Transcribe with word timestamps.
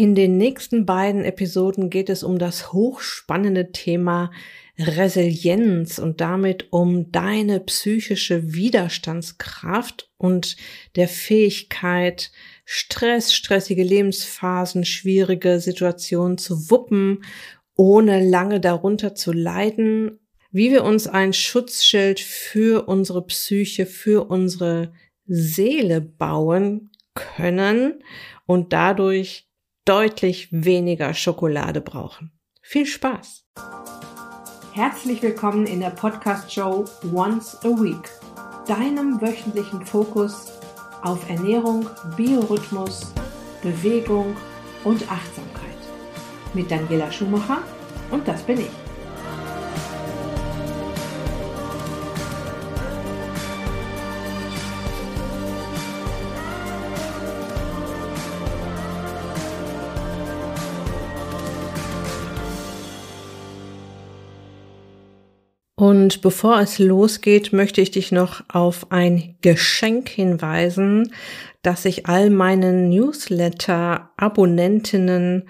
In 0.00 0.14
den 0.14 0.38
nächsten 0.38 0.86
beiden 0.86 1.26
Episoden 1.26 1.90
geht 1.90 2.08
es 2.08 2.22
um 2.22 2.38
das 2.38 2.72
hochspannende 2.72 3.70
Thema 3.70 4.30
Resilienz 4.78 5.98
und 5.98 6.22
damit 6.22 6.72
um 6.72 7.12
deine 7.12 7.60
psychische 7.60 8.54
Widerstandskraft 8.54 10.10
und 10.16 10.56
der 10.96 11.06
Fähigkeit, 11.06 12.32
Stress, 12.64 13.34
stressige 13.34 13.82
Lebensphasen, 13.82 14.86
schwierige 14.86 15.60
Situationen 15.60 16.38
zu 16.38 16.70
wuppen, 16.70 17.22
ohne 17.76 18.26
lange 18.26 18.58
darunter 18.58 19.14
zu 19.14 19.32
leiden, 19.32 20.18
wie 20.50 20.70
wir 20.70 20.84
uns 20.84 21.08
ein 21.08 21.34
Schutzschild 21.34 22.20
für 22.20 22.88
unsere 22.88 23.26
Psyche, 23.26 23.84
für 23.84 24.30
unsere 24.30 24.94
Seele 25.26 26.00
bauen 26.00 26.90
können 27.12 28.02
und 28.46 28.72
dadurch 28.72 29.49
deutlich 29.90 30.46
weniger 30.52 31.14
Schokolade 31.14 31.80
brauchen. 31.80 32.30
Viel 32.62 32.86
Spaß! 32.86 33.44
Herzlich 34.72 35.20
willkommen 35.20 35.66
in 35.66 35.80
der 35.80 35.90
Podcast-Show 35.90 36.84
Once 37.12 37.58
a 37.64 37.70
Week, 37.70 38.08
deinem 38.68 39.20
wöchentlichen 39.20 39.84
Fokus 39.84 40.52
auf 41.02 41.28
Ernährung, 41.28 41.90
Biorhythmus, 42.16 43.12
Bewegung 43.64 44.36
und 44.84 45.10
Achtsamkeit. 45.10 45.80
Mit 46.54 46.70
Daniela 46.70 47.10
Schumacher 47.10 47.64
und 48.12 48.28
das 48.28 48.44
bin 48.44 48.60
ich. 48.60 48.89
Und 65.90 66.22
bevor 66.22 66.60
es 66.60 66.78
losgeht, 66.78 67.52
möchte 67.52 67.80
ich 67.80 67.90
dich 67.90 68.12
noch 68.12 68.44
auf 68.46 68.92
ein 68.92 69.34
Geschenk 69.40 70.08
hinweisen, 70.08 71.12
das 71.62 71.84
ich 71.84 72.06
all 72.06 72.30
meinen 72.30 72.90
Newsletter-Abonnentinnen 72.90 75.48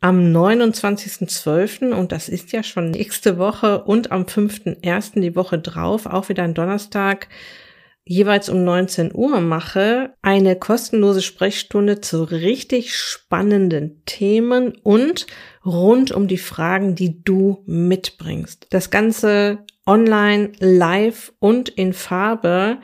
am 0.00 0.34
29.12. 0.34 1.92
und 1.92 2.10
das 2.10 2.30
ist 2.30 2.52
ja 2.52 2.62
schon 2.62 2.92
nächste 2.92 3.36
Woche 3.36 3.84
und 3.84 4.12
am 4.12 4.22
5.1. 4.22 5.20
die 5.20 5.36
Woche 5.36 5.58
drauf, 5.58 6.06
auch 6.06 6.30
wieder 6.30 6.44
ein 6.44 6.54
Donnerstag, 6.54 7.28
jeweils 8.02 8.48
um 8.48 8.64
19 8.64 9.14
Uhr 9.14 9.42
mache, 9.42 10.14
eine 10.22 10.56
kostenlose 10.56 11.20
Sprechstunde 11.20 12.00
zu 12.00 12.24
richtig 12.24 12.96
spannenden 12.96 14.02
Themen 14.06 14.72
und 14.82 15.26
rund 15.66 16.12
um 16.12 16.28
die 16.28 16.38
Fragen, 16.38 16.94
die 16.94 17.22
du 17.22 17.62
mitbringst. 17.66 18.68
Das 18.70 18.88
Ganze 18.88 19.66
online, 19.86 20.52
live 20.58 21.32
und 21.38 21.68
in 21.68 21.92
Farbe. 21.92 22.78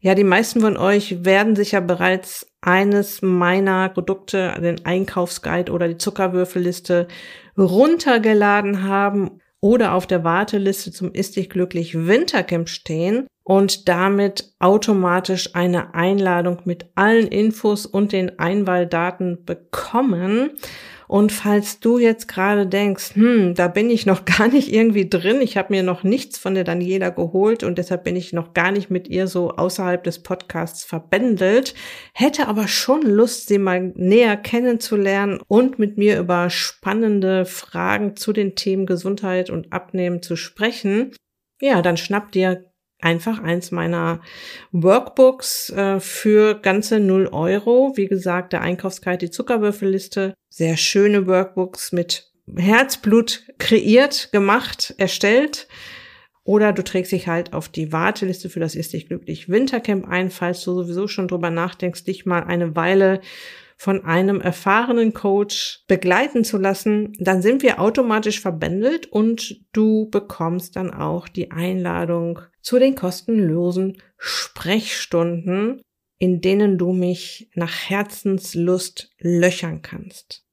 Ja, 0.00 0.14
die 0.14 0.24
meisten 0.24 0.60
von 0.60 0.76
euch 0.76 1.24
werden 1.24 1.56
sich 1.56 1.72
ja 1.72 1.80
bereits 1.80 2.52
eines 2.60 3.22
meiner 3.22 3.88
Produkte, 3.88 4.54
den 4.60 4.84
Einkaufsguide 4.84 5.72
oder 5.72 5.88
die 5.88 5.98
Zuckerwürfelliste 5.98 7.08
runtergeladen 7.56 8.82
haben 8.82 9.40
oder 9.60 9.94
auf 9.94 10.06
der 10.06 10.24
Warteliste 10.24 10.90
zum 10.90 11.12
Ist 11.12 11.36
dich 11.36 11.48
glücklich 11.48 11.94
Wintercamp 12.06 12.68
stehen 12.68 13.26
und 13.44 13.88
damit 13.88 14.52
automatisch 14.58 15.54
eine 15.54 15.94
Einladung 15.94 16.58
mit 16.64 16.86
allen 16.94 17.28
Infos 17.28 17.86
und 17.86 18.12
den 18.12 18.38
Einwahldaten 18.38 19.44
bekommen. 19.44 20.50
Und 21.12 21.30
falls 21.30 21.78
du 21.78 21.98
jetzt 21.98 22.26
gerade 22.26 22.66
denkst, 22.66 23.16
hm, 23.16 23.54
da 23.54 23.68
bin 23.68 23.90
ich 23.90 24.06
noch 24.06 24.24
gar 24.38 24.48
nicht 24.48 24.72
irgendwie 24.72 25.10
drin, 25.10 25.42
ich 25.42 25.58
habe 25.58 25.74
mir 25.74 25.82
noch 25.82 26.04
nichts 26.04 26.38
von 26.38 26.54
der 26.54 26.64
Daniela 26.64 27.10
geholt 27.10 27.64
und 27.64 27.76
deshalb 27.76 28.04
bin 28.04 28.16
ich 28.16 28.32
noch 28.32 28.54
gar 28.54 28.72
nicht 28.72 28.88
mit 28.88 29.08
ihr 29.08 29.26
so 29.26 29.50
außerhalb 29.50 30.02
des 30.02 30.22
Podcasts 30.22 30.84
verbändelt, 30.84 31.74
hätte 32.14 32.48
aber 32.48 32.66
schon 32.66 33.02
Lust, 33.02 33.48
sie 33.48 33.58
mal 33.58 33.92
näher 33.94 34.38
kennenzulernen 34.38 35.42
und 35.48 35.78
mit 35.78 35.98
mir 35.98 36.18
über 36.18 36.48
spannende 36.48 37.44
Fragen 37.44 38.16
zu 38.16 38.32
den 38.32 38.54
Themen 38.54 38.86
Gesundheit 38.86 39.50
und 39.50 39.70
Abnehmen 39.70 40.22
zu 40.22 40.34
sprechen, 40.34 41.14
ja, 41.60 41.82
dann 41.82 41.98
schnapp 41.98 42.32
dir 42.32 42.71
einfach 43.02 43.42
eins 43.42 43.70
meiner 43.70 44.20
Workbooks 44.72 45.70
äh, 45.70 46.00
für 46.00 46.54
ganze 46.54 47.00
0 47.00 47.28
Euro. 47.32 47.92
Wie 47.96 48.06
gesagt, 48.06 48.52
der 48.52 48.62
Einkaufsguide, 48.62 49.18
die 49.18 49.30
Zuckerwürfelliste. 49.30 50.34
Sehr 50.48 50.76
schöne 50.76 51.26
Workbooks 51.26 51.92
mit 51.92 52.30
Herzblut 52.56 53.44
kreiert, 53.58 54.30
gemacht, 54.32 54.94
erstellt. 54.98 55.68
Oder 56.44 56.72
du 56.72 56.82
trägst 56.82 57.12
dich 57.12 57.28
halt 57.28 57.52
auf 57.52 57.68
die 57.68 57.92
Warteliste 57.92 58.50
für 58.50 58.60
das 58.60 58.74
Ist 58.74 58.92
dich 58.92 59.06
glücklich 59.06 59.48
Wintercamp 59.48 60.08
ein, 60.08 60.30
falls 60.30 60.64
du 60.64 60.74
sowieso 60.74 61.06
schon 61.06 61.28
drüber 61.28 61.50
nachdenkst, 61.50 62.04
dich 62.04 62.26
mal 62.26 62.42
eine 62.42 62.74
Weile 62.74 63.20
von 63.76 64.04
einem 64.04 64.40
erfahrenen 64.40 65.12
Coach 65.12 65.84
begleiten 65.88 66.44
zu 66.44 66.56
lassen, 66.56 67.14
dann 67.18 67.42
sind 67.42 67.62
wir 67.62 67.80
automatisch 67.80 68.40
verbändelt 68.40 69.06
und 69.06 69.60
du 69.72 70.08
bekommst 70.08 70.76
dann 70.76 70.92
auch 70.92 71.26
die 71.26 71.50
Einladung 71.50 72.40
zu 72.62 72.78
den 72.78 72.94
kostenlosen 72.94 74.00
Sprechstunden, 74.16 75.82
in 76.18 76.40
denen 76.40 76.78
du 76.78 76.92
mich 76.92 77.50
nach 77.54 77.90
Herzenslust 77.90 79.10
löchern 79.18 79.82
kannst. 79.82 80.46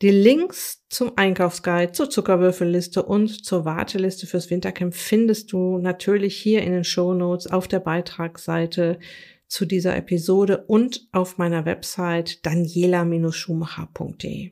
Die 0.00 0.10
Links 0.10 0.84
zum 0.88 1.12
Einkaufsguide, 1.16 1.92
zur 1.92 2.10
Zuckerwürfelliste 2.10 3.04
und 3.04 3.44
zur 3.44 3.64
Warteliste 3.64 4.26
fürs 4.26 4.50
Wintercamp 4.50 4.94
findest 4.94 5.52
du 5.52 5.78
natürlich 5.78 6.36
hier 6.36 6.62
in 6.62 6.72
den 6.72 6.82
Show 6.82 7.14
Notes 7.14 7.46
auf 7.46 7.68
der 7.68 7.78
Beitragsseite 7.78 8.98
zu 9.46 9.64
dieser 9.64 9.94
Episode 9.94 10.64
und 10.66 11.06
auf 11.12 11.38
meiner 11.38 11.66
Website 11.66 12.44
daniela-schumacher.de. 12.44 14.50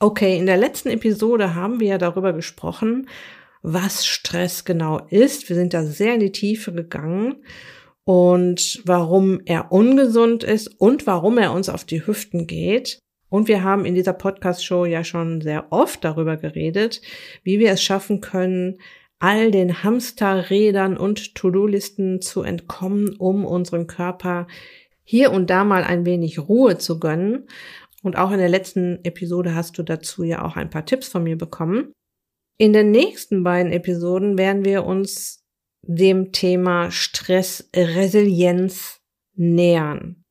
Okay, 0.00 0.38
in 0.38 0.46
der 0.46 0.56
letzten 0.56 0.88
Episode 0.88 1.54
haben 1.54 1.78
wir 1.78 1.88
ja 1.88 1.98
darüber 1.98 2.32
gesprochen, 2.32 3.06
was 3.62 4.06
Stress 4.06 4.64
genau 4.64 5.00
ist. 5.10 5.48
Wir 5.48 5.56
sind 5.56 5.74
da 5.74 5.84
sehr 5.84 6.14
in 6.14 6.20
die 6.20 6.32
Tiefe 6.32 6.72
gegangen 6.72 7.44
und 8.04 8.82
warum 8.84 9.40
er 9.44 9.72
ungesund 9.72 10.42
ist 10.44 10.68
und 10.80 11.06
warum 11.06 11.38
er 11.38 11.52
uns 11.52 11.68
auf 11.68 11.84
die 11.84 12.06
Hüften 12.06 12.46
geht. 12.46 12.98
Und 13.28 13.46
wir 13.46 13.62
haben 13.62 13.84
in 13.84 13.94
dieser 13.94 14.12
Podcast-Show 14.12 14.86
ja 14.86 15.04
schon 15.04 15.40
sehr 15.40 15.70
oft 15.70 16.04
darüber 16.04 16.36
geredet, 16.36 17.00
wie 17.44 17.58
wir 17.60 17.70
es 17.70 17.82
schaffen 17.82 18.20
können, 18.20 18.78
all 19.20 19.50
den 19.50 19.84
Hamsterrädern 19.84 20.96
und 20.96 21.34
To-Do-Listen 21.36 22.22
zu 22.22 22.42
entkommen, 22.42 23.14
um 23.16 23.44
unserem 23.44 23.86
Körper 23.86 24.48
hier 25.04 25.30
und 25.30 25.50
da 25.50 25.62
mal 25.62 25.84
ein 25.84 26.06
wenig 26.06 26.38
Ruhe 26.38 26.78
zu 26.78 26.98
gönnen. 26.98 27.46
Und 28.02 28.16
auch 28.16 28.32
in 28.32 28.38
der 28.38 28.48
letzten 28.48 28.98
Episode 29.04 29.54
hast 29.54 29.78
du 29.78 29.82
dazu 29.82 30.24
ja 30.24 30.42
auch 30.44 30.56
ein 30.56 30.70
paar 30.70 30.86
Tipps 30.86 31.08
von 31.08 31.22
mir 31.22 31.36
bekommen. 31.36 31.92
In 32.60 32.72
den 32.74 32.90
nächsten 32.90 33.42
beiden 33.42 33.72
Episoden 33.72 34.36
werden 34.36 34.66
wir 34.66 34.84
uns 34.84 35.46
dem 35.80 36.30
Thema 36.30 36.90
Stressresilienz 36.90 39.00
nähern. 39.34 40.26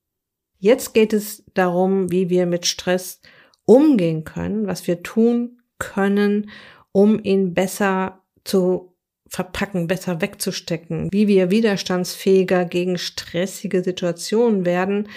Jetzt 0.60 0.94
geht 0.94 1.12
es 1.12 1.44
darum, 1.56 2.12
wie 2.12 2.30
wir 2.30 2.46
mit 2.46 2.68
Stress 2.68 3.20
umgehen 3.66 4.26
können, 4.26 4.68
was 4.68 4.86
wir 4.86 5.02
tun 5.02 5.64
können, 5.80 6.52
um 6.92 7.20
ihn 7.24 7.56
besser 7.56 8.24
zu 8.44 8.96
verpacken, 9.28 9.88
besser 9.88 10.22
wegzustecken, 10.22 11.12
wie 11.12 11.28
wir 11.28 11.50
widerstandsfähiger 11.50 12.66
gegen 12.66 13.00
stressige 13.00 13.84
Situationen 13.84 14.68
werden 14.68 15.10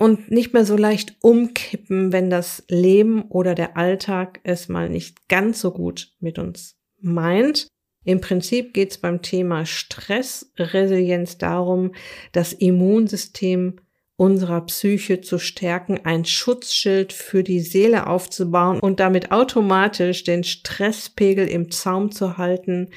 und 0.00 0.30
nicht 0.30 0.54
mehr 0.54 0.64
so 0.64 0.78
leicht 0.78 1.16
umkippen, 1.20 2.10
wenn 2.10 2.30
das 2.30 2.64
Leben 2.68 3.24
oder 3.28 3.54
der 3.54 3.76
Alltag 3.76 4.40
es 4.44 4.70
mal 4.70 4.88
nicht 4.88 5.28
ganz 5.28 5.60
so 5.60 5.72
gut 5.72 6.14
mit 6.20 6.38
uns 6.38 6.78
meint. 7.02 7.68
Im 8.04 8.22
Prinzip 8.22 8.72
geht 8.72 8.92
es 8.92 8.98
beim 8.98 9.20
Thema 9.20 9.66
Stressresilienz 9.66 11.36
darum, 11.36 11.92
das 12.32 12.54
Immunsystem 12.54 13.76
unserer 14.16 14.62
Psyche 14.62 15.20
zu 15.20 15.38
stärken, 15.38 16.00
ein 16.02 16.24
Schutzschild 16.24 17.12
für 17.12 17.42
die 17.42 17.60
Seele 17.60 18.06
aufzubauen 18.06 18.80
und 18.80 19.00
damit 19.00 19.32
automatisch 19.32 20.24
den 20.24 20.44
Stresspegel 20.44 21.46
im 21.46 21.70
Zaum 21.70 22.10
zu 22.10 22.38
halten, 22.38 22.88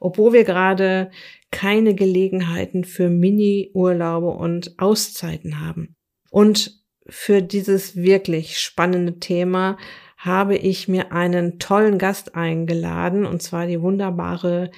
obwohl 0.00 0.32
wir 0.32 0.42
gerade 0.42 1.12
keine 1.52 1.94
Gelegenheiten 1.94 2.82
für 2.82 3.10
Mini-Urlaube 3.10 4.30
und 4.30 4.74
Auszeiten 4.80 5.60
haben. 5.60 5.94
Und 6.30 6.78
für 7.08 7.42
dieses 7.42 7.96
wirklich 7.96 8.58
spannende 8.58 9.18
Thema 9.18 9.78
habe 10.16 10.56
ich 10.56 10.88
mir 10.88 11.12
einen 11.12 11.58
tollen 11.58 11.98
Gast 11.98 12.34
eingeladen, 12.34 13.24
und 13.24 13.42
zwar 13.42 13.66
die 13.66 13.80
wunderbare 13.80 14.70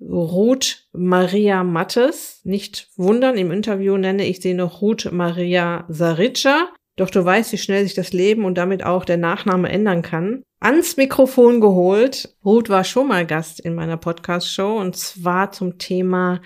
Ruth 0.00 0.86
Maria 0.92 1.64
Mattes. 1.64 2.40
Nicht 2.44 2.88
wundern, 2.96 3.36
im 3.36 3.50
Interview 3.50 3.96
nenne 3.96 4.26
ich 4.26 4.40
sie 4.40 4.54
noch 4.54 4.80
Ruth 4.80 5.10
Maria 5.12 5.84
Sarica. 5.88 6.68
Doch 6.96 7.10
du 7.10 7.24
weißt, 7.24 7.52
wie 7.52 7.58
schnell 7.58 7.82
sich 7.82 7.94
das 7.94 8.12
Leben 8.12 8.44
und 8.44 8.56
damit 8.56 8.84
auch 8.84 9.04
der 9.04 9.16
Nachname 9.16 9.68
ändern 9.68 10.02
kann. 10.02 10.42
Ans 10.60 10.96
Mikrofon 10.96 11.60
geholt. 11.60 12.36
Ruth 12.44 12.68
war 12.68 12.84
schon 12.84 13.08
mal 13.08 13.26
Gast 13.26 13.58
in 13.58 13.74
meiner 13.74 13.96
Podcast-Show 13.96 14.78
und 14.78 14.96
zwar 14.96 15.50
zum 15.50 15.78
Thema 15.78 16.40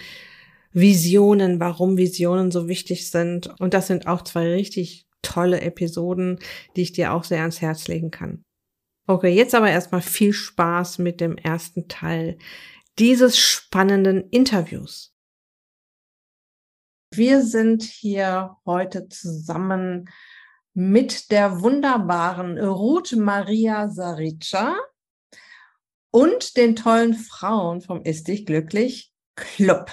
Visionen, 0.80 1.60
warum 1.60 1.96
Visionen 1.96 2.50
so 2.50 2.68
wichtig 2.68 3.10
sind. 3.10 3.48
Und 3.60 3.74
das 3.74 3.86
sind 3.86 4.06
auch 4.06 4.22
zwei 4.22 4.52
richtig 4.52 5.06
tolle 5.22 5.60
Episoden, 5.60 6.38
die 6.76 6.82
ich 6.82 6.92
dir 6.92 7.12
auch 7.12 7.24
sehr 7.24 7.40
ans 7.40 7.60
Herz 7.60 7.88
legen 7.88 8.10
kann. 8.10 8.44
Okay, 9.06 9.34
jetzt 9.34 9.54
aber 9.54 9.70
erstmal 9.70 10.02
viel 10.02 10.32
Spaß 10.32 10.98
mit 10.98 11.20
dem 11.20 11.36
ersten 11.36 11.88
Teil 11.88 12.38
dieses 12.98 13.38
spannenden 13.38 14.28
Interviews. 14.30 15.14
Wir 17.14 17.42
sind 17.42 17.82
hier 17.82 18.56
heute 18.66 19.08
zusammen 19.08 20.10
mit 20.74 21.30
der 21.30 21.62
wunderbaren 21.62 22.58
Ruth 22.58 23.16
Maria 23.16 23.88
Sarica 23.88 24.76
und 26.10 26.56
den 26.56 26.76
tollen 26.76 27.14
Frauen 27.14 27.80
vom 27.80 28.02
Ist 28.02 28.28
dich 28.28 28.46
glücklich 28.46 29.12
Club. 29.36 29.90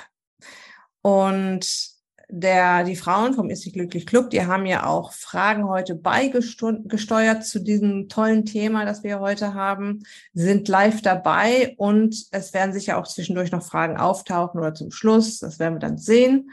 Und 1.05 1.67
der, 2.29 2.83
die 2.83 2.95
Frauen 2.95 3.35
vom 3.35 3.51
Ist 3.51 3.63
dich 3.63 3.73
glücklich 3.73 4.07
Club, 4.07 4.31
die 4.31 4.47
haben 4.47 4.65
ja 4.65 4.87
auch 4.87 5.13
Fragen 5.13 5.69
heute 5.69 5.93
beigesteuert 5.93 7.45
zu 7.45 7.59
diesem 7.59 8.09
tollen 8.09 8.43
Thema, 8.43 8.85
das 8.85 9.03
wir 9.03 9.19
heute 9.19 9.53
haben, 9.53 10.01
sind 10.33 10.67
live 10.67 11.03
dabei 11.03 11.75
und 11.77 12.15
es 12.31 12.55
werden 12.55 12.73
sicher 12.73 12.97
auch 12.97 13.05
zwischendurch 13.05 13.51
noch 13.51 13.61
Fragen 13.61 13.97
auftauchen 13.97 14.59
oder 14.59 14.73
zum 14.73 14.89
Schluss. 14.89 15.37
Das 15.37 15.59
werden 15.59 15.75
wir 15.75 15.79
dann 15.79 15.99
sehen. 15.99 16.49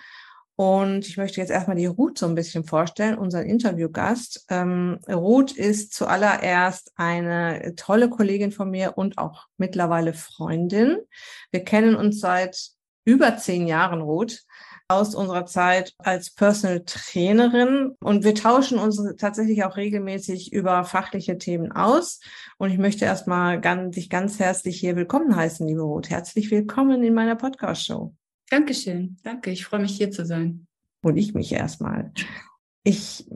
Und 0.54 1.08
ich 1.08 1.16
möchte 1.16 1.40
jetzt 1.40 1.50
erstmal 1.50 1.76
die 1.76 1.86
Ruth 1.86 2.18
so 2.18 2.26
ein 2.26 2.34
bisschen 2.34 2.64
vorstellen, 2.64 3.16
unseren 3.16 3.46
Interviewgast. 3.46 4.44
Ähm, 4.50 4.98
Ruth 5.08 5.52
ist 5.52 5.94
zuallererst 5.94 6.92
eine 6.96 7.72
tolle 7.76 8.10
Kollegin 8.10 8.52
von 8.52 8.70
mir 8.70 8.98
und 8.98 9.16
auch 9.16 9.46
mittlerweile 9.56 10.12
Freundin. 10.12 10.98
Wir 11.52 11.64
kennen 11.64 11.94
uns 11.94 12.20
seit 12.20 12.72
über 13.04 13.36
zehn 13.36 13.66
Jahren, 13.66 14.00
Ruth 14.00 14.42
aus 14.88 15.14
unserer 15.14 15.46
Zeit 15.46 15.94
als 15.98 16.30
Personal 16.30 16.84
Trainerin 16.84 17.92
und 18.00 18.24
wir 18.24 18.34
tauschen 18.34 18.78
uns 18.78 19.00
tatsächlich 19.16 19.64
auch 19.64 19.76
regelmäßig 19.76 20.52
über 20.52 20.84
fachliche 20.84 21.38
Themen 21.38 21.72
aus. 21.72 22.20
Und 22.58 22.70
ich 22.70 22.78
möchte 22.78 23.04
erstmal 23.04 23.60
ganz, 23.60 23.94
dich 23.94 24.10
ganz 24.10 24.38
herzlich 24.38 24.78
hier 24.78 24.96
willkommen 24.96 25.34
heißen, 25.34 25.66
liebe 25.66 25.82
Ruth. 25.82 26.10
Herzlich 26.10 26.50
willkommen 26.50 27.02
in 27.02 27.14
meiner 27.14 27.36
Podcast-Show. 27.36 28.14
Dankeschön. 28.50 29.16
Danke. 29.22 29.50
Ich 29.50 29.64
freue 29.64 29.80
mich 29.80 29.96
hier 29.96 30.10
zu 30.10 30.26
sein. 30.26 30.66
Und 31.02 31.16
ich 31.16 31.32
mich 31.32 31.52
erstmal. 31.52 32.12
Ich 32.84 33.26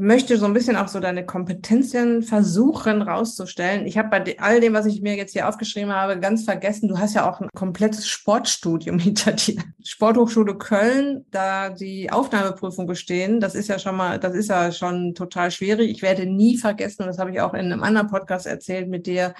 möchte 0.00 0.38
so 0.38 0.46
ein 0.46 0.54
bisschen 0.54 0.76
auch 0.76 0.88
so 0.88 0.98
deine 0.98 1.26
Kompetenzen 1.26 2.22
versuchen 2.22 3.02
rauszustellen. 3.02 3.86
Ich 3.86 3.98
habe 3.98 4.08
bei 4.08 4.38
all 4.40 4.60
dem, 4.60 4.72
was 4.72 4.86
ich 4.86 5.02
mir 5.02 5.14
jetzt 5.14 5.32
hier 5.32 5.46
aufgeschrieben 5.46 5.92
habe, 5.92 6.18
ganz 6.18 6.44
vergessen, 6.44 6.88
du 6.88 6.98
hast 6.98 7.14
ja 7.14 7.30
auch 7.30 7.40
ein 7.40 7.50
komplettes 7.54 8.08
Sportstudium 8.08 8.98
hinter 9.00 9.32
dir. 9.32 9.62
Sporthochschule 9.84 10.56
Köln, 10.56 11.26
da 11.30 11.68
die 11.68 12.10
Aufnahmeprüfung 12.10 12.86
bestehen, 12.86 13.40
das 13.40 13.54
ist 13.54 13.68
ja 13.68 13.78
schon 13.78 13.94
mal, 13.94 14.18
das 14.18 14.34
ist 14.34 14.48
ja 14.48 14.72
schon 14.72 15.14
total 15.14 15.50
schwierig. 15.50 15.90
Ich 15.90 16.00
werde 16.00 16.24
nie 16.24 16.56
vergessen, 16.56 17.06
das 17.06 17.18
habe 17.18 17.30
ich 17.30 17.40
auch 17.42 17.52
in 17.52 17.66
einem 17.66 17.82
anderen 17.82 18.08
Podcast 18.08 18.46
erzählt 18.46 18.88
mit 18.88 19.06
dir, 19.06 19.34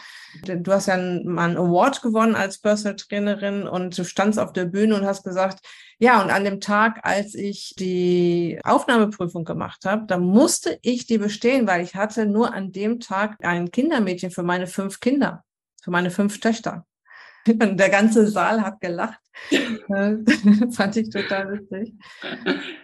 du 0.45 0.73
hast 0.73 0.87
ja 0.87 0.97
mal 0.97 1.49
einen 1.49 1.57
Award 1.57 2.03
gewonnen 2.03 2.35
als 2.35 2.59
Personal 2.59 2.97
Trainerin 2.97 3.67
und 3.67 3.97
du 3.97 4.05
standst 4.05 4.39
auf 4.39 4.53
der 4.53 4.67
Bühne 4.67 4.95
und 4.95 5.07
hast 5.07 5.25
gesagt, 5.25 5.61
ja, 6.03 6.23
und 6.23 6.31
an 6.31 6.45
dem 6.45 6.61
Tag, 6.63 7.01
als 7.03 7.35
ich 7.35 7.75
die 7.79 8.59
Aufnahmeprüfung 8.65 9.45
gemacht 9.45 9.85
habe, 9.85 10.07
da 10.07 10.17
musste 10.17 10.79
ich 10.81 11.07
die 11.07 11.19
bestehen, 11.19 11.67
weil 11.67 11.83
ich 11.83 11.95
hatte 11.95 12.25
nur 12.25 12.55
an 12.55 12.73
dem 12.73 13.01
Tag 13.01 13.37
ein 13.45 13.71
Kindermädchen 13.71 14.31
für 14.31 14.43
meine 14.43 14.67
fünf 14.67 15.01
Kinder, 15.01 15.45
für 15.83 15.91
meine 15.91 16.11
fünf 16.11 16.41
Töchter. 16.41 16.87
Und 17.47 17.79
der 17.79 17.91
ganze 17.91 18.27
Saal 18.29 18.63
hat 18.63 18.81
gelacht. 18.81 19.21
Fand 20.73 20.97
ich 20.97 21.11
total 21.11 21.53
witzig. 21.53 21.93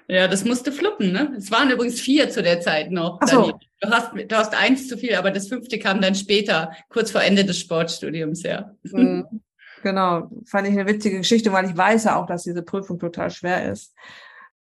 Ja, 0.09 0.29
das 0.29 0.45
musste 0.45 0.71
fluppen, 0.71 1.13
ne? 1.13 1.33
Es 1.39 1.51
waren 1.51 1.71
übrigens 1.71 1.99
vier 1.99 2.29
zu 2.29 2.43
der 2.43 2.61
Zeit 2.61 2.91
noch. 2.91 3.19
Ach 3.23 3.29
so. 3.29 3.59
Du 3.81 3.91
hast, 3.91 4.13
du 4.13 4.37
hast 4.37 4.55
eins 4.55 4.89
zu 4.89 4.99
viel, 4.99 5.15
aber 5.15 5.31
das 5.31 5.49
fünfte 5.49 5.79
kam 5.79 6.03
dann 6.03 6.15
später, 6.15 6.73
kurz 6.91 7.11
vor 7.11 7.23
Ende 7.23 7.47
des 7.47 7.59
Sportstudiums, 7.59 8.43
ja. 8.43 8.73
Mhm. 8.83 9.41
Genau, 9.83 10.31
fand 10.47 10.69
ich 10.69 10.75
eine 10.75 10.87
witzige 10.87 11.19
Geschichte, 11.19 11.53
weil 11.53 11.67
ich 11.67 11.77
weiß 11.77 12.05
ja 12.05 12.17
auch, 12.17 12.25
dass 12.27 12.45
diese 12.45 12.63
Prüfung 12.63 12.99
total 12.99 13.31
schwer 13.31 13.71
ist. 13.71 13.95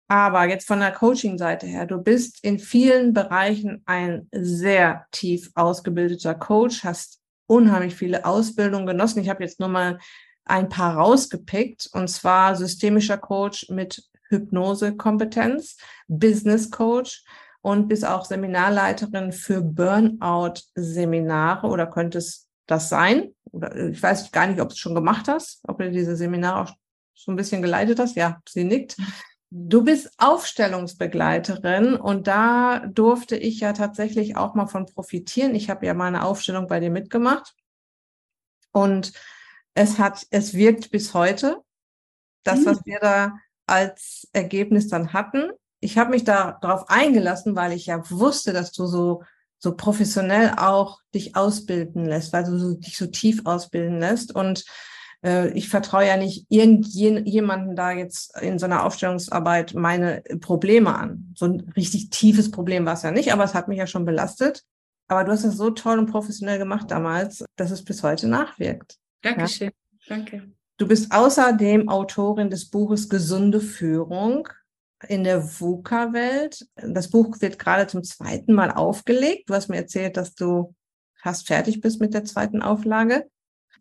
Aber 0.07 0.45
jetzt 0.45 0.67
von 0.67 0.81
der 0.81 0.91
Coaching-Seite 0.91 1.65
her, 1.67 1.85
du 1.85 1.97
bist 1.97 2.43
in 2.43 2.59
vielen 2.59 3.13
Bereichen 3.13 3.81
ein 3.85 4.27
sehr 4.31 5.05
tief 5.11 5.51
ausgebildeter 5.55 6.35
Coach, 6.35 6.83
hast 6.83 7.21
unheimlich 7.47 7.95
viele 7.95 8.25
Ausbildungen 8.25 8.85
genossen. 8.85 9.21
Ich 9.21 9.29
habe 9.29 9.43
jetzt 9.43 9.59
nur 9.59 9.69
mal 9.69 9.97
ein 10.45 10.69
paar 10.69 10.97
rausgepickt, 10.97 11.89
und 11.93 12.09
zwar 12.09 12.55
systemischer 12.55 13.17
Coach 13.17 13.69
mit 13.69 14.03
Hypnosekompetenz, 14.29 15.77
Business 16.07 16.71
Coach 16.71 17.23
und 17.61 17.87
bist 17.87 18.05
auch 18.05 18.25
Seminarleiterin 18.25 19.31
für 19.31 19.61
Burnout-Seminare 19.61 21.67
oder 21.67 21.87
könnte 21.87 22.17
es 22.17 22.49
das 22.71 22.89
sein? 22.89 23.33
Oder 23.51 23.75
äh, 23.75 23.89
ich 23.89 24.01
weiß 24.01 24.31
gar 24.31 24.47
nicht, 24.47 24.61
ob 24.61 24.69
du 24.69 24.73
es 24.73 24.79
schon 24.79 24.95
gemacht 24.95 25.27
hast, 25.27 25.61
ob 25.67 25.79
du 25.79 25.91
diese 25.91 26.15
Seminare 26.15 26.61
auch 26.61 26.73
so 27.13 27.31
ein 27.31 27.35
bisschen 27.35 27.61
geleitet 27.61 27.99
hast. 27.99 28.15
Ja, 28.15 28.41
sie 28.47 28.63
nickt. 28.63 28.97
Du 29.49 29.83
bist 29.83 30.11
Aufstellungsbegleiterin 30.17 31.95
und 31.95 32.27
da 32.27 32.79
durfte 32.87 33.35
ich 33.35 33.59
ja 33.59 33.73
tatsächlich 33.73 34.37
auch 34.37 34.55
mal 34.55 34.67
von 34.67 34.85
profitieren. 34.85 35.55
Ich 35.55 35.69
habe 35.69 35.85
ja 35.85 35.93
meine 35.93 36.23
Aufstellung 36.23 36.67
bei 36.67 36.79
dir 36.79 36.89
mitgemacht 36.89 37.53
und 38.71 39.11
es 39.73 39.99
hat, 39.99 40.25
es 40.29 40.53
wirkt 40.53 40.89
bis 40.91 41.13
heute. 41.13 41.57
Das, 42.43 42.65
was 42.65 42.79
mhm. 42.79 42.85
wir 42.85 42.99
da 42.99 43.33
als 43.67 44.27
Ergebnis 44.31 44.87
dann 44.87 45.13
hatten. 45.13 45.51
Ich 45.79 45.97
habe 45.97 46.11
mich 46.11 46.23
da 46.23 46.57
darauf 46.61 46.89
eingelassen, 46.89 47.55
weil 47.55 47.73
ich 47.73 47.87
ja 47.87 48.09
wusste, 48.09 48.53
dass 48.53 48.71
du 48.71 48.85
so 48.85 49.23
so 49.61 49.75
professionell 49.75 50.53
auch 50.57 50.99
dich 51.13 51.35
ausbilden 51.35 52.05
lässt, 52.05 52.33
weil 52.33 52.43
du 52.43 52.57
so, 52.57 52.73
dich 52.73 52.97
so 52.97 53.05
tief 53.05 53.41
ausbilden 53.45 53.99
lässt. 53.99 54.33
Und 54.33 54.65
äh, 55.23 55.51
ich 55.51 55.69
vertraue 55.69 56.07
ja 56.07 56.17
nicht 56.17 56.47
irgendjemanden 56.49 57.75
da 57.75 57.91
jetzt 57.91 58.35
in 58.41 58.57
so 58.57 58.65
einer 58.65 58.83
Aufstellungsarbeit 58.83 59.75
meine 59.75 60.23
Probleme 60.41 60.95
an. 60.95 61.33
So 61.37 61.45
ein 61.45 61.71
richtig 61.75 62.09
tiefes 62.09 62.49
Problem 62.49 62.85
war 62.85 62.93
es 62.93 63.03
ja 63.03 63.11
nicht, 63.11 63.31
aber 63.31 63.43
es 63.43 63.53
hat 63.53 63.67
mich 63.67 63.77
ja 63.77 63.85
schon 63.85 64.03
belastet. 64.03 64.63
Aber 65.07 65.23
du 65.25 65.31
hast 65.31 65.43
es 65.43 65.57
so 65.57 65.69
toll 65.69 65.99
und 65.99 66.09
professionell 66.09 66.57
gemacht 66.57 66.89
damals, 66.89 67.45
dass 67.55 67.69
es 67.69 67.83
bis 67.83 68.01
heute 68.01 68.27
nachwirkt. 68.27 68.97
Dankeschön. 69.21 69.71
Ja? 70.07 70.15
Danke. 70.15 70.51
Du 70.77 70.87
bist 70.87 71.11
außerdem 71.11 71.87
Autorin 71.87 72.49
des 72.49 72.67
Buches 72.71 73.09
Gesunde 73.09 73.61
Führung 73.61 74.47
in 75.07 75.23
der 75.23 75.43
VUCA-Welt. 75.59 76.67
Das 76.75 77.09
Buch 77.09 77.39
wird 77.39 77.59
gerade 77.59 77.87
zum 77.87 78.03
zweiten 78.03 78.53
Mal 78.53 78.71
aufgelegt. 78.71 79.49
Du 79.49 79.53
hast 79.53 79.69
mir 79.69 79.77
erzählt, 79.77 80.17
dass 80.17 80.35
du 80.35 80.75
fast 81.15 81.47
fertig 81.47 81.81
bist 81.81 81.99
mit 82.01 82.13
der 82.13 82.25
zweiten 82.25 82.61
Auflage. 82.61 83.27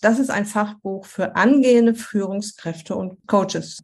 Das 0.00 0.18
ist 0.18 0.30
ein 0.30 0.46
Fachbuch 0.46 1.04
für 1.04 1.36
angehende 1.36 1.94
Führungskräfte 1.94 2.94
und 2.94 3.18
Coaches. 3.26 3.82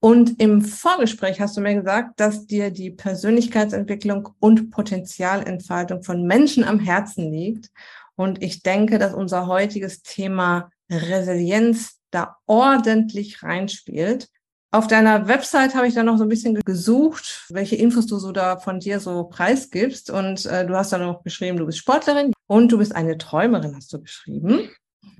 Und 0.00 0.38
im 0.38 0.60
Vorgespräch 0.60 1.40
hast 1.40 1.56
du 1.56 1.62
mir 1.62 1.76
gesagt, 1.76 2.20
dass 2.20 2.46
dir 2.46 2.70
die 2.70 2.90
Persönlichkeitsentwicklung 2.90 4.28
und 4.38 4.70
Potenzialentfaltung 4.70 6.02
von 6.02 6.26
Menschen 6.26 6.64
am 6.64 6.78
Herzen 6.78 7.32
liegt. 7.32 7.70
Und 8.14 8.42
ich 8.42 8.62
denke, 8.62 8.98
dass 8.98 9.14
unser 9.14 9.46
heutiges 9.46 10.02
Thema 10.02 10.70
Resilienz 10.90 12.00
da 12.10 12.36
ordentlich 12.46 13.42
reinspielt. 13.42 14.28
Auf 14.74 14.88
deiner 14.88 15.28
Website 15.28 15.76
habe 15.76 15.86
ich 15.86 15.94
dann 15.94 16.06
noch 16.06 16.18
so 16.18 16.24
ein 16.24 16.28
bisschen 16.28 16.56
gesucht, 16.56 17.46
welche 17.48 17.76
Infos 17.76 18.06
du 18.06 18.18
so 18.18 18.32
da 18.32 18.56
von 18.56 18.80
dir 18.80 18.98
so 18.98 19.22
preisgibst. 19.22 20.10
Und 20.10 20.46
äh, 20.46 20.66
du 20.66 20.74
hast 20.74 20.92
dann 20.92 21.02
noch 21.02 21.22
geschrieben, 21.22 21.58
du 21.58 21.66
bist 21.66 21.78
Sportlerin 21.78 22.32
und 22.48 22.72
du 22.72 22.78
bist 22.78 22.92
eine 22.92 23.16
Träumerin, 23.16 23.76
hast 23.76 23.92
du 23.92 24.00
geschrieben. 24.00 24.68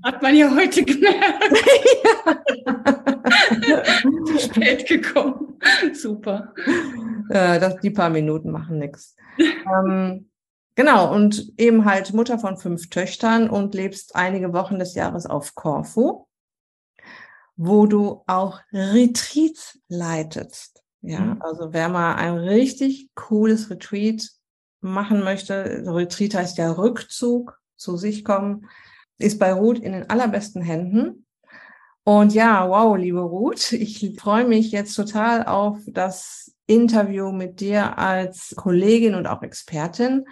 Hat 0.03 0.21
man 0.21 0.35
ja 0.35 0.53
heute 0.53 0.83
gemerkt. 0.83 1.57
ja. 2.03 2.35
Spät 4.39 4.89
gekommen. 4.89 5.57
Super. 5.93 6.53
Äh, 7.29 7.57
das, 7.57 7.77
die 7.77 7.91
paar 7.91 8.09
Minuten 8.09 8.51
machen 8.51 8.77
nichts. 8.77 9.15
Ähm, 9.39 10.29
genau, 10.75 11.15
und 11.15 11.53
eben 11.57 11.85
halt 11.85 12.11
Mutter 12.11 12.39
von 12.39 12.57
fünf 12.57 12.89
Töchtern 12.89 13.49
und 13.49 13.73
lebst 13.73 14.17
einige 14.17 14.51
Wochen 14.51 14.79
des 14.79 14.95
Jahres 14.95 15.25
auf 15.25 15.55
Korfu 15.55 16.25
wo 17.55 17.85
du 17.85 18.23
auch 18.27 18.59
Retreats 18.71 19.79
leitest. 19.87 20.83
Ja, 21.01 21.19
mhm. 21.19 21.41
also 21.41 21.71
wer 21.71 21.89
mal 21.89 22.15
ein 22.15 22.37
richtig 22.37 23.09
cooles 23.15 23.69
Retreat 23.69 24.27
machen 24.81 25.23
möchte, 25.23 25.83
Retreat 25.85 26.35
heißt 26.35 26.57
ja 26.57 26.71
Rückzug, 26.71 27.59
zu 27.77 27.97
sich 27.97 28.23
kommen, 28.23 28.67
ist 29.17 29.39
bei 29.39 29.53
Ruth 29.53 29.79
in 29.79 29.93
den 29.93 30.09
allerbesten 30.09 30.61
Händen. 30.61 31.25
Und 32.03 32.33
ja, 32.33 32.69
wow, 32.69 32.95
liebe 32.97 33.21
Ruth, 33.21 33.71
ich 33.71 34.15
freue 34.17 34.45
mich 34.45 34.71
jetzt 34.71 34.95
total 34.95 35.45
auf 35.45 35.79
das 35.87 36.55
Interview 36.67 37.31
mit 37.31 37.59
dir 37.59 37.97
als 37.97 38.53
Kollegin 38.55 39.15
und 39.15 39.27
auch 39.27 39.43
Expertin. 39.43 40.25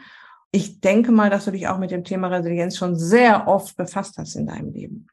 Ich 0.56 0.82
denke 0.82 1.12
mal, 1.12 1.32
dass 1.32 1.46
du 1.46 1.52
dich 1.52 1.68
auch 1.68 1.80
mit 1.80 1.90
dem 1.90 2.04
Thema 2.04 2.28
Resilienz 2.28 2.78
schon 2.78 2.96
sehr 2.96 3.48
oft 3.48 3.76
befasst 3.76 4.20
hast 4.20 4.36
in 4.36 4.46
deinem 4.46 4.72
Leben. 4.72 5.08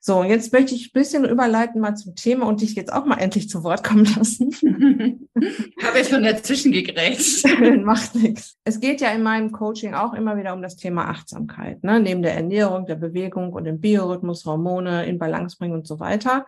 So, 0.00 0.24
jetzt 0.24 0.54
möchte 0.54 0.74
ich 0.74 0.86
ein 0.86 0.92
bisschen 0.94 1.26
überleiten 1.26 1.82
mal 1.82 1.96
zum 1.96 2.14
Thema 2.14 2.46
und 2.46 2.62
dich 2.62 2.74
jetzt 2.74 2.90
auch 2.90 3.04
mal 3.04 3.18
endlich 3.18 3.50
zu 3.50 3.62
Wort 3.62 3.84
kommen 3.84 4.06
lassen. 4.16 4.50
Ich 5.38 5.84
habe 5.84 5.98
jetzt 5.98 6.10
schon 6.10 6.22
dazwischen 6.22 6.72
gegrätscht. 6.72 7.44
Macht 7.84 8.14
nichts. 8.14 8.56
Es 8.64 8.80
geht 8.80 9.02
ja 9.02 9.10
in 9.10 9.22
meinem 9.22 9.52
Coaching 9.52 9.92
auch 9.92 10.14
immer 10.14 10.38
wieder 10.38 10.54
um 10.54 10.62
das 10.62 10.76
Thema 10.76 11.10
Achtsamkeit, 11.10 11.84
ne? 11.84 12.00
neben 12.00 12.22
der 12.22 12.34
Ernährung, 12.34 12.86
der 12.86 12.94
Bewegung 12.94 13.52
und 13.52 13.64
dem 13.64 13.78
Biorhythmus, 13.78 14.46
Hormone 14.46 15.04
in 15.04 15.18
Balance 15.18 15.58
bringen 15.58 15.74
und 15.74 15.86
so 15.86 16.00
weiter. 16.00 16.46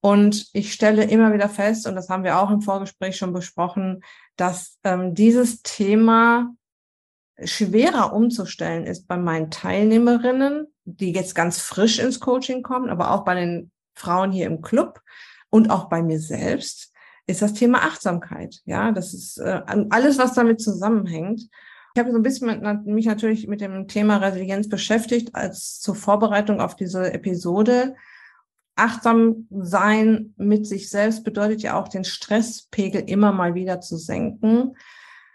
Und 0.00 0.48
ich 0.52 0.72
stelle 0.72 1.04
immer 1.04 1.32
wieder 1.32 1.48
fest, 1.48 1.86
und 1.86 1.94
das 1.94 2.08
haben 2.08 2.24
wir 2.24 2.40
auch 2.40 2.50
im 2.50 2.60
Vorgespräch 2.60 3.16
schon 3.16 3.32
besprochen, 3.32 4.02
dass 4.34 4.78
ähm, 4.82 5.14
dieses 5.14 5.62
Thema 5.62 6.50
schwerer 7.42 8.12
umzustellen 8.12 8.86
ist 8.86 9.08
bei 9.08 9.16
meinen 9.16 9.50
Teilnehmerinnen, 9.50 10.66
die 10.84 11.12
jetzt 11.12 11.34
ganz 11.34 11.58
frisch 11.58 11.98
ins 11.98 12.20
Coaching 12.20 12.62
kommen, 12.62 12.90
aber 12.90 13.10
auch 13.10 13.24
bei 13.24 13.34
den 13.34 13.70
Frauen 13.94 14.32
hier 14.32 14.46
im 14.46 14.62
Club 14.62 15.00
und 15.50 15.70
auch 15.70 15.88
bei 15.88 16.02
mir 16.02 16.20
selbst, 16.20 16.92
ist 17.26 17.42
das 17.42 17.54
Thema 17.54 17.78
Achtsamkeit. 17.78 18.60
Ja, 18.64 18.92
das 18.92 19.14
ist 19.14 19.38
äh, 19.38 19.62
alles, 19.90 20.18
was 20.18 20.34
damit 20.34 20.60
zusammenhängt. 20.60 21.48
Ich 21.94 22.00
habe 22.00 22.10
so 22.10 22.18
ein 22.18 22.22
bisschen 22.22 22.48
mit, 22.48 22.86
mich 22.86 23.06
natürlich 23.06 23.46
mit 23.46 23.60
dem 23.60 23.88
Thema 23.88 24.16
Resilienz 24.16 24.68
beschäftigt 24.68 25.34
als 25.34 25.80
zur 25.80 25.94
Vorbereitung 25.94 26.60
auf 26.60 26.76
diese 26.76 27.12
Episode. 27.12 27.94
Achtsam 28.76 29.46
sein 29.50 30.34
mit 30.36 30.66
sich 30.66 30.90
selbst 30.90 31.22
bedeutet 31.22 31.62
ja 31.62 31.80
auch, 31.80 31.88
den 31.88 32.04
Stresspegel 32.04 33.02
immer 33.06 33.32
mal 33.32 33.54
wieder 33.54 33.80
zu 33.80 33.96
senken. 33.96 34.76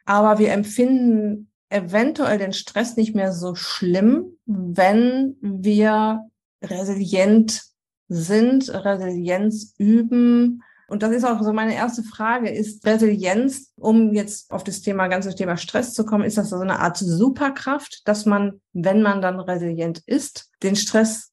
Aber 0.06 0.38
wir 0.38 0.52
empfinden 0.52 1.49
eventuell 1.70 2.38
den 2.38 2.54
Stress 2.54 2.98
nicht 2.98 3.16
mehr 3.16 3.32
so 3.32 3.56
schlimm, 3.56 4.38
wenn 4.46 5.38
wir 5.42 6.28
resilient 6.62 7.64
sind, 8.08 8.70
Resilienz 8.70 9.76
üben. 9.78 10.64
Und 10.88 11.04
das 11.04 11.12
ist 11.12 11.24
auch 11.24 11.42
so 11.44 11.54
meine 11.54 11.76
erste 11.76 12.02
Frage. 12.02 12.50
Ist 12.50 12.86
Resilienz, 12.86 13.72
um 13.76 14.14
jetzt 14.14 14.52
auf 14.52 14.64
das 14.64 14.82
Thema, 14.82 15.08
ganze 15.08 15.34
Thema 15.36 15.58
Stress 15.58 15.94
zu 15.94 16.04
kommen, 16.06 16.24
ist 16.24 16.38
das 16.38 16.50
so 16.50 16.58
eine 16.58 16.80
Art 16.80 16.98
Superkraft, 16.98 18.08
dass 18.08 18.26
man, 18.26 18.62
wenn 18.74 19.04
man 19.04 19.22
dann 19.22 19.40
resilient 19.40 20.02
ist, 20.08 20.50
den 20.64 20.76
Stress 20.76 21.32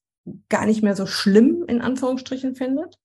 gar 0.49 0.65
nicht 0.65 0.83
mehr 0.83 0.95
so 0.95 1.07
schlimm 1.07 1.65
in 1.67 1.81
Anführungsstrichen 1.81 2.55
findet? 2.55 2.99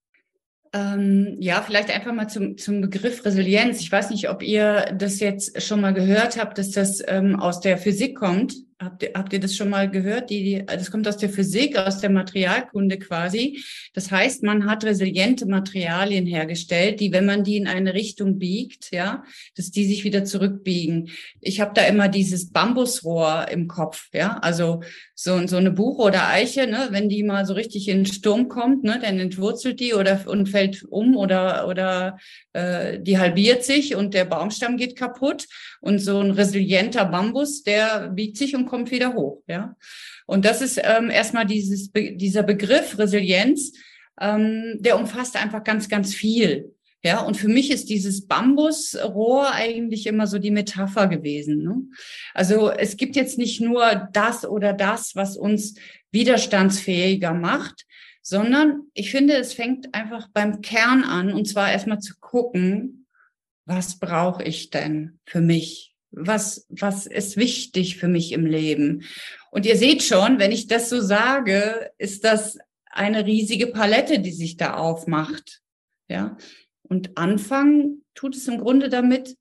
Ähm, 0.74 1.36
ja, 1.38 1.60
vielleicht 1.60 1.90
einfach 1.90 2.14
mal 2.14 2.28
zum, 2.28 2.56
zum 2.56 2.80
Begriff 2.80 3.24
Resilienz. 3.26 3.80
Ich 3.80 3.92
weiß 3.92 4.08
nicht, 4.08 4.30
ob 4.30 4.42
ihr 4.42 4.94
das 4.96 5.20
jetzt 5.20 5.60
schon 5.60 5.82
mal 5.82 5.92
gehört 5.92 6.38
habt, 6.38 6.56
dass 6.56 6.70
das 6.70 7.02
ähm, 7.06 7.38
aus 7.38 7.60
der 7.60 7.76
Physik 7.76 8.16
kommt. 8.16 8.54
Habt 8.82 9.02
ihr, 9.02 9.10
habt 9.14 9.32
ihr 9.32 9.38
das 9.38 9.54
schon 9.54 9.68
mal 9.68 9.88
gehört? 9.88 10.30
Die, 10.30 10.42
die, 10.42 10.66
das 10.66 10.90
kommt 10.90 11.06
aus 11.06 11.18
der 11.18 11.28
Physik, 11.28 11.76
aus 11.76 11.98
der 11.98 12.10
Materialkunde 12.10 12.98
quasi. 12.98 13.62
Das 13.92 14.10
heißt, 14.10 14.42
man 14.42 14.66
hat 14.66 14.84
resiliente 14.84 15.46
Materialien 15.46 16.26
hergestellt, 16.26 17.00
die, 17.00 17.12
wenn 17.12 17.26
man 17.26 17.44
die 17.44 17.58
in 17.58 17.68
eine 17.68 17.94
Richtung 17.94 18.38
biegt, 18.38 18.90
ja, 18.92 19.24
dass 19.54 19.70
die 19.70 19.84
sich 19.84 20.04
wieder 20.04 20.24
zurückbiegen. 20.24 21.10
Ich 21.40 21.60
habe 21.60 21.72
da 21.74 21.82
immer 21.82 22.08
dieses 22.08 22.50
Bambusrohr 22.50 23.46
im 23.50 23.68
Kopf, 23.68 24.08
ja, 24.14 24.38
also 24.38 24.80
so, 25.14 25.46
so 25.46 25.56
eine 25.56 25.70
Buche 25.70 26.02
oder 26.02 26.28
Eiche, 26.28 26.66
ne, 26.66 26.88
wenn 26.90 27.08
die 27.08 27.22
mal 27.22 27.44
so 27.44 27.54
richtig 27.54 27.88
in 27.88 27.98
den 27.98 28.06
Sturm 28.06 28.48
kommt, 28.48 28.82
ne, 28.84 28.98
dann 29.00 29.18
entwurzelt 29.18 29.78
die 29.80 29.94
oder 29.94 30.20
und 30.26 30.48
fällt 30.48 30.84
um 30.84 31.16
oder 31.16 31.68
oder 31.68 32.18
äh, 32.52 32.98
die 32.98 33.18
halbiert 33.18 33.62
sich 33.64 33.94
und 33.94 34.14
der 34.14 34.24
Baumstamm 34.24 34.76
geht 34.76 34.96
kaputt. 34.96 35.46
Und 35.80 35.98
so 35.98 36.20
ein 36.20 36.30
resilienter 36.30 37.04
Bambus, 37.04 37.62
der 37.62 38.08
biegt 38.08 38.36
sich 38.36 38.54
und 38.54 38.66
kommt 38.66 38.90
wieder 38.90 39.14
hoch. 39.14 39.42
Ja, 39.46 39.76
und 40.26 40.44
das 40.44 40.62
ist 40.62 40.80
ähm, 40.82 41.10
erstmal 41.10 41.46
dieses 41.46 41.90
dieser 41.92 42.42
Begriff 42.42 42.98
Resilienz, 42.98 43.72
ähm, 44.20 44.78
der 44.80 44.98
umfasst 44.98 45.36
einfach 45.36 45.62
ganz 45.64 45.88
ganz 45.88 46.14
viel. 46.14 46.74
Ja, 47.04 47.20
und 47.20 47.36
für 47.36 47.48
mich 47.48 47.72
ist 47.72 47.90
dieses 47.90 48.28
Bambusrohr 48.28 49.50
eigentlich 49.52 50.06
immer 50.06 50.28
so 50.28 50.38
die 50.38 50.52
Metapher 50.52 51.08
gewesen. 51.08 51.64
Ne? 51.64 51.82
Also 52.32 52.70
es 52.70 52.96
gibt 52.96 53.16
jetzt 53.16 53.38
nicht 53.38 53.60
nur 53.60 54.08
das 54.12 54.44
oder 54.44 54.72
das, 54.72 55.16
was 55.16 55.36
uns 55.36 55.74
widerstandsfähiger 56.12 57.34
macht, 57.34 57.86
sondern 58.22 58.82
ich 58.94 59.10
finde, 59.10 59.34
es 59.34 59.52
fängt 59.52 59.94
einfach 59.94 60.28
beim 60.32 60.60
Kern 60.60 61.02
an 61.02 61.32
und 61.32 61.48
zwar 61.48 61.72
erstmal 61.72 61.98
zu 61.98 62.14
gucken, 62.20 63.06
was 63.64 63.98
brauche 63.98 64.44
ich 64.44 64.70
denn 64.70 65.18
für 65.26 65.40
mich? 65.40 65.94
Was, 66.12 66.66
was 66.68 67.06
ist 67.06 67.36
wichtig 67.36 67.96
für 67.96 68.08
mich 68.08 68.32
im 68.32 68.46
Leben? 68.46 69.04
Und 69.50 69.66
ihr 69.66 69.76
seht 69.76 70.02
schon, 70.02 70.38
wenn 70.38 70.52
ich 70.52 70.66
das 70.68 70.88
so 70.88 71.00
sage, 71.00 71.90
ist 71.98 72.24
das 72.24 72.58
eine 72.90 73.26
riesige 73.26 73.68
Palette, 73.68 74.20
die 74.20 74.32
sich 74.32 74.56
da 74.56 74.74
aufmacht. 74.74 75.62
Ja, 76.08 76.36
und 76.92 77.16
anfangen 77.16 78.04
tut 78.14 78.36
es 78.36 78.46
im 78.48 78.58
Grunde 78.58 78.90
damit, 78.90 79.38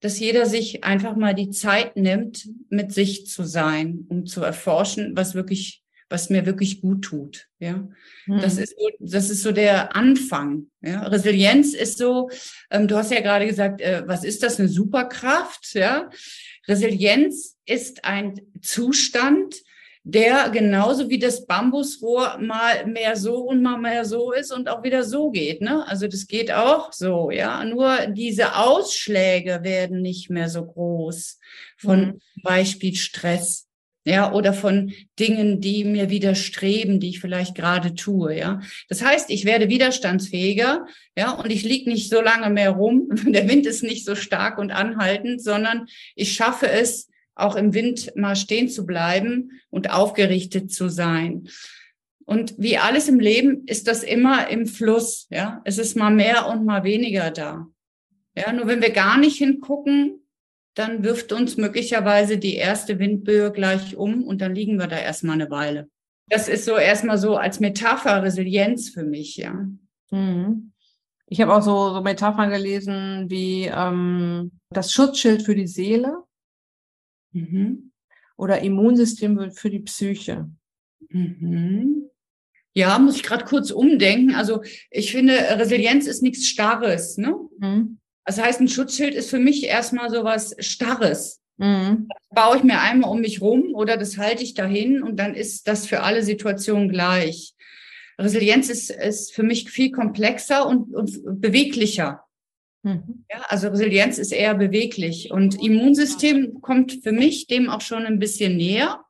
dass 0.00 0.18
jeder 0.18 0.46
sich 0.46 0.84
einfach 0.84 1.16
mal 1.16 1.34
die 1.34 1.50
Zeit 1.50 1.96
nimmt, 1.96 2.48
mit 2.70 2.94
sich 2.94 3.26
zu 3.26 3.44
sein, 3.44 4.06
um 4.08 4.24
zu 4.24 4.42
erforschen, 4.42 5.14
was 5.14 5.34
wirklich, 5.34 5.82
was 6.08 6.30
mir 6.30 6.46
wirklich 6.46 6.80
gut 6.80 7.02
tut. 7.02 7.48
Ja, 7.58 7.86
mhm. 8.24 8.40
das 8.40 8.56
ist 8.56 8.74
so, 8.78 8.88
das 9.00 9.28
ist 9.28 9.42
so 9.42 9.52
der 9.52 9.94
Anfang. 9.94 10.68
Ja, 10.80 11.02
Resilienz 11.02 11.74
ist 11.74 11.98
so. 11.98 12.30
Ähm, 12.70 12.88
du 12.88 12.96
hast 12.96 13.10
ja 13.10 13.20
gerade 13.20 13.46
gesagt, 13.46 13.82
äh, 13.82 14.02
was 14.06 14.24
ist 14.24 14.42
das? 14.42 14.58
Eine 14.58 14.70
Superkraft? 14.70 15.74
Ja, 15.74 16.08
Resilienz 16.66 17.58
ist 17.66 18.06
ein 18.06 18.40
Zustand, 18.62 19.56
der 20.06 20.50
genauso 20.50 21.08
wie 21.08 21.18
das 21.18 21.46
Bambusrohr 21.46 22.36
mal 22.38 22.86
mehr 22.86 23.16
so 23.16 23.38
und 23.38 23.62
mal 23.62 23.78
mehr 23.78 24.04
so 24.04 24.32
ist 24.32 24.52
und 24.52 24.68
auch 24.68 24.82
wieder 24.82 25.02
so 25.02 25.30
geht. 25.30 25.62
Ne? 25.62 25.86
Also 25.88 26.06
das 26.06 26.26
geht 26.26 26.52
auch 26.52 26.92
so, 26.92 27.30
ja. 27.30 27.64
Nur 27.64 28.06
diese 28.08 28.54
Ausschläge 28.56 29.60
werden 29.62 30.02
nicht 30.02 30.28
mehr 30.28 30.50
so 30.50 30.66
groß 30.66 31.40
von 31.78 32.00
mhm. 32.00 32.20
Beispiel 32.42 32.94
Stress. 32.94 33.66
Ja, 34.06 34.34
oder 34.34 34.52
von 34.52 34.92
Dingen, 35.18 35.62
die 35.62 35.82
mir 35.82 36.10
widerstreben, 36.10 37.00
die 37.00 37.08
ich 37.08 37.20
vielleicht 37.20 37.54
gerade 37.54 37.94
tue, 37.94 38.36
ja. 38.36 38.60
Das 38.90 39.02
heißt, 39.02 39.30
ich 39.30 39.46
werde 39.46 39.70
widerstandsfähiger, 39.70 40.84
ja, 41.16 41.30
und 41.30 41.50
ich 41.50 41.62
lieg 41.62 41.86
nicht 41.86 42.10
so 42.10 42.20
lange 42.20 42.50
mehr 42.50 42.72
rum, 42.72 43.08
der 43.26 43.48
Wind 43.48 43.64
ist 43.64 43.82
nicht 43.82 44.04
so 44.04 44.14
stark 44.14 44.58
und 44.58 44.72
anhaltend, 44.72 45.42
sondern 45.42 45.86
ich 46.16 46.34
schaffe 46.34 46.68
es, 46.68 47.08
auch 47.34 47.56
im 47.56 47.74
Wind 47.74 48.14
mal 48.16 48.36
stehen 48.36 48.68
zu 48.68 48.86
bleiben 48.86 49.60
und 49.70 49.90
aufgerichtet 49.90 50.72
zu 50.72 50.88
sein. 50.88 51.48
Und 52.26 52.54
wie 52.56 52.78
alles 52.78 53.08
im 53.08 53.20
Leben 53.20 53.66
ist 53.66 53.86
das 53.86 54.02
immer 54.02 54.48
im 54.48 54.66
Fluss, 54.66 55.26
ja. 55.30 55.60
Es 55.64 55.78
ist 55.78 55.96
mal 55.96 56.10
mehr 56.10 56.48
und 56.48 56.64
mal 56.64 56.84
weniger 56.84 57.30
da. 57.30 57.66
Ja, 58.36 58.52
nur 58.52 58.66
wenn 58.66 58.82
wir 58.82 58.90
gar 58.90 59.18
nicht 59.18 59.36
hingucken, 59.36 60.20
dann 60.74 61.04
wirft 61.04 61.32
uns 61.32 61.56
möglicherweise 61.56 62.38
die 62.38 62.54
erste 62.54 62.98
Windböe 62.98 63.52
gleich 63.52 63.96
um 63.96 64.24
und 64.24 64.40
dann 64.40 64.54
liegen 64.54 64.78
wir 64.78 64.86
da 64.88 64.98
erstmal 64.98 65.34
eine 65.34 65.50
Weile. 65.50 65.88
Das 66.28 66.48
ist 66.48 66.64
so 66.64 66.76
erstmal 66.76 67.18
so 67.18 67.36
als 67.36 67.60
Metapher 67.60 68.22
Resilienz 68.22 68.88
für 68.88 69.04
mich, 69.04 69.36
ja. 69.36 69.66
Mhm. 70.10 70.72
Ich 71.26 71.40
habe 71.40 71.54
auch 71.54 71.62
so, 71.62 71.92
so 71.94 72.00
Metaphern 72.00 72.50
gelesen 72.50 73.26
wie 73.28 73.64
ähm, 73.64 74.52
das 74.70 74.92
Schutzschild 74.92 75.42
für 75.42 75.54
die 75.54 75.66
Seele. 75.66 76.22
Mhm. 77.34 77.92
Oder 78.36 78.60
Immunsystem 78.60 79.52
für 79.52 79.70
die 79.70 79.80
Psyche. 79.80 80.48
Mhm. 81.10 82.10
Ja, 82.72 82.98
muss 82.98 83.16
ich 83.16 83.22
gerade 83.22 83.44
kurz 83.44 83.70
umdenken. 83.70 84.34
Also 84.34 84.62
ich 84.90 85.12
finde, 85.12 85.34
Resilienz 85.34 86.06
ist 86.06 86.22
nichts 86.22 86.48
Starres. 86.48 87.18
Ne? 87.18 87.36
Mhm. 87.58 87.98
Das 88.24 88.42
heißt, 88.42 88.60
ein 88.60 88.68
Schutzschild 88.68 89.14
ist 89.14 89.30
für 89.30 89.38
mich 89.38 89.64
erstmal 89.64 90.10
so 90.10 90.24
was 90.24 90.56
Starres. 90.58 91.40
Mhm. 91.56 92.08
Das 92.08 92.28
baue 92.30 92.56
ich 92.56 92.64
mir 92.64 92.80
einmal 92.80 93.10
um 93.10 93.20
mich 93.20 93.40
rum 93.40 93.74
oder 93.74 93.96
das 93.96 94.18
halte 94.18 94.42
ich 94.42 94.54
dahin 94.54 95.02
und 95.02 95.16
dann 95.16 95.34
ist 95.34 95.68
das 95.68 95.86
für 95.86 96.02
alle 96.02 96.22
Situationen 96.22 96.88
gleich. 96.88 97.54
Resilienz 98.18 98.68
ist, 98.70 98.90
ist 98.90 99.32
für 99.34 99.42
mich 99.42 99.70
viel 99.70 99.90
komplexer 99.90 100.66
und, 100.66 100.94
und 100.94 101.40
beweglicher. 101.40 102.23
Mhm. 102.84 103.24
Ja, 103.30 103.40
also 103.48 103.68
Resilienz 103.68 104.18
ist 104.18 104.30
eher 104.30 104.54
beweglich 104.54 105.30
und 105.30 105.60
Immunsystem 105.60 106.60
kommt 106.60 107.00
für 107.02 107.12
mich 107.12 107.46
dem 107.46 107.70
auch 107.70 107.80
schon 107.80 108.04
ein 108.04 108.18
bisschen 108.18 108.56
näher, 108.56 109.00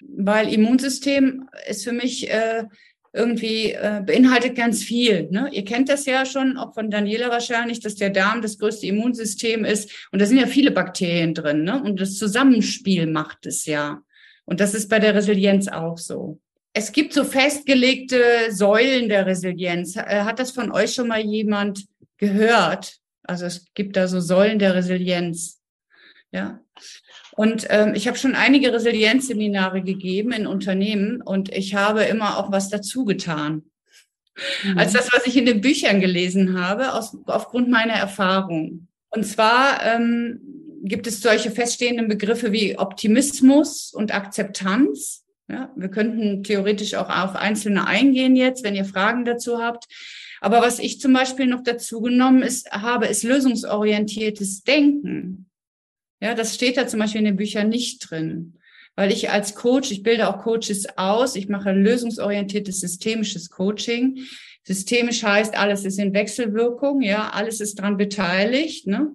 weil 0.00 0.52
Immunsystem 0.52 1.46
ist 1.68 1.84
für 1.84 1.92
mich 1.92 2.30
äh, 2.30 2.64
irgendwie 3.12 3.72
äh, 3.72 4.02
beinhaltet 4.04 4.56
ganz 4.56 4.82
viel. 4.82 5.28
Ne? 5.30 5.50
Ihr 5.52 5.64
kennt 5.66 5.90
das 5.90 6.06
ja 6.06 6.24
schon, 6.24 6.56
auch 6.56 6.72
von 6.72 6.90
Daniela 6.90 7.28
wahrscheinlich, 7.28 7.80
dass 7.80 7.96
der 7.96 8.08
Darm 8.08 8.40
das 8.40 8.58
größte 8.58 8.86
Immunsystem 8.86 9.66
ist 9.66 10.08
und 10.10 10.22
da 10.22 10.26
sind 10.26 10.38
ja 10.38 10.46
viele 10.46 10.70
Bakterien 10.70 11.34
drin 11.34 11.64
ne? 11.64 11.82
und 11.82 12.00
das 12.00 12.14
Zusammenspiel 12.14 13.06
macht 13.06 13.44
es 13.44 13.66
ja. 13.66 14.00
Und 14.46 14.60
das 14.60 14.72
ist 14.72 14.88
bei 14.88 14.98
der 14.98 15.14
Resilienz 15.14 15.68
auch 15.68 15.98
so. 15.98 16.40
Es 16.72 16.92
gibt 16.92 17.12
so 17.12 17.24
festgelegte 17.24 18.22
Säulen 18.48 19.10
der 19.10 19.26
Resilienz. 19.26 19.96
Äh, 19.96 20.22
hat 20.22 20.38
das 20.38 20.50
von 20.50 20.72
euch 20.72 20.94
schon 20.94 21.08
mal 21.08 21.20
jemand 21.20 21.84
gehört? 22.16 22.98
Also 23.28 23.46
es 23.46 23.66
gibt 23.74 23.96
da 23.96 24.08
so 24.08 24.20
Säulen 24.20 24.58
der 24.58 24.74
Resilienz. 24.74 25.60
Ja. 26.32 26.60
Und 27.32 27.66
ähm, 27.70 27.94
ich 27.94 28.08
habe 28.08 28.18
schon 28.18 28.34
einige 28.34 28.72
Resilienzseminare 28.72 29.82
gegeben 29.82 30.32
in 30.32 30.46
Unternehmen 30.46 31.22
und 31.22 31.52
ich 31.52 31.74
habe 31.74 32.02
immer 32.02 32.38
auch 32.38 32.50
was 32.50 32.68
dazu 32.70 33.04
getan. 33.04 33.64
Mhm. 34.64 34.78
Als 34.78 34.92
das, 34.92 35.12
was 35.12 35.26
ich 35.26 35.36
in 35.36 35.46
den 35.46 35.60
Büchern 35.60 36.00
gelesen 36.00 36.58
habe, 36.58 36.94
aus, 36.94 37.16
aufgrund 37.26 37.68
meiner 37.68 37.94
Erfahrung. 37.94 38.88
Und 39.10 39.24
zwar 39.26 39.84
ähm, 39.84 40.40
gibt 40.82 41.06
es 41.06 41.20
solche 41.20 41.50
feststehenden 41.50 42.08
Begriffe 42.08 42.52
wie 42.52 42.78
Optimismus 42.78 43.92
und 43.92 44.14
Akzeptanz. 44.14 45.24
Ja, 45.50 45.72
wir 45.76 45.88
könnten 45.88 46.44
theoretisch 46.44 46.94
auch 46.94 47.08
auf 47.08 47.34
einzelne 47.34 47.86
eingehen 47.86 48.36
jetzt, 48.36 48.64
wenn 48.64 48.74
ihr 48.74 48.84
Fragen 48.84 49.24
dazu 49.24 49.62
habt. 49.62 49.86
Aber 50.40 50.60
was 50.60 50.78
ich 50.78 51.00
zum 51.00 51.12
Beispiel 51.12 51.46
noch 51.46 51.62
dazu 51.62 52.00
genommen 52.00 52.42
ist, 52.42 52.70
habe, 52.70 53.06
ist 53.06 53.22
lösungsorientiertes 53.22 54.62
Denken. 54.62 55.50
Ja, 56.20 56.34
das 56.34 56.54
steht 56.54 56.76
da 56.76 56.86
zum 56.86 57.00
Beispiel 57.00 57.20
in 57.20 57.26
den 57.26 57.36
Büchern 57.36 57.68
nicht 57.68 58.10
drin. 58.10 58.54
Weil 58.96 59.12
ich 59.12 59.30
als 59.30 59.54
Coach, 59.54 59.92
ich 59.92 60.02
bilde 60.02 60.28
auch 60.28 60.42
Coaches 60.42 60.86
aus, 60.96 61.36
ich 61.36 61.48
mache 61.48 61.70
lösungsorientiertes 61.72 62.80
systemisches 62.80 63.50
Coaching. 63.50 64.24
Systemisch 64.64 65.22
heißt, 65.22 65.56
alles 65.56 65.84
ist 65.84 65.98
in 65.98 66.12
Wechselwirkung, 66.12 67.02
ja, 67.02 67.30
alles 67.30 67.60
ist 67.60 67.76
dran 67.76 67.96
beteiligt. 67.96 68.88
Ne? 68.88 69.12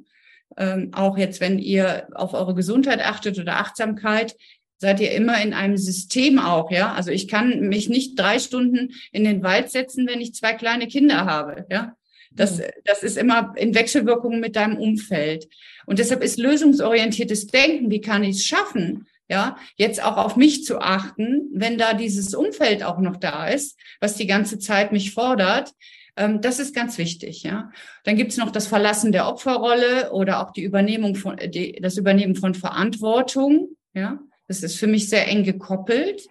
Ähm, 0.58 0.92
auch 0.94 1.18
jetzt, 1.18 1.42
wenn 1.42 1.60
ihr 1.60 2.08
auf 2.14 2.34
eure 2.34 2.56
Gesundheit 2.56 3.02
achtet 3.02 3.38
oder 3.38 3.58
Achtsamkeit, 3.58 4.38
seid 4.84 5.00
ihr 5.00 5.12
immer 5.12 5.42
in 5.42 5.54
einem 5.54 5.78
System 5.78 6.40
auch, 6.40 6.70
ja. 6.70 6.92
Also 6.92 7.10
ich 7.10 7.30
kann 7.30 7.62
mich 7.62 7.88
nicht 7.88 8.20
drei 8.20 8.38
Stunden 8.38 8.92
in 9.14 9.24
den 9.24 9.42
Wald 9.42 9.72
setzen, 9.72 10.06
wenn 10.08 10.20
ich 10.20 10.36
zwei 10.36 10.52
kleine 10.52 10.88
Kinder 10.88 11.24
habe, 11.26 11.66
ja. 11.72 11.96
Das, 12.32 12.58
mhm. 12.58 12.64
das 12.84 13.02
ist 13.02 13.18
immer 13.18 13.54
in 13.56 13.76
Wechselwirkung 13.76 14.42
mit 14.42 14.58
deinem 14.58 14.78
Umfeld. 14.78 15.48
Und 15.86 16.00
deshalb 16.00 16.22
ist 16.22 16.38
lösungsorientiertes 16.38 17.48
Denken, 17.48 17.92
wie 17.92 18.02
kann 18.02 18.26
ich 18.26 18.36
es 18.38 18.46
schaffen, 18.46 19.08
ja, 19.30 19.56
jetzt 19.78 20.04
auch 20.04 20.18
auf 20.18 20.36
mich 20.36 20.66
zu 20.66 20.80
achten, 20.80 21.50
wenn 21.54 21.78
da 21.78 21.94
dieses 21.94 22.36
Umfeld 22.36 22.84
auch 22.84 23.00
noch 23.00 23.16
da 23.16 23.48
ist, 23.48 23.80
was 24.02 24.18
die 24.18 24.28
ganze 24.28 24.60
Zeit 24.60 24.92
mich 24.92 25.14
fordert, 25.14 25.72
ähm, 26.18 26.42
das 26.42 26.60
ist 26.60 26.76
ganz 26.76 26.98
wichtig, 26.98 27.44
ja. 27.44 27.72
Dann 28.04 28.18
gibt's 28.18 28.36
noch 28.36 28.52
das 28.52 28.68
Verlassen 28.68 29.14
der 29.14 29.30
Opferrolle 29.30 30.12
oder 30.12 30.42
auch 30.42 30.52
die 30.52 30.64
Übernehmung 30.64 31.16
von, 31.16 31.38
die, 31.38 31.80
das 31.82 31.96
Übernehmen 31.96 32.36
von 32.36 32.54
Verantwortung, 32.54 33.70
ja. 33.94 34.20
Das 34.62 34.74
ist 34.74 34.80
für 34.80 34.88
mich 34.88 35.10
sehr 35.10 35.28
eng 35.28 35.44
gekoppelt. 35.44 36.28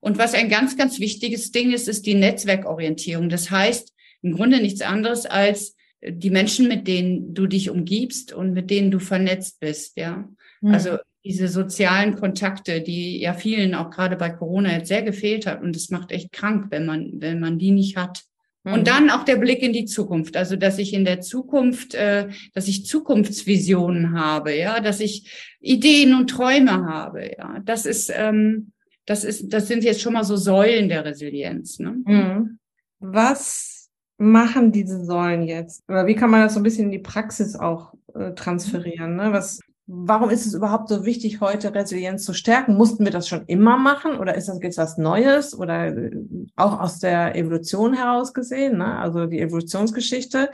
Und 0.00 0.18
was 0.18 0.34
ein 0.34 0.48
ganz, 0.48 0.76
ganz 0.76 1.00
wichtiges 1.00 1.50
Ding 1.50 1.72
ist, 1.72 1.88
ist 1.88 2.06
die 2.06 2.14
Netzwerkorientierung. 2.14 3.28
Das 3.28 3.50
heißt, 3.50 3.92
im 4.22 4.32
Grunde 4.34 4.60
nichts 4.60 4.80
anderes 4.80 5.26
als 5.26 5.76
die 6.02 6.30
Menschen, 6.30 6.68
mit 6.68 6.86
denen 6.86 7.34
du 7.34 7.46
dich 7.46 7.70
umgibst 7.70 8.32
und 8.32 8.52
mit 8.52 8.70
denen 8.70 8.90
du 8.90 9.00
vernetzt 9.00 9.58
bist, 9.60 9.96
ja. 9.96 10.28
Mhm. 10.60 10.72
Also 10.72 10.98
diese 11.24 11.48
sozialen 11.48 12.14
Kontakte, 12.14 12.80
die 12.80 13.20
ja 13.20 13.34
vielen 13.34 13.74
auch 13.74 13.90
gerade 13.90 14.16
bei 14.16 14.30
Corona 14.30 14.72
jetzt 14.72 14.88
sehr 14.88 15.02
gefehlt 15.02 15.46
hat. 15.46 15.62
Und 15.62 15.76
es 15.76 15.90
macht 15.90 16.12
echt 16.12 16.32
krank, 16.32 16.66
wenn 16.70 16.86
man, 16.86 17.12
wenn 17.14 17.40
man 17.40 17.58
die 17.58 17.72
nicht 17.72 17.96
hat. 17.96 18.22
Mhm. 18.64 18.72
Und 18.72 18.88
dann 18.88 19.10
auch 19.10 19.24
der 19.24 19.36
Blick 19.36 19.62
in 19.62 19.72
die 19.72 19.84
Zukunft. 19.84 20.36
Also, 20.36 20.56
dass 20.56 20.78
ich 20.78 20.92
in 20.92 21.04
der 21.04 21.20
Zukunft, 21.20 21.94
äh, 21.94 22.28
dass 22.54 22.68
ich 22.68 22.86
Zukunftsvisionen 22.86 24.18
habe, 24.18 24.54
ja, 24.54 24.80
dass 24.80 25.00
ich 25.00 25.56
Ideen 25.60 26.14
und 26.14 26.28
Träume 26.30 26.86
habe, 26.86 27.30
ja. 27.36 27.60
Das 27.64 27.86
ist, 27.86 28.12
ähm, 28.14 28.72
das 29.08 29.24
ist, 29.24 29.52
das 29.52 29.68
sind 29.68 29.84
jetzt 29.84 30.02
schon 30.02 30.12
mal 30.12 30.24
so 30.24 30.36
Säulen 30.36 30.88
der 30.88 31.04
Resilienz. 31.04 31.78
Ne? 31.78 31.96
Mhm. 32.04 32.58
Was 33.00 33.88
machen 34.18 34.70
diese 34.70 35.04
Säulen 35.04 35.44
jetzt? 35.44 35.82
Oder 35.88 36.06
wie 36.06 36.14
kann 36.14 36.30
man 36.30 36.42
das 36.42 36.54
so 36.54 36.60
ein 36.60 36.62
bisschen 36.62 36.86
in 36.86 36.90
die 36.90 36.98
Praxis 36.98 37.56
auch 37.56 37.94
äh, 38.14 38.32
transferieren? 38.34 39.16
Ne? 39.16 39.32
Was, 39.32 39.60
Warum 39.90 40.28
ist 40.28 40.44
es 40.44 40.52
überhaupt 40.52 40.90
so 40.90 41.06
wichtig, 41.06 41.40
heute 41.40 41.74
Resilienz 41.74 42.22
zu 42.22 42.34
stärken? 42.34 42.76
Mussten 42.76 43.06
wir 43.06 43.10
das 43.10 43.26
schon 43.26 43.46
immer 43.46 43.78
machen 43.78 44.18
oder 44.18 44.34
ist 44.34 44.46
das 44.46 44.58
jetzt 44.60 44.76
was 44.76 44.98
Neues 44.98 45.58
oder 45.58 45.86
äh, 45.86 46.10
auch 46.56 46.78
aus 46.78 46.98
der 46.98 47.34
Evolution 47.34 47.94
heraus 47.94 48.34
gesehen, 48.34 48.76
ne? 48.76 48.98
also 48.98 49.24
die 49.24 49.40
Evolutionsgeschichte? 49.40 50.50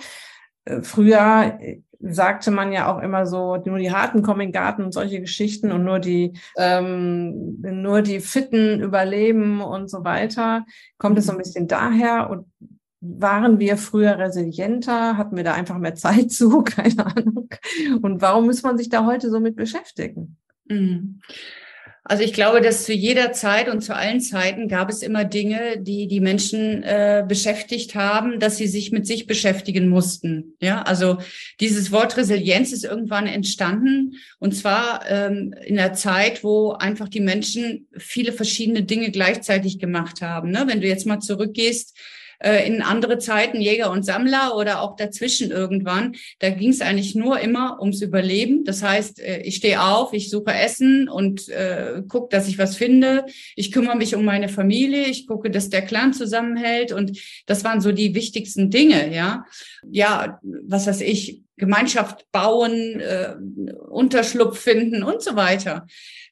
Äh, 0.64 0.83
früher 0.83 1.59
äh, 1.61 1.81
sagte 1.99 2.53
man 2.53 2.70
ja 2.70 2.94
auch 2.94 3.03
immer 3.03 3.27
so, 3.27 3.57
nur 3.57 3.79
die 3.79 3.90
Harten 3.90 4.23
kommen 4.23 4.42
in 4.42 4.47
den 4.49 4.53
Garten 4.53 4.85
und 4.85 4.92
solche 4.92 5.20
Geschichten 5.20 5.73
und 5.73 5.83
nur 5.83 5.99
die, 5.99 6.38
ähm, 6.57 7.61
nur 7.61 8.03
die 8.03 8.20
Fitten 8.20 8.81
überleben 8.83 9.61
und 9.62 9.90
so 9.90 10.05
weiter. 10.05 10.64
Kommt 10.97 11.18
es 11.18 11.27
so 11.27 11.33
ein 11.33 11.38
bisschen 11.38 11.66
daher 11.66 12.31
und 12.31 12.47
waren 13.05 13.59
wir 13.59 13.77
früher 13.77 14.19
resilienter? 14.19 15.17
Hatten 15.17 15.37
wir 15.37 15.45
da 15.45 15.55
einfach 15.55 15.79
mehr 15.79 15.95
Zeit 15.95 16.33
zu? 16.33 16.62
Keine 16.64 17.07
Ahnung. 17.07 17.49
Und 18.03 18.23
warum 18.23 18.47
muss 18.47 18.62
man 18.62 18.79
sich 18.79 18.88
da 18.88 19.05
heute 19.05 19.31
so 19.31 19.40
mit 19.40 19.57
beschäftigen? 19.57 20.37
Mhm. 20.69 21.21
Also 22.07 22.23
ich 22.23 22.35
glaube, 22.35 22.61
dass 22.61 22.85
zu 22.85 22.93
jeder 22.93 23.33
Zeit 23.33 23.71
und 23.71 23.81
zu 23.81 23.97
allen 23.97 24.21
Zeiten 24.21 24.69
gab 24.69 24.90
es 24.90 25.01
immer 25.01 25.25
Dinge, 25.25 25.81
die 25.81 26.07
die 26.07 26.21
Menschen 26.21 26.83
äh, 26.83 27.25
beschäftigt 27.27 27.95
haben, 27.95 28.38
dass 28.40 28.59
sie 28.59 28.67
sich 28.67 28.93
mit 28.93 29.07
sich 29.07 29.27
beschäftigen 29.27 29.88
mussten. 29.88 30.55
Ja, 30.61 30.83
also 30.83 31.17
dieses 31.61 31.93
Wort 31.93 32.19
Resilienz 32.19 32.73
ist 32.73 32.85
irgendwann 32.85 33.27
entstanden 33.27 34.17
und 34.38 34.55
zwar 34.55 35.09
ähm, 35.09 35.55
in 35.64 35.77
der 35.77 35.95
Zeit, 35.95 36.45
wo 36.45 36.73
einfach 36.73 37.09
die 37.09 37.21
Menschen 37.21 37.88
viele 37.97 38.33
verschiedene 38.33 38.83
Dinge 38.83 39.11
gleichzeitig 39.11 39.79
gemacht 39.79 40.21
haben. 40.21 40.51
Ne? 40.51 40.64
Wenn 40.67 40.83
du 40.83 40.87
jetzt 40.87 41.07
mal 41.07 41.21
zurückgehst 41.21 41.97
äh, 42.38 42.66
in 42.66 42.83
andere 42.83 43.18
Zeiten, 43.18 43.61
Jäger 43.61 43.90
und 43.90 44.05
Sammler 44.05 44.57
oder 44.57 44.81
auch 44.81 44.97
dazwischen 44.97 45.51
irgendwann. 45.51 46.14
Da 46.38 46.51
ging 46.51 46.70
es 46.70 46.81
eigentlich 46.81 47.14
nur 47.14 47.40
immer 47.40 47.81
ums 47.81 48.03
Überleben. 48.03 48.64
Das 48.64 48.83
heißt, 48.83 49.20
äh, 49.20 49.40
ich 49.42 49.57
stehe 49.57 49.83
auf, 49.83 50.12
ich 50.12 50.31
suche 50.31 50.53
Essen 50.53 51.09
und 51.09 51.49
äh, 51.49 52.03
gucke, 52.09 52.29
dass 52.31 52.49
ich 52.49 52.59
was 52.59 52.77
finde. 52.77 53.27
Ich 53.57 53.73
kümmere 53.73 53.97
mich 53.97 54.14
um 54.14 54.25
meine 54.25 54.49
Familie, 54.49 55.07
ich 55.07 55.27
gucke, 55.27 55.51
dass 55.51 55.70
der 55.70 55.83
Clan 55.83 56.12
zusammenhält 56.12 56.92
und 56.92 57.18
das 57.47 57.64
waren 57.64 57.81
so 57.81 57.92
die 57.92 58.14
wichtigsten 58.14 58.70
Dinge, 58.70 59.14
ja. 59.14 59.44
Ja, 59.90 60.40
was 60.42 60.87
weiß 60.87 61.01
ich, 61.03 61.42
Gemeinschaft 61.57 62.27
bauen, 62.33 63.01
äh, 63.01 63.35
Unterschlupf 63.88 64.59
finden 64.59 65.03
und 65.03 65.23
so 65.23 65.37
weiter 65.37 65.87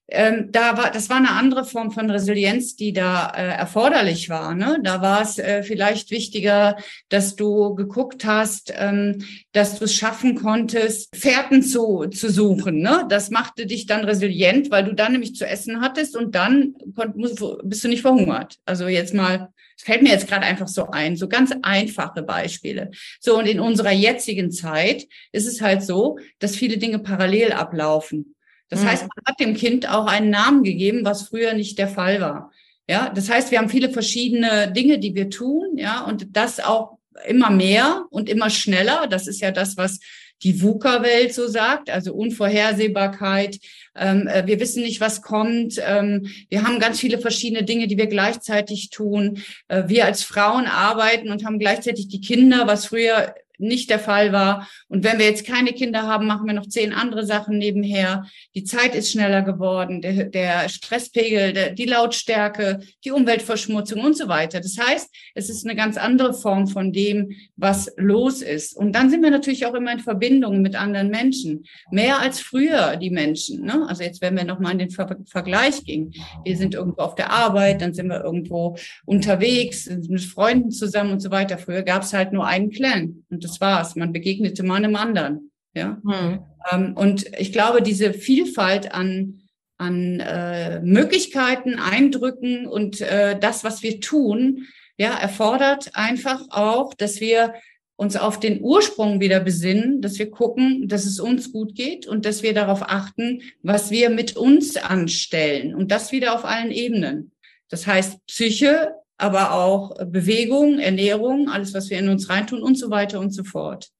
ähm, 0.08 0.50
da 0.52 0.76
war, 0.76 0.90
das 0.90 1.08
war 1.08 1.16
eine 1.16 1.30
andere 1.30 1.64
Form 1.64 1.90
von 1.90 2.10
Resilienz, 2.10 2.76
die 2.76 2.92
da 2.92 3.30
äh, 3.30 3.56
erforderlich 3.56 4.28
war. 4.28 4.54
Ne? 4.54 4.78
Da 4.82 5.00
war 5.00 5.22
es 5.22 5.38
äh, 5.38 5.62
vielleicht 5.62 6.10
wichtiger, 6.10 6.76
dass 7.08 7.36
du 7.36 7.74
geguckt 7.74 8.24
hast, 8.24 8.72
ähm, 8.76 9.24
dass 9.52 9.78
du 9.78 9.84
es 9.84 9.94
schaffen 9.94 10.34
konntest, 10.34 11.16
Fährten 11.16 11.62
zu, 11.62 12.06
zu 12.08 12.30
suchen. 12.30 12.80
Ne? 12.80 13.06
Das 13.08 13.30
machte 13.30 13.66
dich 13.66 13.86
dann 13.86 14.04
resilient, 14.04 14.70
weil 14.70 14.84
du 14.84 14.94
dann 14.94 15.12
nämlich 15.12 15.34
zu 15.34 15.46
essen 15.46 15.80
hattest 15.80 16.16
und 16.16 16.34
dann 16.34 16.74
konnt, 16.94 17.16
musst, 17.16 17.42
bist 17.64 17.84
du 17.84 17.88
nicht 17.88 18.02
verhungert. 18.02 18.56
Also 18.66 18.88
jetzt 18.88 19.14
mal 19.14 19.48
es 19.76 19.84
fällt 19.84 20.02
mir 20.02 20.10
jetzt 20.10 20.28
gerade 20.28 20.46
einfach 20.46 20.68
so 20.68 20.90
ein, 20.90 21.16
so 21.16 21.28
ganz 21.28 21.52
einfache 21.62 22.22
Beispiele. 22.22 22.90
So, 23.20 23.38
und 23.38 23.46
in 23.46 23.58
unserer 23.58 23.90
jetzigen 23.90 24.52
Zeit 24.52 25.06
ist 25.32 25.46
es 25.46 25.60
halt 25.60 25.82
so, 25.82 26.18
dass 26.38 26.54
viele 26.54 26.78
Dinge 26.78 26.98
parallel 26.98 27.52
ablaufen. 27.52 28.34
Das 28.72 28.80
mhm. 28.80 28.86
heißt, 28.86 29.02
man 29.02 29.24
hat 29.26 29.38
dem 29.38 29.54
Kind 29.54 29.86
auch 29.86 30.06
einen 30.06 30.30
Namen 30.30 30.62
gegeben, 30.64 31.04
was 31.04 31.28
früher 31.28 31.52
nicht 31.52 31.78
der 31.78 31.88
Fall 31.88 32.22
war. 32.22 32.50
Ja, 32.88 33.10
das 33.14 33.28
heißt, 33.28 33.50
wir 33.50 33.58
haben 33.58 33.68
viele 33.68 33.90
verschiedene 33.90 34.72
Dinge, 34.72 34.98
die 34.98 35.14
wir 35.14 35.28
tun, 35.28 35.76
ja, 35.76 36.00
und 36.00 36.34
das 36.34 36.58
auch 36.58 36.96
immer 37.26 37.50
mehr 37.50 38.06
und 38.08 38.30
immer 38.30 38.48
schneller. 38.48 39.06
Das 39.08 39.26
ist 39.26 39.42
ja 39.42 39.50
das, 39.50 39.76
was 39.76 40.00
die 40.42 40.62
VUCA-Welt 40.62 41.34
so 41.34 41.48
sagt, 41.48 41.90
also 41.90 42.14
Unvorhersehbarkeit. 42.14 43.58
Ähm, 43.94 44.26
äh, 44.26 44.46
wir 44.46 44.58
wissen 44.58 44.82
nicht, 44.82 45.02
was 45.02 45.20
kommt. 45.20 45.74
Ähm, 45.86 46.28
wir 46.48 46.62
haben 46.62 46.80
ganz 46.80 46.98
viele 46.98 47.18
verschiedene 47.18 47.64
Dinge, 47.64 47.88
die 47.88 47.98
wir 47.98 48.06
gleichzeitig 48.06 48.88
tun. 48.88 49.42
Äh, 49.68 49.82
wir 49.88 50.06
als 50.06 50.22
Frauen 50.22 50.66
arbeiten 50.66 51.30
und 51.30 51.44
haben 51.44 51.58
gleichzeitig 51.58 52.08
die 52.08 52.22
Kinder, 52.22 52.66
was 52.66 52.86
früher 52.86 53.34
nicht 53.62 53.90
der 53.90 53.98
Fall 53.98 54.32
war. 54.32 54.68
Und 54.88 55.04
wenn 55.04 55.18
wir 55.18 55.26
jetzt 55.26 55.46
keine 55.46 55.72
Kinder 55.72 56.02
haben, 56.02 56.26
machen 56.26 56.46
wir 56.46 56.54
noch 56.54 56.66
zehn 56.66 56.92
andere 56.92 57.24
Sachen 57.24 57.58
nebenher. 57.58 58.26
Die 58.54 58.64
Zeit 58.64 58.94
ist 58.94 59.10
schneller 59.10 59.42
geworden, 59.42 60.02
der, 60.02 60.24
der 60.24 60.68
Stresspegel, 60.68 61.52
der, 61.52 61.70
die 61.70 61.84
Lautstärke, 61.84 62.80
die 63.04 63.10
Umweltverschmutzung 63.10 64.00
und 64.00 64.16
so 64.16 64.28
weiter. 64.28 64.60
Das 64.60 64.76
heißt, 64.78 65.08
es 65.34 65.48
ist 65.48 65.64
eine 65.64 65.76
ganz 65.76 65.96
andere 65.96 66.34
Form 66.34 66.66
von 66.66 66.92
dem, 66.92 67.32
was 67.56 67.90
los 67.96 68.42
ist. 68.42 68.76
Und 68.76 68.92
dann 68.92 69.10
sind 69.10 69.22
wir 69.22 69.30
natürlich 69.30 69.66
auch 69.66 69.74
immer 69.74 69.92
in 69.92 70.00
Verbindung 70.00 70.62
mit 70.62 70.76
anderen 70.76 71.08
Menschen. 71.08 71.64
Mehr 71.90 72.20
als 72.20 72.40
früher 72.40 72.96
die 72.96 73.10
Menschen. 73.10 73.64
Ne? 73.64 73.86
Also 73.88 74.02
jetzt, 74.02 74.20
wenn 74.20 74.36
wir 74.36 74.44
nochmal 74.44 74.72
in 74.72 74.78
den 74.78 74.90
Ver 74.90 75.16
Vergleich 75.26 75.84
gingen. 75.84 76.12
Wir 76.44 76.56
sind 76.56 76.74
irgendwo 76.74 77.02
auf 77.02 77.14
der 77.14 77.30
Arbeit, 77.30 77.80
dann 77.80 77.94
sind 77.94 78.08
wir 78.08 78.22
irgendwo 78.22 78.76
unterwegs, 79.04 79.88
mit 80.08 80.22
Freunden 80.22 80.70
zusammen 80.70 81.12
und 81.12 81.20
so 81.20 81.30
weiter. 81.30 81.58
Früher 81.58 81.82
gab 81.82 82.02
es 82.02 82.12
halt 82.12 82.32
nur 82.32 82.46
einen 82.46 82.70
Clan. 82.70 83.24
Und 83.30 83.44
das 83.52 83.60
war's. 83.60 83.96
Man 83.96 84.12
begegnete 84.12 84.62
mal 84.62 84.76
einem 84.76 84.96
anderen. 84.96 85.50
Ja. 85.74 85.98
Mhm. 86.02 86.40
Ähm, 86.70 86.96
und 86.96 87.26
ich 87.38 87.52
glaube, 87.52 87.82
diese 87.82 88.12
Vielfalt 88.12 88.92
an, 88.92 89.42
an 89.78 90.20
äh, 90.20 90.80
Möglichkeiten, 90.80 91.78
Eindrücken 91.78 92.66
und 92.66 93.00
äh, 93.00 93.38
das, 93.38 93.64
was 93.64 93.82
wir 93.82 94.00
tun, 94.00 94.66
ja, 94.96 95.14
erfordert 95.14 95.90
einfach 95.94 96.42
auch, 96.50 96.94
dass 96.94 97.20
wir 97.20 97.54
uns 97.96 98.16
auf 98.16 98.40
den 98.40 98.60
Ursprung 98.62 99.20
wieder 99.20 99.40
besinnen, 99.40 100.02
dass 100.02 100.18
wir 100.18 100.30
gucken, 100.30 100.88
dass 100.88 101.04
es 101.04 101.20
uns 101.20 101.52
gut 101.52 101.74
geht 101.74 102.06
und 102.06 102.24
dass 102.24 102.42
wir 102.42 102.52
darauf 102.52 102.82
achten, 102.82 103.42
was 103.62 103.90
wir 103.90 104.10
mit 104.10 104.36
uns 104.36 104.76
anstellen 104.76 105.74
und 105.74 105.90
das 105.90 106.12
wieder 106.12 106.34
auf 106.34 106.44
allen 106.44 106.70
Ebenen. 106.70 107.32
Das 107.68 107.86
heißt 107.86 108.18
Psyche, 108.26 108.94
aber 109.22 109.52
auch 109.52 109.96
Bewegung, 110.06 110.78
Ernährung, 110.78 111.48
alles, 111.48 111.74
was 111.74 111.90
wir 111.90 111.98
in 111.98 112.08
uns 112.08 112.28
reintun 112.28 112.62
und 112.62 112.76
so 112.76 112.90
weiter 112.90 113.20
und 113.20 113.32
so 113.32 113.44
fort. 113.44 113.90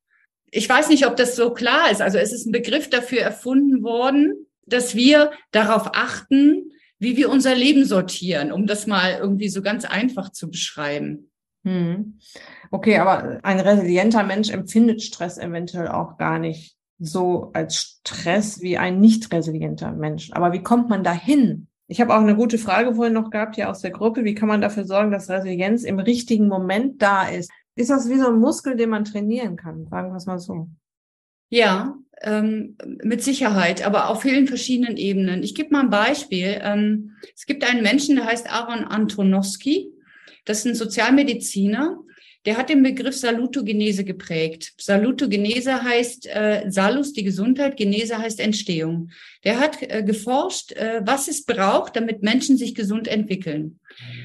Ich 0.50 0.68
weiß 0.68 0.88
nicht, 0.88 1.06
ob 1.06 1.16
das 1.16 1.36
so 1.36 1.52
klar 1.52 1.90
ist. 1.90 2.02
Also 2.02 2.18
es 2.18 2.32
ist 2.32 2.46
ein 2.46 2.52
Begriff 2.52 2.90
dafür 2.90 3.20
erfunden 3.20 3.82
worden, 3.82 4.46
dass 4.66 4.94
wir 4.94 5.30
darauf 5.52 5.90
achten, 5.94 6.72
wie 6.98 7.16
wir 7.16 7.30
unser 7.30 7.54
Leben 7.54 7.84
sortieren, 7.84 8.52
um 8.52 8.66
das 8.66 8.86
mal 8.86 9.18
irgendwie 9.20 9.48
so 9.48 9.62
ganz 9.62 9.84
einfach 9.84 10.30
zu 10.32 10.50
beschreiben. 10.50 11.30
Hm. 11.64 12.18
Okay, 12.70 12.98
aber 12.98 13.38
ein 13.44 13.60
resilienter 13.60 14.24
Mensch 14.24 14.50
empfindet 14.50 15.02
Stress 15.02 15.38
eventuell 15.38 15.88
auch 15.88 16.18
gar 16.18 16.38
nicht 16.38 16.76
so 16.98 17.50
als 17.52 17.76
Stress 17.76 18.60
wie 18.60 18.76
ein 18.76 19.00
nicht 19.00 19.32
resilienter 19.32 19.92
Mensch. 19.92 20.30
Aber 20.32 20.52
wie 20.52 20.62
kommt 20.62 20.88
man 20.88 21.04
dahin? 21.04 21.68
Ich 21.92 22.00
habe 22.00 22.14
auch 22.14 22.22
eine 22.22 22.34
gute 22.34 22.56
Frage 22.56 22.94
vorhin 22.94 23.12
noch 23.12 23.28
gehabt 23.28 23.56
hier 23.56 23.68
aus 23.68 23.82
der 23.82 23.90
Gruppe. 23.90 24.24
Wie 24.24 24.34
kann 24.34 24.48
man 24.48 24.62
dafür 24.62 24.84
sorgen, 24.84 25.10
dass 25.10 25.28
Resilienz 25.28 25.84
im 25.84 25.98
richtigen 25.98 26.48
Moment 26.48 27.02
da 27.02 27.28
ist? 27.28 27.50
Ist 27.74 27.90
das 27.90 28.08
wie 28.08 28.16
so 28.16 28.28
ein 28.28 28.38
Muskel, 28.38 28.76
den 28.76 28.88
man 28.88 29.04
trainieren 29.04 29.56
kann? 29.56 29.86
Sagen 29.88 30.10
wir 30.10 30.16
es 30.16 30.24
mal 30.24 30.38
so. 30.38 30.68
Ja, 31.50 31.98
ähm, 32.22 32.78
mit 33.04 33.22
Sicherheit, 33.22 33.86
aber 33.86 34.08
auf 34.08 34.22
vielen 34.22 34.46
verschiedenen 34.46 34.96
Ebenen. 34.96 35.42
Ich 35.42 35.54
gebe 35.54 35.68
mal 35.68 35.82
ein 35.82 35.90
Beispiel. 35.90 36.58
Ähm, 36.62 37.10
es 37.36 37.44
gibt 37.44 37.62
einen 37.62 37.82
Menschen, 37.82 38.16
der 38.16 38.24
heißt 38.24 38.50
Aaron 38.50 38.84
Antonowski. 38.84 39.92
Das 40.46 40.60
ist 40.60 40.66
ein 40.68 40.74
Sozialmediziner. 40.74 41.98
Der 42.44 42.56
hat 42.56 42.70
den 42.70 42.82
Begriff 42.82 43.16
Salutogenese 43.16 44.04
geprägt. 44.04 44.72
Salutogenese 44.78 45.82
heißt 45.82 46.26
äh, 46.26 46.64
Salus, 46.68 47.12
die 47.12 47.22
Gesundheit, 47.22 47.76
Genese 47.76 48.18
heißt 48.18 48.40
Entstehung. 48.40 49.10
Der 49.44 49.60
hat 49.60 49.80
äh, 49.80 50.02
geforscht, 50.02 50.72
äh, 50.72 51.02
was 51.04 51.28
es 51.28 51.44
braucht, 51.44 51.94
damit 51.94 52.22
Menschen 52.22 52.56
sich 52.56 52.74
gesund 52.74 53.06
entwickeln. 53.06 53.78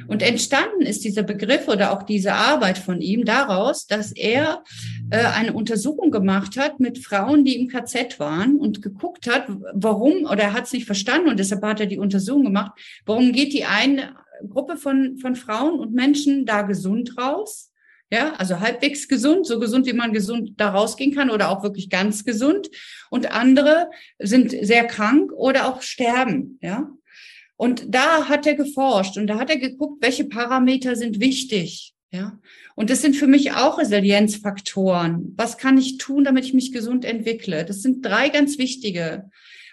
Und 0.08 0.24
entstanden 0.24 0.82
ist 0.82 1.04
dieser 1.04 1.24
Begriff 1.24 1.68
oder 1.68 1.92
auch 1.92 2.04
diese 2.04 2.34
Arbeit 2.34 2.78
von 2.78 3.02
ihm 3.02 3.26
daraus, 3.26 3.86
dass 3.86 4.12
er 4.12 4.64
äh, 5.12 5.18
eine 5.18 5.54
Untersuchung 5.54 6.10
gemacht 6.10 6.58
hat 6.58 6.80
mit 6.80 6.98
Frauen, 6.98 7.46
die 7.46 7.60
im 7.60 7.68
KZ 7.68 8.20
waren 8.20 8.58
und 8.58 8.82
geguckt 8.82 9.28
hat, 9.28 9.46
warum, 9.74 10.26
oder 10.26 10.44
er 10.44 10.54
hat 10.54 10.66
es 10.66 10.74
nicht 10.74 10.86
verstanden 10.86 11.30
und 11.30 11.40
deshalb 11.40 11.64
hat 11.64 11.80
er 11.80 11.86
die 11.86 12.00
Untersuchung 12.00 12.46
gemacht, 12.46 12.72
warum 13.06 13.32
geht 13.32 13.54
die 13.54 13.66
eine 13.66 14.16
Gruppe 14.50 14.78
von, 14.78 15.18
von 15.18 15.36
Frauen 15.36 15.80
und 15.80 15.94
Menschen 15.94 16.46
da 16.46 16.62
gesund 16.64 17.18
raus? 17.18 17.67
Ja, 18.10 18.34
also 18.36 18.62
halbwegs 18.62 19.10
gesund, 19.10 19.46
so 19.46 19.60
gesund, 19.60 19.86
wie 19.86 19.94
man 19.94 20.14
gesund 20.14 20.54
da 20.56 20.70
rausgehen 20.70 21.14
kann 21.14 21.30
oder 21.30 21.50
auch 21.50 21.62
wirklich 21.62 21.90
ganz 21.90 22.24
gesund. 22.24 22.70
Und 23.10 23.32
andere 23.34 23.90
sind 24.18 24.52
sehr 24.52 24.86
krank 24.86 25.32
oder 25.34 25.68
auch 25.68 25.82
sterben, 25.82 26.58
ja. 26.62 26.90
Und 27.58 27.86
da 27.94 28.30
hat 28.30 28.46
er 28.46 28.54
geforscht 28.54 29.18
und 29.18 29.28
da 29.28 29.40
hat 29.40 29.50
er 29.50 29.58
geguckt, 29.58 30.02
welche 30.02 30.26
Parameter 30.26 30.96
sind 30.96 31.20
wichtig. 31.20 31.96
Ja, 32.12 32.40
und 32.76 32.90
das 32.90 33.02
sind 33.02 33.18
für 33.18 33.28
mich 33.28 33.52
auch 33.52 33.80
Resilienzfaktoren. 33.80 35.34
Was 35.36 35.58
kann 35.58 35.78
ich 35.78 35.98
tun, 35.98 36.24
damit 36.24 36.46
ich 36.46 36.54
mich 36.54 36.72
gesund 36.72 37.04
entwickle? 37.04 37.66
Das 37.66 37.82
sind 37.82 38.06
drei 38.06 38.30
ganz 38.30 38.58
wichtige. 38.58 39.30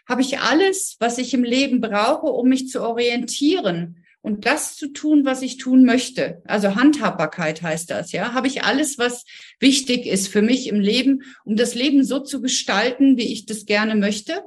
Habe 0.08 0.22
ich 0.22 0.40
alles, 0.40 0.96
was 0.98 1.18
ich 1.18 1.32
im 1.34 1.44
Leben 1.44 1.80
brauche, 1.80 2.26
um 2.26 2.48
mich 2.48 2.68
zu 2.68 2.82
orientieren 2.82 4.03
und 4.24 4.46
das 4.46 4.74
zu 4.74 4.88
tun, 4.88 5.26
was 5.26 5.42
ich 5.42 5.58
tun 5.58 5.84
möchte? 5.84 6.40
Also 6.46 6.76
Handhabbarkeit 6.76 7.60
heißt 7.60 7.90
das, 7.90 8.10
ja. 8.12 8.32
Habe 8.32 8.46
ich 8.46 8.64
alles, 8.64 8.96
was 8.96 9.26
wichtig 9.60 10.06
ist 10.06 10.28
für 10.28 10.40
mich 10.40 10.66
im 10.66 10.80
Leben, 10.80 11.24
um 11.44 11.56
das 11.56 11.74
Leben 11.74 12.02
so 12.04 12.20
zu 12.20 12.40
gestalten, 12.40 13.18
wie 13.18 13.30
ich 13.30 13.44
das 13.44 13.66
gerne 13.66 13.94
möchte? 13.94 14.42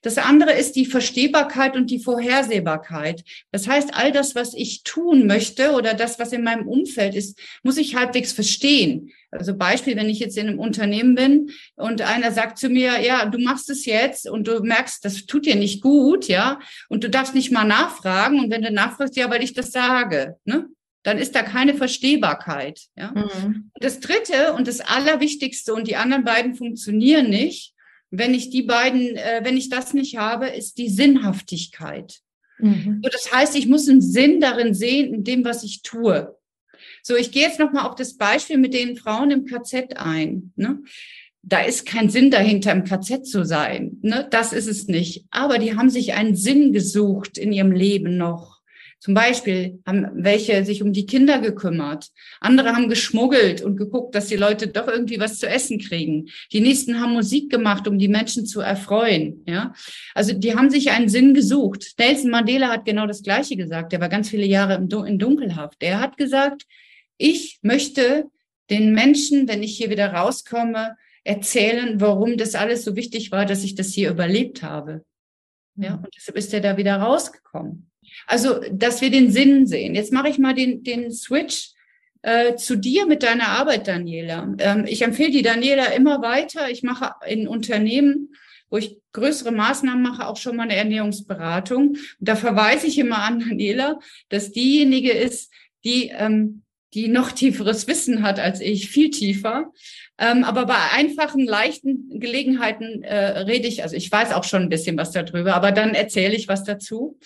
Das 0.00 0.16
andere 0.16 0.52
ist 0.52 0.76
die 0.76 0.86
Verstehbarkeit 0.86 1.76
und 1.76 1.90
die 1.90 1.98
Vorhersehbarkeit. 1.98 3.22
Das 3.52 3.68
heißt, 3.68 3.90
all 3.92 4.12
das, 4.12 4.34
was 4.34 4.54
ich 4.54 4.82
tun 4.82 5.26
möchte 5.26 5.72
oder 5.72 5.92
das, 5.92 6.18
was 6.18 6.32
in 6.32 6.42
meinem 6.42 6.66
Umfeld 6.66 7.14
ist, 7.14 7.38
muss 7.62 7.76
ich 7.76 7.96
halbwegs 7.96 8.32
verstehen. 8.32 9.10
Also 9.30 9.56
Beispiel, 9.56 9.96
wenn 9.96 10.08
ich 10.08 10.20
jetzt 10.20 10.38
in 10.38 10.48
einem 10.48 10.58
Unternehmen 10.58 11.14
bin 11.14 11.50
und 11.76 12.00
einer 12.00 12.32
sagt 12.32 12.58
zu 12.58 12.68
mir, 12.68 13.00
ja, 13.00 13.26
du 13.26 13.38
machst 13.38 13.68
es 13.68 13.84
jetzt 13.84 14.28
und 14.28 14.48
du 14.48 14.60
merkst, 14.60 15.04
das 15.04 15.26
tut 15.26 15.44
dir 15.44 15.56
nicht 15.56 15.82
gut, 15.82 16.28
ja, 16.28 16.58
und 16.88 17.04
du 17.04 17.10
darfst 17.10 17.34
nicht 17.34 17.52
mal 17.52 17.64
nachfragen 17.64 18.40
und 18.40 18.50
wenn 18.50 18.62
du 18.62 18.70
nachfragst, 18.70 19.16
ja, 19.16 19.30
weil 19.30 19.42
ich 19.42 19.52
das 19.52 19.70
sage, 19.72 20.36
ne? 20.44 20.66
Dann 21.04 21.18
ist 21.18 21.34
da 21.34 21.42
keine 21.42 21.74
Verstehbarkeit. 21.74 22.80
Ja? 22.96 23.12
Mhm. 23.12 23.70
Das 23.80 24.00
dritte 24.00 24.52
und 24.54 24.66
das 24.66 24.80
Allerwichtigste, 24.80 25.72
und 25.72 25.86
die 25.86 25.96
anderen 25.96 26.24
beiden 26.24 26.54
funktionieren 26.54 27.30
nicht, 27.30 27.72
wenn 28.10 28.34
ich 28.34 28.50
die 28.50 28.62
beiden, 28.62 29.16
äh, 29.16 29.40
wenn 29.44 29.56
ich 29.56 29.68
das 29.68 29.94
nicht 29.94 30.16
habe, 30.18 30.48
ist 30.48 30.76
die 30.76 30.88
Sinnhaftigkeit. 30.88 32.18
Mhm. 32.58 33.00
So, 33.02 33.10
das 33.10 33.32
heißt, 33.32 33.56
ich 33.56 33.68
muss 33.68 33.88
einen 33.88 34.00
Sinn 34.00 34.40
darin 34.40 34.74
sehen, 34.74 35.14
in 35.14 35.24
dem, 35.24 35.44
was 35.44 35.62
ich 35.62 35.82
tue. 35.82 36.36
So, 37.08 37.16
ich 37.16 37.32
gehe 37.32 37.40
jetzt 37.40 37.58
nochmal 37.58 37.86
auf 37.86 37.94
das 37.94 38.18
Beispiel 38.18 38.58
mit 38.58 38.74
den 38.74 38.94
Frauen 38.94 39.30
im 39.30 39.46
KZ 39.46 39.96
ein. 39.96 40.52
Ne? 40.56 40.80
Da 41.40 41.60
ist 41.60 41.86
kein 41.86 42.10
Sinn 42.10 42.30
dahinter, 42.30 42.70
im 42.70 42.84
KZ 42.84 43.26
zu 43.26 43.46
sein. 43.46 43.96
Ne? 44.02 44.28
Das 44.30 44.52
ist 44.52 44.66
es 44.66 44.88
nicht. 44.88 45.24
Aber 45.30 45.56
die 45.56 45.74
haben 45.74 45.88
sich 45.88 46.12
einen 46.12 46.36
Sinn 46.36 46.70
gesucht 46.74 47.38
in 47.38 47.50
ihrem 47.50 47.72
Leben 47.72 48.18
noch. 48.18 48.58
Zum 48.98 49.14
Beispiel 49.14 49.80
haben 49.86 50.06
welche 50.16 50.66
sich 50.66 50.82
um 50.82 50.92
die 50.92 51.06
Kinder 51.06 51.38
gekümmert. 51.38 52.08
Andere 52.40 52.74
haben 52.74 52.90
geschmuggelt 52.90 53.62
und 53.62 53.78
geguckt, 53.78 54.14
dass 54.14 54.26
die 54.26 54.36
Leute 54.36 54.66
doch 54.66 54.86
irgendwie 54.86 55.18
was 55.18 55.38
zu 55.38 55.48
essen 55.48 55.78
kriegen. 55.78 56.28
Die 56.52 56.60
nächsten 56.60 57.00
haben 57.00 57.14
Musik 57.14 57.50
gemacht, 57.50 57.88
um 57.88 57.98
die 57.98 58.08
Menschen 58.08 58.44
zu 58.44 58.60
erfreuen. 58.60 59.44
Ja, 59.46 59.72
also 60.14 60.34
die 60.34 60.54
haben 60.54 60.68
sich 60.68 60.90
einen 60.90 61.08
Sinn 61.08 61.32
gesucht. 61.32 61.94
Nelson 61.98 62.30
Mandela 62.30 62.68
hat 62.68 62.84
genau 62.84 63.06
das 63.06 63.22
Gleiche 63.22 63.56
gesagt. 63.56 63.92
Der 63.92 64.00
war 64.02 64.10
ganz 64.10 64.28
viele 64.28 64.44
Jahre 64.44 64.74
in 64.74 65.18
Dunkelhaft. 65.18 65.82
Er 65.82 66.00
hat 66.00 66.18
gesagt, 66.18 66.66
ich 67.18 67.58
möchte 67.62 68.30
den 68.70 68.92
Menschen, 68.92 69.48
wenn 69.48 69.62
ich 69.62 69.76
hier 69.76 69.90
wieder 69.90 70.12
rauskomme, 70.12 70.96
erzählen, 71.24 72.00
warum 72.00 72.36
das 72.36 72.54
alles 72.54 72.84
so 72.84 72.96
wichtig 72.96 73.30
war, 73.32 73.44
dass 73.44 73.64
ich 73.64 73.74
das 73.74 73.92
hier 73.92 74.10
überlebt 74.10 74.62
habe. 74.62 75.04
Ja, 75.76 75.96
mhm. 75.96 76.04
und 76.04 76.16
deshalb 76.16 76.36
ist 76.38 76.54
er 76.54 76.60
da 76.60 76.76
wieder 76.76 76.96
rausgekommen. 76.96 77.90
Also, 78.26 78.60
dass 78.72 79.00
wir 79.00 79.10
den 79.10 79.30
Sinn 79.30 79.66
sehen. 79.66 79.94
Jetzt 79.94 80.12
mache 80.12 80.28
ich 80.28 80.38
mal 80.38 80.54
den, 80.54 80.82
den 80.82 81.12
Switch 81.12 81.72
äh, 82.22 82.56
zu 82.56 82.76
dir 82.76 83.06
mit 83.06 83.22
deiner 83.22 83.48
Arbeit, 83.48 83.86
Daniela. 83.86 84.54
Ähm, 84.58 84.86
ich 84.86 85.02
empfehle 85.02 85.30
die 85.30 85.42
Daniela 85.42 85.92
immer 85.92 86.22
weiter. 86.22 86.70
Ich 86.70 86.82
mache 86.82 87.12
in 87.26 87.46
Unternehmen, 87.46 88.34
wo 88.70 88.78
ich 88.78 88.98
größere 89.12 89.52
Maßnahmen 89.52 90.02
mache, 90.02 90.26
auch 90.26 90.36
schon 90.36 90.56
mal 90.56 90.64
eine 90.64 90.76
Ernährungsberatung. 90.76 91.90
Und 91.90 91.98
da 92.20 92.36
verweise 92.36 92.86
ich 92.86 92.98
immer 92.98 93.18
an 93.22 93.40
Daniela, 93.40 93.98
dass 94.30 94.52
diejenige 94.52 95.12
ist, 95.12 95.52
die 95.84 96.08
ähm, 96.08 96.62
die 96.94 97.08
noch 97.08 97.32
tieferes 97.32 97.86
Wissen 97.86 98.22
hat 98.22 98.38
als 98.38 98.60
ich, 98.60 98.88
viel 98.88 99.10
tiefer. 99.10 99.72
Ähm, 100.18 100.44
aber 100.44 100.66
bei 100.66 100.78
einfachen, 100.92 101.44
leichten 101.44 102.18
Gelegenheiten 102.18 103.02
äh, 103.02 103.40
rede 103.40 103.68
ich, 103.68 103.82
also 103.82 103.94
ich 103.94 104.10
weiß 104.10 104.32
auch 104.32 104.44
schon 104.44 104.62
ein 104.62 104.68
bisschen 104.68 104.96
was 104.96 105.12
darüber, 105.12 105.54
aber 105.54 105.72
dann 105.72 105.94
erzähle 105.94 106.34
ich 106.34 106.48
was 106.48 106.64
dazu. 106.64 107.18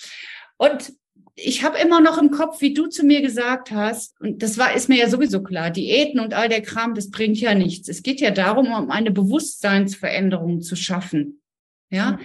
Und 0.56 0.92
ich 1.34 1.64
habe 1.64 1.78
immer 1.78 2.00
noch 2.00 2.18
im 2.18 2.30
Kopf, 2.30 2.60
wie 2.60 2.74
du 2.74 2.88
zu 2.88 3.04
mir 3.04 3.22
gesagt 3.22 3.70
hast, 3.70 4.20
und 4.20 4.42
das 4.42 4.58
war, 4.58 4.74
ist 4.74 4.88
mir 4.88 4.98
ja 4.98 5.08
sowieso 5.08 5.42
klar, 5.42 5.70
Diäten 5.70 6.20
und 6.20 6.34
all 6.34 6.48
der 6.48 6.60
Kram, 6.60 6.94
das 6.94 7.10
bringt 7.10 7.38
ja 7.38 7.54
nichts. 7.54 7.88
Es 7.88 8.02
geht 8.02 8.20
ja 8.20 8.30
darum, 8.30 8.72
um 8.72 8.90
eine 8.90 9.10
Bewusstseinsveränderung 9.10 10.60
zu 10.60 10.76
schaffen. 10.76 11.40
Ja. 11.90 12.18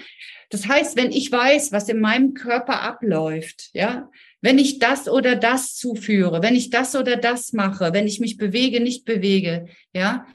Das 0.49 0.67
heißt, 0.67 0.97
wenn 0.97 1.11
ich 1.11 1.31
weiß, 1.31 1.71
was 1.71 1.89
in 1.89 1.99
meinem 1.99 2.33
Körper 2.33 2.81
abläuft, 2.81 3.69
ja, 3.73 4.09
wenn 4.41 4.59
ich 4.59 4.79
das 4.79 5.07
oder 5.07 5.35
das 5.35 5.75
zuführe, 5.75 6.41
wenn 6.41 6.55
ich 6.55 6.69
das 6.69 6.95
oder 6.95 7.15
das 7.15 7.53
mache, 7.53 7.93
wenn 7.93 8.07
ich 8.07 8.19
mich 8.19 8.37
bewege, 8.37 8.79
nicht 8.79 9.05
bewege, 9.05 9.67
ja, 9.93 10.25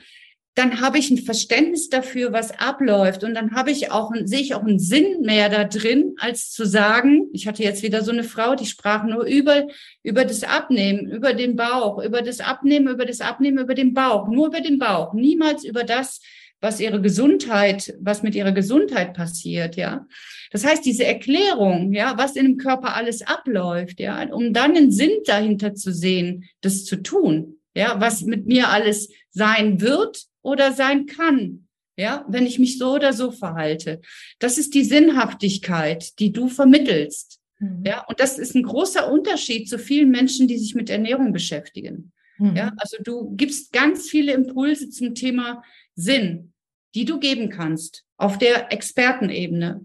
dann 0.55 0.83
habe 0.83 0.99
ich 0.99 1.11
ein 1.11 1.19
Verständnis 1.19 1.89
dafür, 1.89 2.33
was 2.33 2.59
abläuft. 2.59 3.25
Und 3.25 3.35
dann 3.35 3.55
habe 3.55 3.71
ich 3.71 3.91
auch, 3.91 4.13
sehe 4.25 4.41
ich 4.41 4.55
auch 4.55 4.63
einen 4.63 4.79
Sinn 4.79 5.23
mehr 5.23 5.49
da 5.49 5.65
drin, 5.65 6.15
als 6.19 6.51
zu 6.51 6.67
sagen, 6.67 7.29
ich 7.33 7.47
hatte 7.47 7.63
jetzt 7.63 7.83
wieder 7.83 8.03
so 8.03 8.13
eine 8.13 8.25
Frau, 8.25 8.55
die 8.55 8.67
sprach 8.67 9.05
nur 9.05 9.25
über, 9.25 9.67
über 10.03 10.27
das 10.27 10.45
Abnehmen, 10.45 11.11
über 11.11 11.33
den 11.33 11.57
Bauch, 11.57 12.05
über 12.05 12.21
das 12.21 12.41
Abnehmen, 12.41 12.89
über 12.89 13.07
das 13.07 13.23
Abnehmen, 13.23 13.59
über 13.59 13.75
den 13.75 13.95
Bauch, 13.95 14.29
nur 14.29 14.49
über 14.49 14.61
den 14.61 14.79
Bauch, 14.79 15.15
niemals 15.15 15.65
über 15.65 15.85
das, 15.85 16.21
was 16.63 16.81
ihre 16.81 17.03
Gesundheit, 17.03 17.95
was 18.01 18.23
mit 18.23 18.35
ihrer 18.35 18.53
Gesundheit 18.53 19.15
passiert, 19.15 19.77
ja. 19.77 20.07
Das 20.53 20.65
heißt, 20.65 20.85
diese 20.85 21.05
Erklärung, 21.05 21.93
ja, 21.93 22.17
was 22.17 22.37
in 22.37 22.45
dem 22.45 22.57
Körper 22.57 22.95
alles 22.95 23.23
abläuft, 23.23 23.99
ja, 23.99 24.23
um 24.33 24.53
dann 24.53 24.77
einen 24.77 24.93
Sinn 24.93 25.11
dahinter 25.27 25.75
zu 25.75 25.93
sehen, 25.93 26.45
das 26.61 26.85
zu 26.85 26.97
tun, 26.97 27.57
ja, 27.75 28.01
was 28.01 28.23
mit 28.23 28.47
mir 28.47 28.69
alles 28.69 29.11
sein 29.31 29.81
wird 29.81 30.25
oder 30.41 30.73
sein 30.73 31.07
kann. 31.07 31.67
Ja, 31.97 32.25
wenn 32.27 32.47
ich 32.47 32.59
mich 32.59 32.79
so 32.79 32.95
oder 32.95 33.13
so 33.13 33.33
verhalte. 33.33 34.01
Das 34.39 34.57
ist 34.57 34.73
die 34.75 34.83
Sinnhaftigkeit, 34.83 36.19
die 36.21 36.33
du 36.33 36.49
vermittelst. 36.49 37.39
Mhm. 37.59 37.83
Ja, 37.85 38.05
und 38.09 38.19
das 38.19 38.39
ist 38.39 38.55
ein 38.55 38.63
großer 38.63 39.13
Unterschied 39.13 39.69
zu 39.69 39.79
vielen 39.79 40.11
Menschen, 40.11 40.49
die 40.49 40.57
sich 40.57 40.75
mit 40.75 40.89
Ernährung 40.89 41.35
beschäftigen. 41.35 42.13
Mhm. 42.39 42.57
Ja, 42.57 42.73
also 42.79 42.97
du 43.03 43.37
gibst 43.37 43.73
ganz 43.73 44.09
viele 44.09 44.33
Impulse 44.33 44.89
zum 44.89 45.15
Thema 45.15 45.63
Sinn, 45.95 46.52
die 46.95 47.05
du 47.05 47.19
geben 47.19 47.49
kannst 47.49 48.05
auf 48.17 48.39
der 48.39 48.73
Expertenebene. 48.73 49.81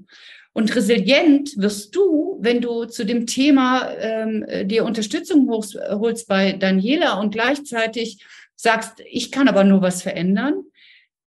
Und 0.53 0.75
resilient 0.75 1.55
wirst 1.57 1.95
du, 1.95 2.39
wenn 2.41 2.61
du 2.61 2.85
zu 2.85 3.05
dem 3.05 3.27
Thema 3.27 3.91
ähm, 3.99 4.45
dir 4.67 4.85
Unterstützung 4.85 5.47
holst 5.49 6.27
bei 6.27 6.53
Daniela 6.53 7.19
und 7.19 7.31
gleichzeitig 7.31 8.25
sagst, 8.55 9.03
ich 9.07 9.31
kann 9.31 9.47
aber 9.47 9.63
nur 9.63 9.81
was 9.81 10.01
verändern. 10.01 10.63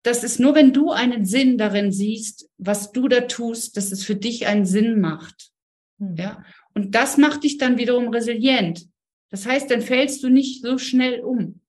Das 0.04 0.26
ist 0.26 0.40
nur, 0.40 0.56
wenn 0.56 0.74
du 0.74 0.92
einen 0.92 1.26
Sinn 1.26 1.58
darin 1.58 1.94
siehst, 1.94 2.50
was 2.58 2.92
du 2.92 3.08
da 3.08 3.22
tust, 3.22 3.78
dass 3.78 3.94
es 3.94 4.04
für 4.04 4.16
dich 4.16 4.46
einen 4.48 4.66
Sinn 4.66 5.00
macht. 5.00 5.52
Mhm. 6.00 6.16
Ja. 6.18 6.44
Und 6.74 6.94
das 6.94 7.18
macht 7.18 7.44
dich 7.44 7.58
dann 7.58 7.78
wiederum 7.78 8.10
resilient. 8.10 8.88
Das 9.30 9.46
heißt, 9.46 9.72
dann 9.72 9.82
fällst 9.82 10.22
du 10.24 10.30
nicht 10.30 10.62
so 10.62 10.78
schnell 10.78 11.22
um. 11.22 11.62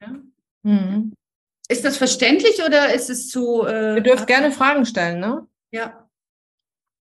Ja? 0.00 0.20
Mhm. 0.62 1.12
Ist 1.72 1.86
das 1.86 1.96
verständlich 1.96 2.62
oder 2.64 2.94
ist 2.94 3.08
es 3.08 3.30
zu. 3.30 3.64
Äh, 3.64 3.94
Ihr 3.94 4.02
dürft 4.02 4.26
gerne 4.26 4.52
Fragen 4.52 4.84
stellen, 4.84 5.20
ne? 5.20 5.46
Ja. 5.70 6.06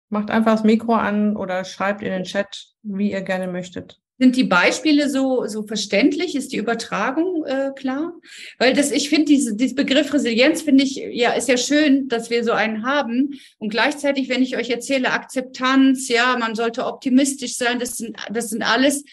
Macht 0.09 0.31
einfach 0.31 0.53
das 0.53 0.65
Mikro 0.65 0.95
an 0.95 1.37
oder 1.37 1.65
schreibt 1.65 2.03
in 2.03 2.11
den 2.11 2.25
Chat, 2.25 2.69
wie 2.83 3.13
ihr 3.13 3.21
gerne 3.21 3.47
möchtet. 3.47 4.01
Sind 4.19 4.37
die 4.37 4.45
Beispiele 4.45 5.11
so, 5.11 5.47
so 5.49 5.65
verständlich? 5.65 6.35
Ist 6.35 6.53
die 6.53 6.57
Übertragung 6.57 7.45
äh, 7.45 7.73
klar? 7.77 8.15
Weil 8.59 8.73
das, 8.73 8.91
ich 8.91 9.11
finde, 9.11 9.27
diese, 9.27 9.55
dieser 9.55 9.75
Begriff 9.75 10.15
Resilienz 10.15 10.63
finde 10.63 10.85
ich, 10.85 10.97
ja, 10.97 11.33
ist 11.33 11.49
ja 11.49 11.59
schön, 11.59 12.09
dass 12.09 12.31
wir 12.31 12.43
so 12.43 12.53
einen 12.53 12.87
haben. 12.87 13.39
Und 13.59 13.69
gleichzeitig, 13.69 14.31
wenn 14.31 14.43
ich 14.43 14.57
euch 14.57 14.71
erzähle, 14.71 15.11
Akzeptanz, 15.11 16.09
ja, 16.09 16.39
man 16.39 16.55
sollte 16.55 16.87
optimistisch 16.87 17.57
sein, 17.57 17.79
das 17.81 17.99
sind, 17.99 18.17
das 18.31 18.49
sind 18.49 18.63
alles 18.63 19.05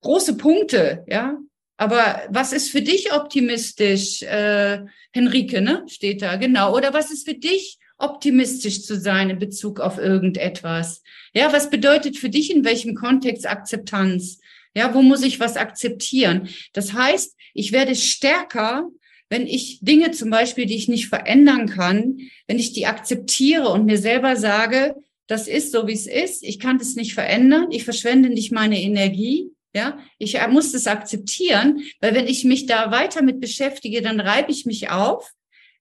große 0.00 0.38
Punkte, 0.38 1.04
ja. 1.06 1.36
Aber 1.82 2.22
was 2.28 2.52
ist 2.52 2.70
für 2.70 2.80
dich 2.80 3.12
optimistisch, 3.12 4.22
äh, 4.22 4.84
Henrike, 5.12 5.60
ne? 5.60 5.84
Steht 5.88 6.22
da, 6.22 6.36
genau. 6.36 6.76
Oder 6.76 6.94
was 6.94 7.10
ist 7.10 7.28
für 7.28 7.34
dich 7.34 7.80
optimistisch 7.98 8.84
zu 8.84 8.96
sein 8.96 9.30
in 9.30 9.40
Bezug 9.40 9.80
auf 9.80 9.98
irgendetwas? 9.98 11.02
Ja, 11.34 11.52
was 11.52 11.70
bedeutet 11.70 12.16
für 12.16 12.28
dich 12.28 12.54
in 12.54 12.64
welchem 12.64 12.94
Kontext 12.94 13.48
Akzeptanz? 13.48 14.38
Ja, 14.76 14.94
wo 14.94 15.02
muss 15.02 15.24
ich 15.24 15.40
was 15.40 15.56
akzeptieren? 15.56 16.50
Das 16.72 16.92
heißt, 16.92 17.34
ich 17.52 17.72
werde 17.72 17.96
stärker, 17.96 18.88
wenn 19.28 19.48
ich 19.48 19.80
Dinge 19.82 20.12
zum 20.12 20.30
Beispiel, 20.30 20.66
die 20.66 20.76
ich 20.76 20.86
nicht 20.86 21.08
verändern 21.08 21.68
kann, 21.68 22.18
wenn 22.46 22.60
ich 22.60 22.72
die 22.72 22.86
akzeptiere 22.86 23.70
und 23.70 23.86
mir 23.86 23.98
selber 23.98 24.36
sage, 24.36 24.94
das 25.26 25.48
ist 25.48 25.72
so, 25.72 25.88
wie 25.88 25.94
es 25.94 26.06
ist, 26.06 26.44
ich 26.44 26.60
kann 26.60 26.78
das 26.78 26.94
nicht 26.94 27.14
verändern, 27.14 27.72
ich 27.72 27.82
verschwende 27.82 28.28
nicht 28.28 28.52
meine 28.52 28.80
Energie, 28.80 29.50
ja, 29.74 29.98
ich 30.18 30.38
muss 30.48 30.72
das 30.72 30.86
akzeptieren, 30.86 31.82
weil 32.00 32.14
wenn 32.14 32.26
ich 32.26 32.44
mich 32.44 32.66
da 32.66 32.90
weiter 32.90 33.22
mit 33.22 33.40
beschäftige, 33.40 34.02
dann 34.02 34.20
reibe 34.20 34.50
ich 34.50 34.66
mich 34.66 34.90
auf. 34.90 35.32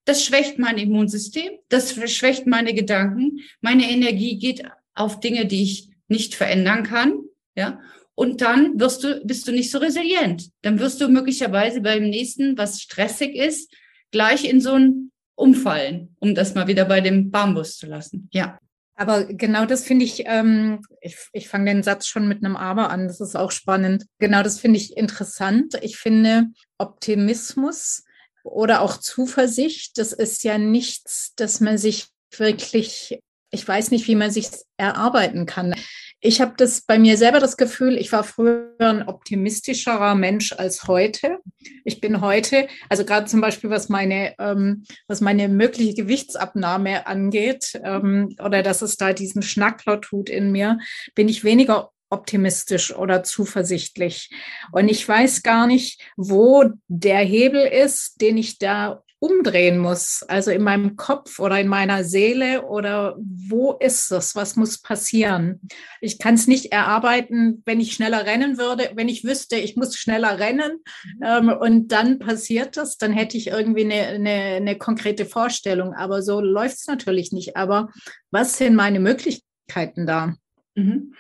Das 0.06 0.24
schwächt 0.26 0.58
mein 0.58 0.78
Immunsystem, 0.78 1.52
das 1.70 1.94
schwächt 1.94 2.48
meine 2.48 2.74
Gedanken. 2.74 3.42
Meine 3.60 3.90
Energie 3.90 4.40
geht 4.40 4.64
auf 4.96 5.20
Dinge, 5.20 5.46
die 5.46 5.64
ich 5.64 5.90
nicht 6.08 6.36
verändern 6.36 6.84
kann. 6.84 7.20
Ja, 7.56 7.82
und 8.16 8.42
dann 8.42 8.80
wirst 8.80 9.04
du, 9.04 9.22
bist 9.26 9.48
du 9.48 9.52
nicht 9.52 9.72
so 9.72 9.78
resilient. 9.80 10.50
Dann 10.62 10.80
wirst 10.80 11.02
du 11.02 11.08
möglicherweise 11.08 11.82
beim 11.82 12.10
nächsten, 12.10 12.58
was 12.58 12.82
stressig 12.82 13.36
ist, 13.36 13.74
gleich 14.12 14.46
in 14.46 14.62
so 14.62 14.74
ein 14.74 15.12
Umfallen, 15.36 16.16
um 16.20 16.36
das 16.36 16.54
mal 16.54 16.68
wieder 16.68 16.86
bei 16.86 17.02
dem 17.02 17.32
Bambus 17.32 17.78
zu 17.78 17.88
lassen. 17.88 18.30
Ja. 18.32 18.60
Aber 19.02 19.26
genau 19.26 19.66
das 19.66 19.84
finde 19.84 20.06
ich, 20.06 20.26
ähm, 20.28 20.84
ich, 21.02 21.18
ich 21.34 21.50
fange 21.50 21.74
den 21.74 21.82
Satz 21.82 22.06
schon 22.06 22.28
mit 22.28 22.46
einem 22.46 22.56
Aber 22.56 22.92
an, 22.92 23.08
das 23.08 23.20
ist 23.20 23.36
auch 23.36 23.50
spannend. 23.50 24.06
Genau 24.20 24.44
das 24.44 24.60
finde 24.60 24.78
ich 24.78 24.96
interessant. 24.96 25.74
Ich 25.82 25.98
finde 25.98 26.50
Optimismus 26.78 28.04
oder 28.44 28.82
auch 28.82 28.98
Zuversicht, 28.98 29.98
das 29.98 30.14
ist 30.14 30.44
ja 30.44 30.60
nichts, 30.60 31.34
das 31.36 31.62
man 31.62 31.80
sich 31.80 32.10
wirklich, 32.38 33.20
ich 33.50 33.68
weiß 33.68 33.90
nicht, 33.90 34.08
wie 34.08 34.14
man 34.14 34.30
sich 34.30 34.50
erarbeiten 34.78 35.48
kann 35.48 35.74
ich 36.22 36.40
habe 36.40 36.54
das 36.56 36.82
bei 36.82 37.00
mir 37.00 37.18
selber 37.18 37.40
das 37.40 37.58
Gefühl, 37.58 37.98
ich 37.98 38.12
war 38.12 38.24
früher 38.24 38.76
ein 38.80 39.08
optimistischerer 39.08 40.14
Mensch 40.14 40.54
als 40.54 40.88
heute. 40.88 41.40
Ich 41.84 42.00
bin 42.00 42.22
heute, 42.22 42.68
also 42.90 43.04
gerade 43.04 43.26
zum 43.26 43.42
Beispiel 43.42 43.72
was 43.72 43.90
meine, 43.90 44.36
ähm, 44.38 44.86
was 45.08 45.20
meine 45.20 45.50
mögliche 45.50 45.96
Gewichtsabnahme 45.96 47.08
angeht 47.08 47.80
ähm, 47.84 48.36
oder 48.44 48.62
dass 48.62 48.84
es 48.84 48.98
da 48.98 49.14
diesen 49.14 49.42
Schnackler 49.42 50.00
tut 50.00 50.30
in 50.30 50.52
mir, 50.52 50.78
bin 51.16 51.28
ich 51.28 51.44
weniger 51.44 51.90
optimistisch 52.12 52.94
oder 52.96 53.24
zuversichtlich. 53.24 54.30
Und 54.72 54.90
ich 54.90 55.08
weiß 55.08 55.42
gar 55.42 55.66
nicht, 55.66 56.02
wo 56.18 56.66
der 56.88 57.20
Hebel 57.20 57.62
ist, 57.62 58.22
den 58.22 58.38
ich 58.38 58.60
da 58.60 59.02
umdrehen 59.22 59.78
muss, 59.78 60.24
also 60.24 60.50
in 60.50 60.64
meinem 60.64 60.96
Kopf 60.96 61.38
oder 61.38 61.60
in 61.60 61.68
meiner 61.68 62.04
Seele 62.04 62.64
oder 62.64 63.16
wo 63.20 63.74
ist 63.74 64.12
es, 64.12 64.36
was 64.36 64.56
muss 64.56 64.80
passieren? 64.82 65.62
Ich 66.02 66.18
kann 66.18 66.34
es 66.34 66.48
nicht 66.48 66.72
erarbeiten, 66.72 67.62
wenn 67.66 67.80
ich 67.80 67.94
schneller 67.94 68.26
rennen 68.26 68.58
würde, 68.58 68.90
wenn 68.96 69.10
ich 69.10 69.24
wüsste, 69.24 69.58
ich 69.58 69.76
muss 69.76 69.96
schneller 69.96 70.40
rennen 70.40 70.80
mhm. 71.20 71.24
ähm, 71.24 71.50
und 71.50 71.90
dann 71.90 72.18
passiert 72.18 72.78
das, 72.78 72.98
dann 72.98 73.14
hätte 73.14 73.38
ich 73.38 73.48
irgendwie 73.48 73.84
eine, 73.84 74.08
eine, 74.08 74.32
eine 74.56 74.78
konkrete 74.80 75.28
Vorstellung, 75.28 75.94
aber 75.94 76.24
so 76.24 76.42
läuft 76.42 76.78
es 76.78 76.88
natürlich 76.88 77.32
nicht. 77.32 77.56
Aber 77.56 77.90
was 78.32 78.58
sind 78.58 78.74
meine 78.74 79.00
Möglichkeiten 79.00 80.08
da? 80.08 80.34
Mhm. 80.74 81.14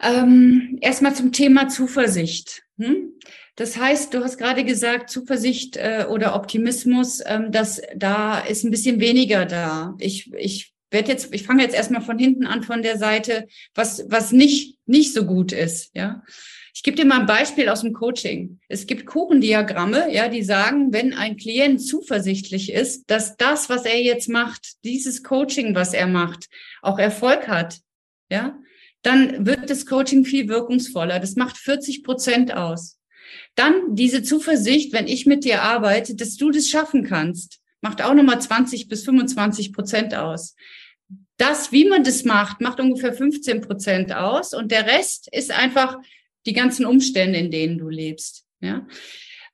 Ähm, 0.00 0.78
Erstmal 0.80 1.16
zum 1.16 1.32
Thema 1.32 1.68
Zuversicht. 1.68 2.62
Hm? 2.78 3.14
Das 3.56 3.76
heißt, 3.76 4.14
du 4.14 4.24
hast 4.24 4.38
gerade 4.38 4.64
gesagt, 4.64 5.10
Zuversicht 5.10 5.76
äh, 5.76 6.06
oder 6.08 6.34
Optimismus, 6.34 7.20
ähm, 7.26 7.52
dass 7.52 7.82
da 7.94 8.38
ist 8.38 8.64
ein 8.64 8.70
bisschen 8.70 9.00
weniger 9.00 9.44
da. 9.44 9.94
Ich, 9.98 10.32
ich 10.32 10.72
werde 10.90 11.10
jetzt, 11.10 11.34
ich 11.34 11.44
fange 11.44 11.62
jetzt 11.62 11.74
erstmal 11.74 12.02
von 12.02 12.18
hinten 12.18 12.46
an 12.46 12.62
von 12.62 12.82
der 12.82 12.96
Seite, 12.98 13.46
was, 13.74 14.04
was 14.08 14.32
nicht, 14.32 14.78
nicht 14.86 15.12
so 15.12 15.26
gut 15.26 15.52
ist, 15.52 15.90
ja. 15.94 16.22
Ich 16.74 16.82
gebe 16.82 16.96
dir 16.96 17.04
mal 17.04 17.20
ein 17.20 17.26
Beispiel 17.26 17.68
aus 17.68 17.82
dem 17.82 17.92
Coaching. 17.92 18.58
Es 18.66 18.86
gibt 18.86 19.04
Kuchendiagramme, 19.04 20.12
ja, 20.12 20.28
die 20.28 20.42
sagen, 20.42 20.90
wenn 20.90 21.12
ein 21.12 21.36
Klient 21.36 21.82
zuversichtlich 21.82 22.72
ist, 22.72 23.10
dass 23.10 23.36
das, 23.36 23.68
was 23.68 23.84
er 23.84 24.00
jetzt 24.00 24.30
macht, 24.30 24.82
dieses 24.82 25.22
Coaching, 25.22 25.74
was 25.74 25.92
er 25.92 26.06
macht, 26.06 26.48
auch 26.80 26.98
Erfolg 26.98 27.46
hat, 27.46 27.78
ja, 28.30 28.58
dann 29.02 29.44
wird 29.44 29.68
das 29.68 29.84
Coaching 29.84 30.24
viel 30.24 30.48
wirkungsvoller. 30.48 31.20
Das 31.20 31.36
macht 31.36 31.58
40 31.58 32.04
Prozent 32.04 32.54
aus. 32.54 32.98
Dann 33.54 33.94
diese 33.94 34.22
Zuversicht, 34.22 34.92
wenn 34.92 35.06
ich 35.06 35.26
mit 35.26 35.44
dir 35.44 35.62
arbeite, 35.62 36.14
dass 36.14 36.36
du 36.36 36.50
das 36.50 36.68
schaffen 36.68 37.04
kannst, 37.04 37.60
macht 37.80 38.02
auch 38.02 38.14
nochmal 38.14 38.40
20 38.40 38.88
bis 38.88 39.04
25 39.04 39.72
Prozent 39.72 40.14
aus. 40.14 40.54
Das, 41.36 41.72
wie 41.72 41.84
man 41.84 42.04
das 42.04 42.24
macht, 42.24 42.60
macht 42.60 42.80
ungefähr 42.80 43.12
15 43.12 43.60
Prozent 43.60 44.14
aus 44.14 44.54
und 44.54 44.70
der 44.70 44.86
Rest 44.86 45.28
ist 45.32 45.50
einfach 45.50 45.98
die 46.46 46.52
ganzen 46.52 46.86
Umstände, 46.86 47.38
in 47.38 47.50
denen 47.50 47.78
du 47.78 47.88
lebst. 47.88 48.44
Ja. 48.60 48.86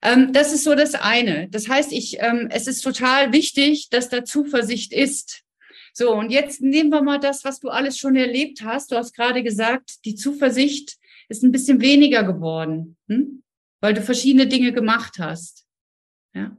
Ähm, 0.02 0.32
das 0.32 0.52
ist 0.52 0.64
so 0.64 0.74
das 0.74 0.94
eine. 0.94 1.48
Das 1.48 1.68
heißt, 1.68 1.92
ich, 1.92 2.18
ähm, 2.20 2.48
es 2.50 2.66
ist 2.66 2.82
total 2.82 3.32
wichtig, 3.32 3.88
dass 3.90 4.08
da 4.08 4.24
Zuversicht 4.24 4.92
ist. 4.92 5.42
So, 5.92 6.14
und 6.14 6.30
jetzt 6.30 6.60
nehmen 6.60 6.90
wir 6.90 7.02
mal 7.02 7.18
das, 7.18 7.44
was 7.44 7.58
du 7.58 7.70
alles 7.70 7.98
schon 7.98 8.14
erlebt 8.14 8.62
hast. 8.62 8.92
Du 8.92 8.96
hast 8.96 9.14
gerade 9.14 9.42
gesagt, 9.42 10.04
die 10.04 10.14
Zuversicht 10.14 10.96
ist 11.28 11.42
ein 11.42 11.52
bisschen 11.52 11.80
weniger 11.80 12.22
geworden. 12.22 12.96
Hm? 13.08 13.42
Weil 13.80 13.94
du 13.94 14.02
verschiedene 14.02 14.46
Dinge 14.46 14.72
gemacht 14.72 15.18
hast. 15.18 15.64
Ja. 16.34 16.56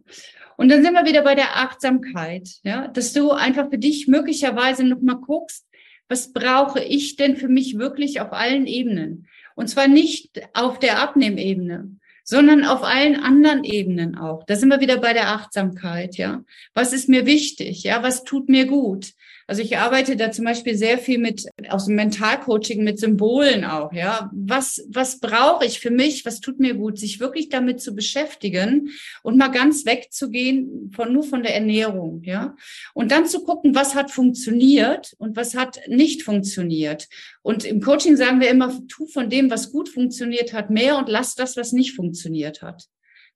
Und 0.58 0.70
dann 0.70 0.84
sind 0.84 0.94
wir 0.94 1.06
wieder 1.06 1.24
bei 1.24 1.36
der 1.36 1.58
Achtsamkeit, 1.58 2.50
ja, 2.64 2.88
dass 2.90 3.14
du 3.14 3.32
einfach 3.32 3.70
für 3.70 3.78
dich 3.78 4.08
möglicherweise 4.08 4.84
nochmal 4.84 5.18
guckst, 5.18 5.66
was 6.10 6.34
brauche 6.34 6.84
ich 6.84 7.16
denn 7.16 7.38
für 7.38 7.48
mich 7.48 7.78
wirklich 7.78 8.20
auf 8.20 8.34
allen 8.34 8.66
Ebenen? 8.66 9.28
Und 9.56 9.68
zwar 9.68 9.88
nicht 9.88 10.42
auf 10.54 10.80
der 10.80 11.02
Abnehmebene, 11.02 11.92
sondern 12.24 12.66
auf 12.66 12.84
allen 12.84 13.16
anderen 13.16 13.64
Ebenen 13.64 14.18
auch. 14.18 14.44
Da 14.44 14.56
sind 14.56 14.70
wir 14.70 14.82
wieder 14.82 14.98
bei 14.98 15.14
der 15.14 15.30
Achtsamkeit, 15.30 16.18
ja. 16.18 16.44
Was 16.74 16.94
ist 16.94 17.10
mir 17.10 17.26
wichtig? 17.26 17.84
Ja, 17.84 18.04
was 18.04 18.24
tut 18.24 18.50
mir 18.50 18.66
gut? 18.66 19.14
Also 19.50 19.64
ich 19.64 19.80
arbeite 19.80 20.16
da 20.16 20.32
zum 20.32 20.46
Beispiel 20.46 20.78
sehr 20.78 21.00
viel 21.00 21.18
mit 21.18 21.48
aus 21.70 21.86
dem 21.88 21.96
Mentalcoaching 21.96 22.84
mit 22.84 23.00
Symbolen 23.00 23.66
auch. 23.66 23.92
Ja, 23.92 24.30
was 24.32 24.86
was 24.90 25.20
brauche 25.20 25.66
ich 25.66 25.80
für 25.80 25.90
mich? 25.90 26.24
Was 26.24 26.40
tut 26.40 26.60
mir 26.60 26.76
gut? 26.76 27.00
Sich 27.00 27.20
wirklich 27.20 27.50
damit 27.50 27.82
zu 27.82 27.96
beschäftigen 27.96 28.92
und 29.24 29.38
mal 29.38 29.48
ganz 29.48 29.88
wegzugehen 29.88 30.92
von 30.96 31.12
nur 31.12 31.24
von 31.24 31.42
der 31.42 31.56
Ernährung. 31.56 32.22
Ja, 32.26 32.56
und 32.94 33.12
dann 33.12 33.26
zu 33.26 33.44
gucken, 33.44 33.74
was 33.74 33.96
hat 33.96 34.12
funktioniert 34.12 35.16
und 35.18 35.36
was 35.36 35.56
hat 35.56 35.80
nicht 35.88 36.22
funktioniert. 36.22 37.08
Und 37.42 37.66
im 37.66 37.82
Coaching 37.82 38.18
sagen 38.18 38.42
wir 38.42 38.52
immer, 38.52 38.72
tu 38.88 39.08
von 39.08 39.32
dem, 39.32 39.50
was 39.50 39.72
gut 39.72 39.90
funktioniert 39.90 40.54
hat, 40.54 40.70
mehr 40.70 40.96
und 41.00 41.10
lass 41.10 41.34
das, 41.34 41.58
was 41.58 41.72
nicht 41.72 41.96
funktioniert 41.96 42.62
hat. 42.62 42.84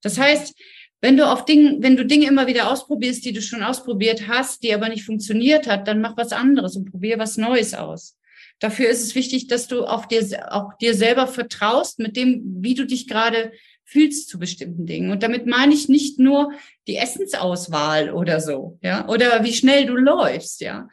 Das 0.03 0.19
heißt, 0.19 0.53
wenn 1.03 1.17
du 1.17 1.29
auf 1.29 1.43
Dinge, 1.43 1.79
wenn 1.81 1.97
du 1.97 2.05
Dinge 2.05 2.27
immer 2.27 2.47
wieder 2.47 2.71
ausprobierst, 2.71 3.25
die 3.25 3.33
du 3.33 3.41
schon 3.41 3.61
ausprobiert 3.61 4.29
hast, 4.29 4.63
die 4.63 4.73
aber 4.73 4.87
nicht 4.87 5.03
funktioniert 5.03 5.67
hat, 5.67 5.85
dann 5.85 5.99
mach 5.99 6.15
was 6.15 6.31
anderes 6.31 6.77
und 6.77 6.89
probier 6.89 7.19
was 7.19 7.35
Neues 7.35 7.73
aus. 7.73 8.17
Dafür 8.59 8.87
ist 8.87 9.03
es 9.03 9.13
wichtig, 9.13 9.47
dass 9.47 9.67
du 9.67 9.83
auf 9.83 10.07
dir, 10.07 10.53
auch 10.53 10.77
dir 10.77 10.93
selber 10.93 11.27
vertraust 11.27 11.99
mit 11.99 12.15
dem, 12.15 12.41
wie 12.61 12.73
du 12.73 12.85
dich 12.85 13.09
gerade 13.09 13.51
fühlst 13.83 14.29
zu 14.29 14.39
bestimmten 14.39 14.85
Dingen. 14.85 15.11
Und 15.11 15.23
damit 15.23 15.45
meine 15.45 15.73
ich 15.73 15.89
nicht 15.89 16.19
nur 16.19 16.53
die 16.87 16.95
Essensauswahl 16.95 18.09
oder 18.09 18.39
so, 18.39 18.79
ja, 18.81 19.05
oder 19.09 19.43
wie 19.43 19.53
schnell 19.53 19.85
du 19.85 19.97
läufst, 19.97 20.61
ja. 20.61 20.87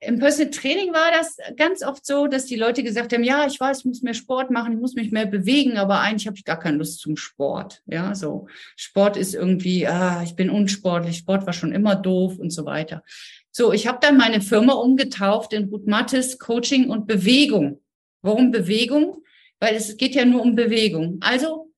Im 0.00 0.20
Personal 0.20 0.50
Training 0.52 0.92
war 0.92 1.10
das 1.10 1.38
ganz 1.56 1.82
oft 1.82 2.06
so, 2.06 2.28
dass 2.28 2.46
die 2.46 2.56
Leute 2.56 2.84
gesagt 2.84 3.12
haben, 3.12 3.24
ja, 3.24 3.46
ich 3.46 3.58
weiß, 3.58 3.80
ich 3.80 3.84
muss 3.84 4.02
mehr 4.02 4.14
Sport 4.14 4.50
machen, 4.50 4.74
ich 4.74 4.78
muss 4.78 4.94
mich 4.94 5.10
mehr 5.10 5.26
bewegen, 5.26 5.76
aber 5.76 6.00
eigentlich 6.00 6.26
habe 6.28 6.36
ich 6.36 6.44
gar 6.44 6.58
keine 6.58 6.76
Lust 6.76 7.00
zum 7.00 7.16
Sport. 7.16 7.82
Ja, 7.86 8.14
so 8.14 8.46
Sport 8.76 9.16
ist 9.16 9.34
irgendwie, 9.34 9.88
ah, 9.88 10.22
ich 10.22 10.36
bin 10.36 10.50
unsportlich, 10.50 11.18
Sport 11.18 11.46
war 11.46 11.52
schon 11.52 11.72
immer 11.72 11.96
doof 11.96 12.38
und 12.38 12.50
so 12.50 12.64
weiter. 12.64 13.02
So, 13.50 13.72
ich 13.72 13.88
habe 13.88 13.98
dann 14.00 14.16
meine 14.16 14.40
Firma 14.40 14.74
umgetauft 14.74 15.52
in 15.52 15.64
Ruth 15.64 15.88
Mattes 15.88 16.38
Coaching 16.38 16.90
und 16.90 17.08
Bewegung. 17.08 17.80
Warum 18.22 18.52
Bewegung? 18.52 19.24
Weil 19.58 19.74
es 19.74 19.96
geht 19.96 20.14
ja 20.14 20.24
nur 20.24 20.42
um 20.42 20.54
Bewegung. 20.54 21.18
Also 21.20 21.72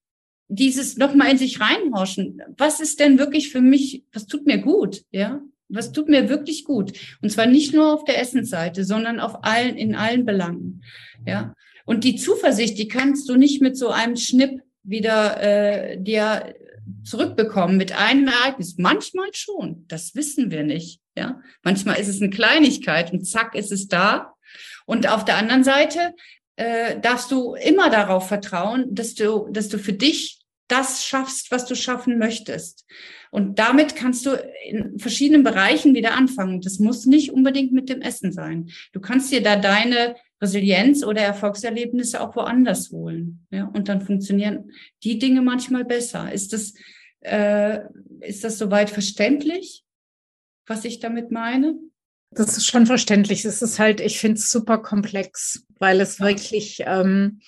dieses 0.48 0.98
nochmal 0.98 1.30
in 1.30 1.38
sich 1.38 1.60
reinhorchen. 1.60 2.42
Was 2.58 2.80
ist 2.80 3.00
denn 3.00 3.18
wirklich 3.18 3.50
für 3.50 3.60
mich, 3.60 4.04
was 4.12 4.26
tut 4.26 4.46
mir 4.46 4.58
gut? 4.58 5.04
Ja, 5.10 5.40
was 5.70 5.92
tut 5.92 6.08
mir 6.08 6.28
wirklich 6.28 6.64
gut? 6.64 6.92
Und 7.22 7.30
zwar 7.30 7.46
nicht 7.46 7.74
nur 7.74 7.92
auf 7.92 8.04
der 8.04 8.20
Essensseite, 8.20 8.84
sondern 8.84 9.20
auf 9.20 9.44
allen, 9.44 9.76
in 9.76 9.94
allen 9.94 10.24
Belangen. 10.24 10.82
Ja. 11.26 11.54
Und 11.84 12.04
die 12.04 12.16
Zuversicht, 12.16 12.78
die 12.78 12.88
kannst 12.88 13.28
du 13.28 13.36
nicht 13.36 13.62
mit 13.62 13.76
so 13.76 13.88
einem 13.88 14.16
Schnipp 14.16 14.62
wieder 14.82 15.42
äh, 15.42 16.00
dir 16.00 16.54
zurückbekommen 17.04 17.76
mit 17.76 17.92
einem 17.92 18.28
Ereignis. 18.28 18.76
Manchmal 18.78 19.28
schon, 19.32 19.84
das 19.88 20.14
wissen 20.14 20.50
wir 20.50 20.62
nicht. 20.62 21.00
Ja, 21.16 21.40
manchmal 21.62 21.98
ist 21.98 22.08
es 22.08 22.20
eine 22.20 22.30
Kleinigkeit 22.30 23.12
und 23.12 23.24
zack 23.24 23.54
ist 23.54 23.72
es 23.72 23.88
da. 23.88 24.34
Und 24.86 25.08
auf 25.08 25.24
der 25.24 25.36
anderen 25.36 25.64
Seite 25.64 26.14
äh, 26.56 26.98
darfst 27.00 27.30
du 27.30 27.54
immer 27.54 27.90
darauf 27.90 28.28
vertrauen, 28.28 28.86
dass 28.94 29.14
du, 29.14 29.48
dass 29.50 29.68
du 29.68 29.78
für 29.78 29.92
dich 29.92 30.39
das 30.70 31.04
schaffst, 31.04 31.50
was 31.50 31.66
du 31.66 31.74
schaffen 31.74 32.18
möchtest. 32.18 32.86
Und 33.30 33.58
damit 33.58 33.96
kannst 33.96 34.26
du 34.26 34.30
in 34.64 34.98
verschiedenen 34.98 35.42
Bereichen 35.42 35.94
wieder 35.94 36.14
anfangen. 36.14 36.60
Das 36.60 36.78
muss 36.78 37.06
nicht 37.06 37.32
unbedingt 37.32 37.72
mit 37.72 37.88
dem 37.88 38.00
Essen 38.00 38.32
sein. 38.32 38.70
Du 38.92 39.00
kannst 39.00 39.32
dir 39.32 39.42
da 39.42 39.56
deine 39.56 40.16
Resilienz 40.40 41.04
oder 41.04 41.20
Erfolgserlebnisse 41.20 42.20
auch 42.20 42.34
woanders 42.34 42.90
holen. 42.90 43.46
Ja, 43.50 43.66
und 43.66 43.88
dann 43.88 44.00
funktionieren 44.00 44.72
die 45.04 45.18
Dinge 45.18 45.42
manchmal 45.42 45.84
besser. 45.84 46.32
Ist 46.32 46.52
das, 46.52 46.74
äh, 47.20 47.80
ist 48.20 48.42
das 48.42 48.58
soweit 48.58 48.90
verständlich, 48.90 49.84
was 50.66 50.84
ich 50.84 50.98
damit 50.98 51.30
meine? 51.30 51.76
Das 52.32 52.56
ist 52.56 52.66
schon 52.66 52.86
verständlich. 52.86 53.44
Es 53.44 53.60
ist 53.60 53.78
halt, 53.78 54.00
ich 54.00 54.18
finde 54.18 54.38
es 54.38 54.50
super 54.50 54.78
komplex, 54.78 55.66
weil 55.78 56.00
es 56.00 56.20
wirklich, 56.20 56.82
ähm, 56.86 57.40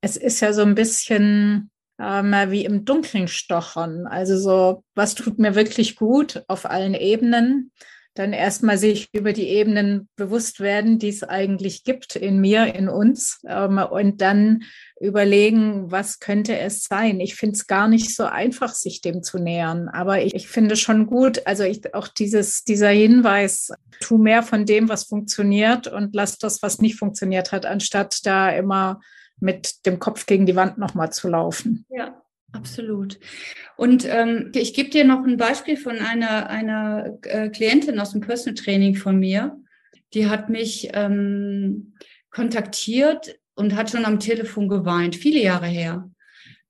es 0.00 0.16
ist 0.16 0.40
ja 0.40 0.52
so 0.52 0.62
ein 0.62 0.74
bisschen 0.74 1.70
ähm, 2.00 2.34
wie 2.50 2.64
im 2.64 2.84
Dunkeln 2.84 3.28
stochern. 3.28 4.06
Also 4.06 4.38
so, 4.38 4.84
was 4.94 5.14
tut 5.14 5.38
mir 5.38 5.54
wirklich 5.54 5.96
gut 5.96 6.42
auf 6.48 6.64
allen 6.64 6.94
Ebenen? 6.94 7.72
Dann 8.14 8.32
erstmal 8.32 8.78
sich 8.78 9.10
über 9.12 9.32
die 9.32 9.48
Ebenen 9.48 10.08
bewusst 10.16 10.58
werden, 10.58 10.98
die 10.98 11.08
es 11.08 11.22
eigentlich 11.22 11.84
gibt 11.84 12.16
in 12.16 12.40
mir, 12.40 12.74
in 12.74 12.88
uns. 12.88 13.40
Ähm, 13.46 13.78
und 13.78 14.20
dann 14.20 14.64
überlegen, 15.00 15.90
was 15.92 16.18
könnte 16.18 16.58
es 16.58 16.84
sein. 16.84 17.20
Ich 17.20 17.36
finde 17.36 17.54
es 17.54 17.68
gar 17.68 17.86
nicht 17.86 18.14
so 18.14 18.24
einfach, 18.24 18.74
sich 18.74 19.00
dem 19.00 19.22
zu 19.22 19.38
nähern. 19.38 19.88
Aber 19.88 20.20
ich, 20.22 20.34
ich 20.34 20.48
finde 20.48 20.74
schon 20.74 21.06
gut, 21.06 21.46
also 21.46 21.62
ich, 21.62 21.94
auch 21.94 22.08
dieses, 22.08 22.64
dieser 22.64 22.90
Hinweis, 22.90 23.70
tu 24.00 24.18
mehr 24.18 24.42
von 24.42 24.66
dem, 24.66 24.88
was 24.88 25.04
funktioniert 25.04 25.86
und 25.86 26.14
lass 26.14 26.38
das, 26.38 26.62
was 26.62 26.80
nicht 26.80 26.96
funktioniert 26.96 27.52
hat, 27.52 27.66
anstatt 27.66 28.18
da 28.24 28.50
immer 28.50 29.00
mit 29.40 29.86
dem 29.86 29.98
Kopf 29.98 30.26
gegen 30.26 30.46
die 30.46 30.56
Wand 30.56 30.78
nochmal 30.78 31.12
zu 31.12 31.28
laufen. 31.28 31.84
Ja, 31.90 32.22
absolut. 32.52 33.18
Und 33.76 34.06
ähm, 34.08 34.52
ich 34.54 34.74
gebe 34.74 34.90
dir 34.90 35.04
noch 35.04 35.24
ein 35.24 35.36
Beispiel 35.36 35.76
von 35.76 35.98
einer, 35.98 36.48
einer 36.48 37.18
äh, 37.22 37.48
Klientin 37.48 38.00
aus 38.00 38.12
dem 38.12 38.20
Personal 38.20 38.54
Training 38.54 38.94
von 38.94 39.18
mir. 39.18 39.60
Die 40.14 40.28
hat 40.28 40.48
mich 40.48 40.90
ähm, 40.94 41.94
kontaktiert 42.30 43.38
und 43.54 43.74
hat 43.74 43.90
schon 43.90 44.04
am 44.04 44.20
Telefon 44.20 44.68
geweint, 44.68 45.16
viele 45.16 45.40
Jahre 45.40 45.66
her. 45.66 46.10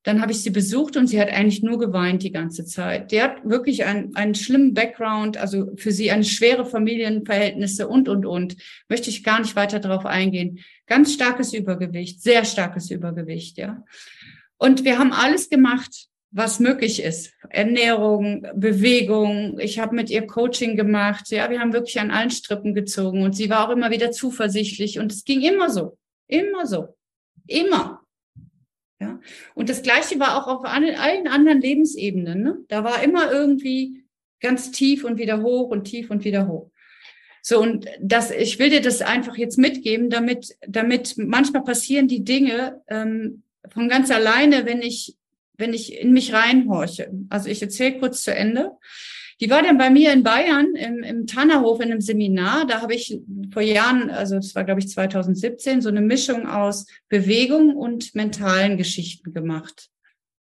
Dann 0.08 0.22
habe 0.22 0.32
ich 0.32 0.42
sie 0.42 0.48
besucht 0.48 0.96
und 0.96 1.06
sie 1.06 1.20
hat 1.20 1.28
eigentlich 1.28 1.62
nur 1.62 1.78
geweint 1.78 2.22
die 2.22 2.32
ganze 2.32 2.64
Zeit. 2.64 3.12
Die 3.12 3.20
hat 3.20 3.44
wirklich 3.44 3.84
einen, 3.84 4.16
einen 4.16 4.34
schlimmen 4.34 4.72
Background, 4.72 5.36
also 5.36 5.76
für 5.76 5.92
sie 5.92 6.10
eine 6.10 6.24
schwere 6.24 6.64
Familienverhältnisse 6.64 7.86
und, 7.86 8.08
und, 8.08 8.24
und. 8.24 8.56
Möchte 8.88 9.10
ich 9.10 9.22
gar 9.22 9.38
nicht 9.38 9.54
weiter 9.54 9.80
darauf 9.80 10.06
eingehen. 10.06 10.60
Ganz 10.86 11.12
starkes 11.12 11.52
Übergewicht, 11.52 12.22
sehr 12.22 12.46
starkes 12.46 12.90
Übergewicht, 12.90 13.58
ja. 13.58 13.84
Und 14.56 14.86
wir 14.86 14.98
haben 14.98 15.12
alles 15.12 15.50
gemacht, 15.50 16.06
was 16.30 16.58
möglich 16.58 17.02
ist. 17.02 17.34
Ernährung, 17.50 18.46
Bewegung. 18.54 19.58
Ich 19.60 19.78
habe 19.78 19.94
mit 19.94 20.08
ihr 20.08 20.26
Coaching 20.26 20.74
gemacht. 20.74 21.28
Ja, 21.28 21.50
wir 21.50 21.60
haben 21.60 21.74
wirklich 21.74 22.00
an 22.00 22.10
allen 22.10 22.30
Strippen 22.30 22.72
gezogen 22.72 23.24
und 23.24 23.36
sie 23.36 23.50
war 23.50 23.68
auch 23.68 23.72
immer 23.72 23.90
wieder 23.90 24.10
zuversichtlich 24.10 24.98
und 24.98 25.12
es 25.12 25.26
ging 25.26 25.42
immer 25.42 25.68
so, 25.68 25.98
immer 26.28 26.64
so, 26.64 26.96
immer. 27.46 28.00
Ja, 29.00 29.20
und 29.54 29.68
das 29.68 29.82
Gleiche 29.82 30.18
war 30.18 30.36
auch 30.36 30.48
auf 30.48 30.64
allen 30.64 31.28
anderen 31.28 31.60
Lebensebenen. 31.60 32.42
Ne? 32.42 32.58
Da 32.68 32.82
war 32.82 33.02
immer 33.02 33.30
irgendwie 33.30 34.04
ganz 34.40 34.72
tief 34.72 35.04
und 35.04 35.18
wieder 35.18 35.42
hoch 35.42 35.70
und 35.70 35.84
tief 35.84 36.10
und 36.10 36.24
wieder 36.24 36.48
hoch. 36.48 36.70
So, 37.42 37.60
und 37.60 37.86
das, 38.00 38.30
ich 38.30 38.58
will 38.58 38.70
dir 38.70 38.80
das 38.80 39.00
einfach 39.00 39.36
jetzt 39.36 39.56
mitgeben, 39.56 40.10
damit, 40.10 40.56
damit 40.66 41.14
manchmal 41.16 41.62
passieren 41.62 42.08
die 42.08 42.24
Dinge 42.24 42.82
ähm, 42.88 43.42
von 43.70 43.88
ganz 43.88 44.10
alleine, 44.10 44.66
wenn 44.66 44.82
ich, 44.82 45.16
wenn 45.56 45.72
ich 45.72 45.98
in 45.98 46.12
mich 46.12 46.32
reinhorche. 46.32 47.10
Also 47.30 47.48
ich 47.48 47.62
erzähle 47.62 47.98
kurz 48.00 48.22
zu 48.22 48.34
Ende. 48.34 48.72
Die 49.40 49.50
war 49.50 49.62
dann 49.62 49.78
bei 49.78 49.90
mir 49.90 50.12
in 50.12 50.22
Bayern 50.22 50.74
im, 50.74 51.02
im 51.02 51.26
Tannerhof 51.26 51.80
in 51.80 51.90
einem 51.90 52.00
Seminar. 52.00 52.66
Da 52.66 52.82
habe 52.82 52.94
ich 52.94 53.20
vor 53.52 53.62
Jahren, 53.62 54.10
also 54.10 54.36
das 54.36 54.54
war 54.54 54.64
glaube 54.64 54.80
ich 54.80 54.88
2017, 54.88 55.80
so 55.80 55.88
eine 55.88 56.00
Mischung 56.00 56.46
aus 56.46 56.86
Bewegung 57.08 57.76
und 57.76 58.14
mentalen 58.14 58.76
Geschichten 58.76 59.32
gemacht. 59.32 59.88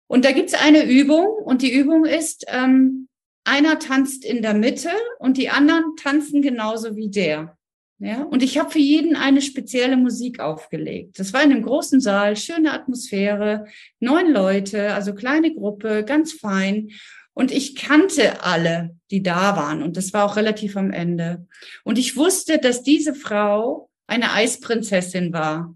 Und 0.07 0.25
da 0.25 0.31
gibt's 0.31 0.53
eine 0.53 0.83
Übung 0.85 1.25
und 1.25 1.61
die 1.61 1.73
Übung 1.73 2.05
ist, 2.05 2.45
ähm, 2.47 3.07
einer 3.45 3.79
tanzt 3.79 4.23
in 4.23 4.41
der 4.41 4.53
Mitte 4.53 4.91
und 5.19 5.37
die 5.37 5.49
anderen 5.49 5.95
tanzen 6.01 6.41
genauso 6.41 6.95
wie 6.95 7.09
der. 7.09 7.57
Ja, 7.99 8.23
und 8.23 8.43
ich 8.43 8.57
habe 8.57 8.69
für 8.69 8.79
jeden 8.79 9.15
eine 9.15 9.41
spezielle 9.41 9.95
Musik 9.95 10.39
aufgelegt. 10.39 11.19
Das 11.19 11.31
war 11.31 11.41
in 11.41 11.51
einem 11.51 11.63
großen 11.63 12.01
Saal, 12.01 12.35
schöne 12.35 12.73
Atmosphäre, 12.73 13.65
neun 13.99 14.31
Leute, 14.31 14.93
also 14.93 15.13
kleine 15.13 15.53
Gruppe, 15.53 16.03
ganz 16.03 16.33
fein. 16.33 16.89
Und 17.33 17.51
ich 17.51 17.75
kannte 17.75 18.43
alle, 18.43 18.95
die 19.09 19.23
da 19.23 19.55
waren. 19.55 19.81
Und 19.81 19.97
das 19.97 20.13
war 20.13 20.25
auch 20.25 20.35
relativ 20.35 20.77
am 20.77 20.91
Ende. 20.91 21.47
Und 21.83 21.97
ich 21.97 22.15
wusste, 22.15 22.59
dass 22.59 22.83
diese 22.83 23.15
Frau 23.15 23.89
eine 24.07 24.33
Eisprinzessin 24.33 25.33
war 25.33 25.75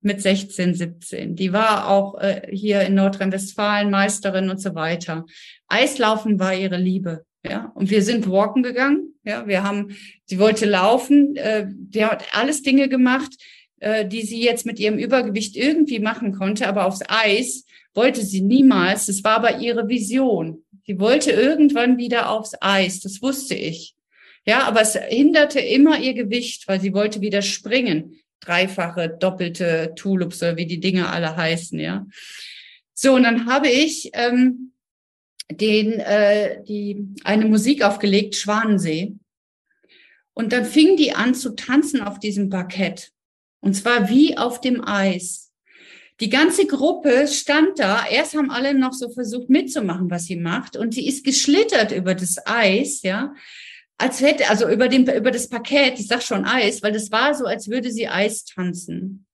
mit 0.00 0.20
16, 0.20 0.74
17. 0.74 1.36
Die 1.36 1.52
war 1.52 1.88
auch 1.88 2.20
äh, 2.20 2.48
hier 2.50 2.82
in 2.82 2.94
Nordrhein-Westfalen 2.94 3.90
Meisterin 3.90 4.50
und 4.50 4.60
so 4.60 4.74
weiter. 4.74 5.24
Eislaufen 5.66 6.38
war 6.38 6.54
ihre 6.54 6.76
Liebe. 6.76 7.24
Ja, 7.48 7.72
und 7.74 7.90
wir 7.90 8.02
sind 8.02 8.28
walken 8.28 8.62
gegangen. 8.62 9.14
Ja, 9.24 9.46
wir 9.46 9.62
haben, 9.62 9.96
sie 10.24 10.38
wollte 10.38 10.66
laufen. 10.66 11.36
Äh, 11.36 11.66
die 11.68 12.04
hat 12.04 12.24
alles 12.32 12.62
Dinge 12.62 12.88
gemacht, 12.88 13.32
äh, 13.80 14.06
die 14.06 14.22
sie 14.22 14.42
jetzt 14.42 14.66
mit 14.66 14.78
ihrem 14.78 14.98
Übergewicht 14.98 15.56
irgendwie 15.56 16.00
machen 16.00 16.32
konnte, 16.32 16.68
aber 16.68 16.86
aufs 16.86 17.02
Eis 17.08 17.64
wollte 17.94 18.22
sie 18.22 18.40
niemals. 18.40 19.06
Das 19.06 19.24
war 19.24 19.36
aber 19.36 19.58
ihre 19.58 19.88
Vision. 19.88 20.64
Sie 20.88 20.98
wollte 20.98 21.32
irgendwann 21.32 21.98
wieder 21.98 22.30
aufs 22.30 22.54
Eis. 22.62 23.00
Das 23.00 23.20
wusste 23.20 23.54
ich. 23.54 23.94
Ja, 24.46 24.62
aber 24.62 24.80
es 24.80 24.94
hinderte 24.94 25.60
immer 25.60 26.00
ihr 26.00 26.14
Gewicht, 26.14 26.66
weil 26.66 26.80
sie 26.80 26.94
wollte 26.94 27.20
wieder 27.20 27.42
springen. 27.42 28.18
Dreifache, 28.40 29.10
doppelte 29.10 29.92
Tulips 29.96 30.40
wie 30.40 30.64
die 30.64 30.80
Dinge 30.80 31.10
alle 31.10 31.36
heißen, 31.36 31.78
ja. 31.78 32.06
So, 32.94 33.12
und 33.12 33.24
dann 33.24 33.44
habe 33.44 33.68
ich 33.68 34.12
ähm, 34.14 34.72
den, 35.52 36.00
äh, 36.00 36.64
die, 36.64 37.06
eine 37.22 37.44
Musik 37.44 37.82
aufgelegt, 37.82 38.36
Schwanensee. 38.36 39.12
Und 40.32 40.54
dann 40.54 40.64
fing 40.64 40.96
die 40.96 41.12
an 41.12 41.34
zu 41.34 41.54
tanzen 41.54 42.00
auf 42.00 42.18
diesem 42.18 42.48
Parkett. 42.48 43.12
Und 43.60 43.74
zwar 43.74 44.08
wie 44.08 44.38
auf 44.38 44.62
dem 44.62 44.82
Eis. 44.82 45.47
Die 46.20 46.30
ganze 46.30 46.66
Gruppe 46.66 47.28
stand 47.28 47.78
da. 47.78 48.04
Erst 48.06 48.34
haben 48.34 48.50
alle 48.50 48.74
noch 48.74 48.92
so 48.92 49.08
versucht 49.10 49.50
mitzumachen, 49.50 50.10
was 50.10 50.24
sie 50.24 50.36
macht. 50.36 50.76
Und 50.76 50.94
sie 50.94 51.06
ist 51.06 51.24
geschlittert 51.24 51.92
über 51.92 52.14
das 52.14 52.36
Eis, 52.44 53.02
ja. 53.02 53.34
Als 53.98 54.20
hätte, 54.20 54.48
also 54.48 54.68
über 54.68 54.88
dem, 54.88 55.08
über 55.08 55.30
das 55.30 55.48
Parkett, 55.48 55.98
ich 55.98 56.06
sag 56.06 56.22
schon 56.22 56.44
Eis, 56.44 56.82
weil 56.82 56.92
das 56.92 57.10
war 57.10 57.34
so, 57.34 57.46
als 57.46 57.68
würde 57.68 57.90
sie 57.90 58.08
Eis 58.08 58.44
tanzen. 58.44 59.26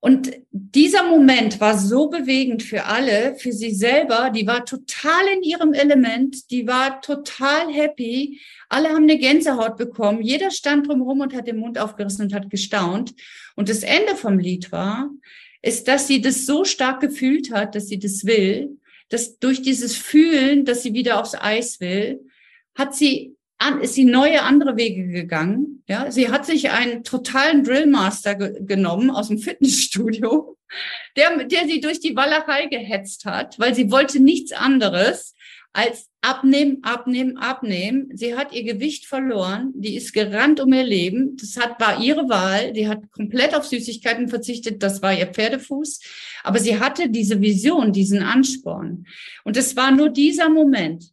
Und 0.00 0.32
dieser 0.52 1.02
Moment 1.02 1.60
war 1.60 1.76
so 1.76 2.08
bewegend 2.08 2.62
für 2.62 2.84
alle, 2.84 3.34
für 3.36 3.52
sie 3.52 3.74
selber. 3.74 4.30
Die 4.30 4.46
war 4.46 4.64
total 4.64 5.26
in 5.34 5.42
ihrem 5.42 5.72
Element. 5.72 6.50
Die 6.50 6.66
war 6.66 7.00
total 7.00 7.72
happy. 7.72 8.40
Alle 8.68 8.90
haben 8.90 9.02
eine 9.02 9.18
Gänsehaut 9.18 9.76
bekommen. 9.76 10.22
Jeder 10.22 10.50
stand 10.50 10.86
drumherum 10.86 11.20
und 11.22 11.34
hat 11.34 11.48
den 11.48 11.58
Mund 11.58 11.78
aufgerissen 11.78 12.26
und 12.26 12.34
hat 12.34 12.50
gestaunt. 12.50 13.14
Und 13.56 13.68
das 13.68 13.82
Ende 13.82 14.14
vom 14.14 14.38
Lied 14.38 14.70
war, 14.70 15.10
ist, 15.66 15.88
dass 15.88 16.06
sie 16.06 16.20
das 16.20 16.46
so 16.46 16.64
stark 16.64 17.00
gefühlt 17.00 17.52
hat, 17.52 17.74
dass 17.74 17.88
sie 17.88 17.98
das 17.98 18.24
will, 18.24 18.78
dass 19.08 19.38
durch 19.38 19.62
dieses 19.62 19.96
Fühlen, 19.96 20.64
dass 20.64 20.82
sie 20.82 20.94
wieder 20.94 21.20
aufs 21.20 21.34
Eis 21.34 21.80
will, 21.80 22.20
hat 22.76 22.94
sie 22.94 23.34
an, 23.58 23.80
ist 23.80 23.94
sie 23.94 24.04
neue 24.04 24.42
andere 24.42 24.76
Wege 24.76 25.08
gegangen. 25.08 25.82
Ja, 25.88 26.10
sie 26.10 26.30
hat 26.30 26.46
sich 26.46 26.70
einen 26.70 27.04
totalen 27.04 27.64
Drillmaster 27.64 28.34
ge 28.34 28.58
genommen 28.60 29.10
aus 29.10 29.28
dem 29.28 29.38
Fitnessstudio, 29.38 30.56
der, 31.16 31.44
der 31.44 31.66
sie 31.66 31.80
durch 31.80 32.00
die 32.00 32.14
Walachei 32.14 32.66
gehetzt 32.66 33.24
hat, 33.24 33.58
weil 33.58 33.74
sie 33.74 33.90
wollte 33.90 34.20
nichts 34.20 34.52
anderes 34.52 35.34
als 35.72 36.08
abnehmen, 36.20 36.78
abnehmen, 36.82 37.36
abnehmen. 37.36 38.10
Sie 38.14 38.34
hat 38.34 38.52
ihr 38.52 38.64
Gewicht 38.64 39.06
verloren. 39.06 39.72
Die 39.74 39.94
ist 39.94 40.12
gerannt 40.12 40.60
um 40.60 40.72
ihr 40.72 40.84
Leben. 40.84 41.36
Das 41.36 41.56
hat, 41.56 41.80
war 41.80 42.02
ihre 42.02 42.28
Wahl. 42.28 42.72
Die 42.72 42.88
hat 42.88 43.10
komplett 43.10 43.54
auf 43.54 43.66
Süßigkeiten 43.66 44.28
verzichtet. 44.28 44.82
Das 44.82 45.02
war 45.02 45.12
ihr 45.12 45.26
Pferdefuß. 45.26 46.00
Aber 46.44 46.58
sie 46.58 46.80
hatte 46.80 47.10
diese 47.10 47.40
Vision, 47.40 47.92
diesen 47.92 48.22
Ansporn. 48.22 49.06
Und 49.44 49.56
es 49.56 49.76
war 49.76 49.90
nur 49.90 50.08
dieser 50.08 50.48
Moment. 50.48 51.12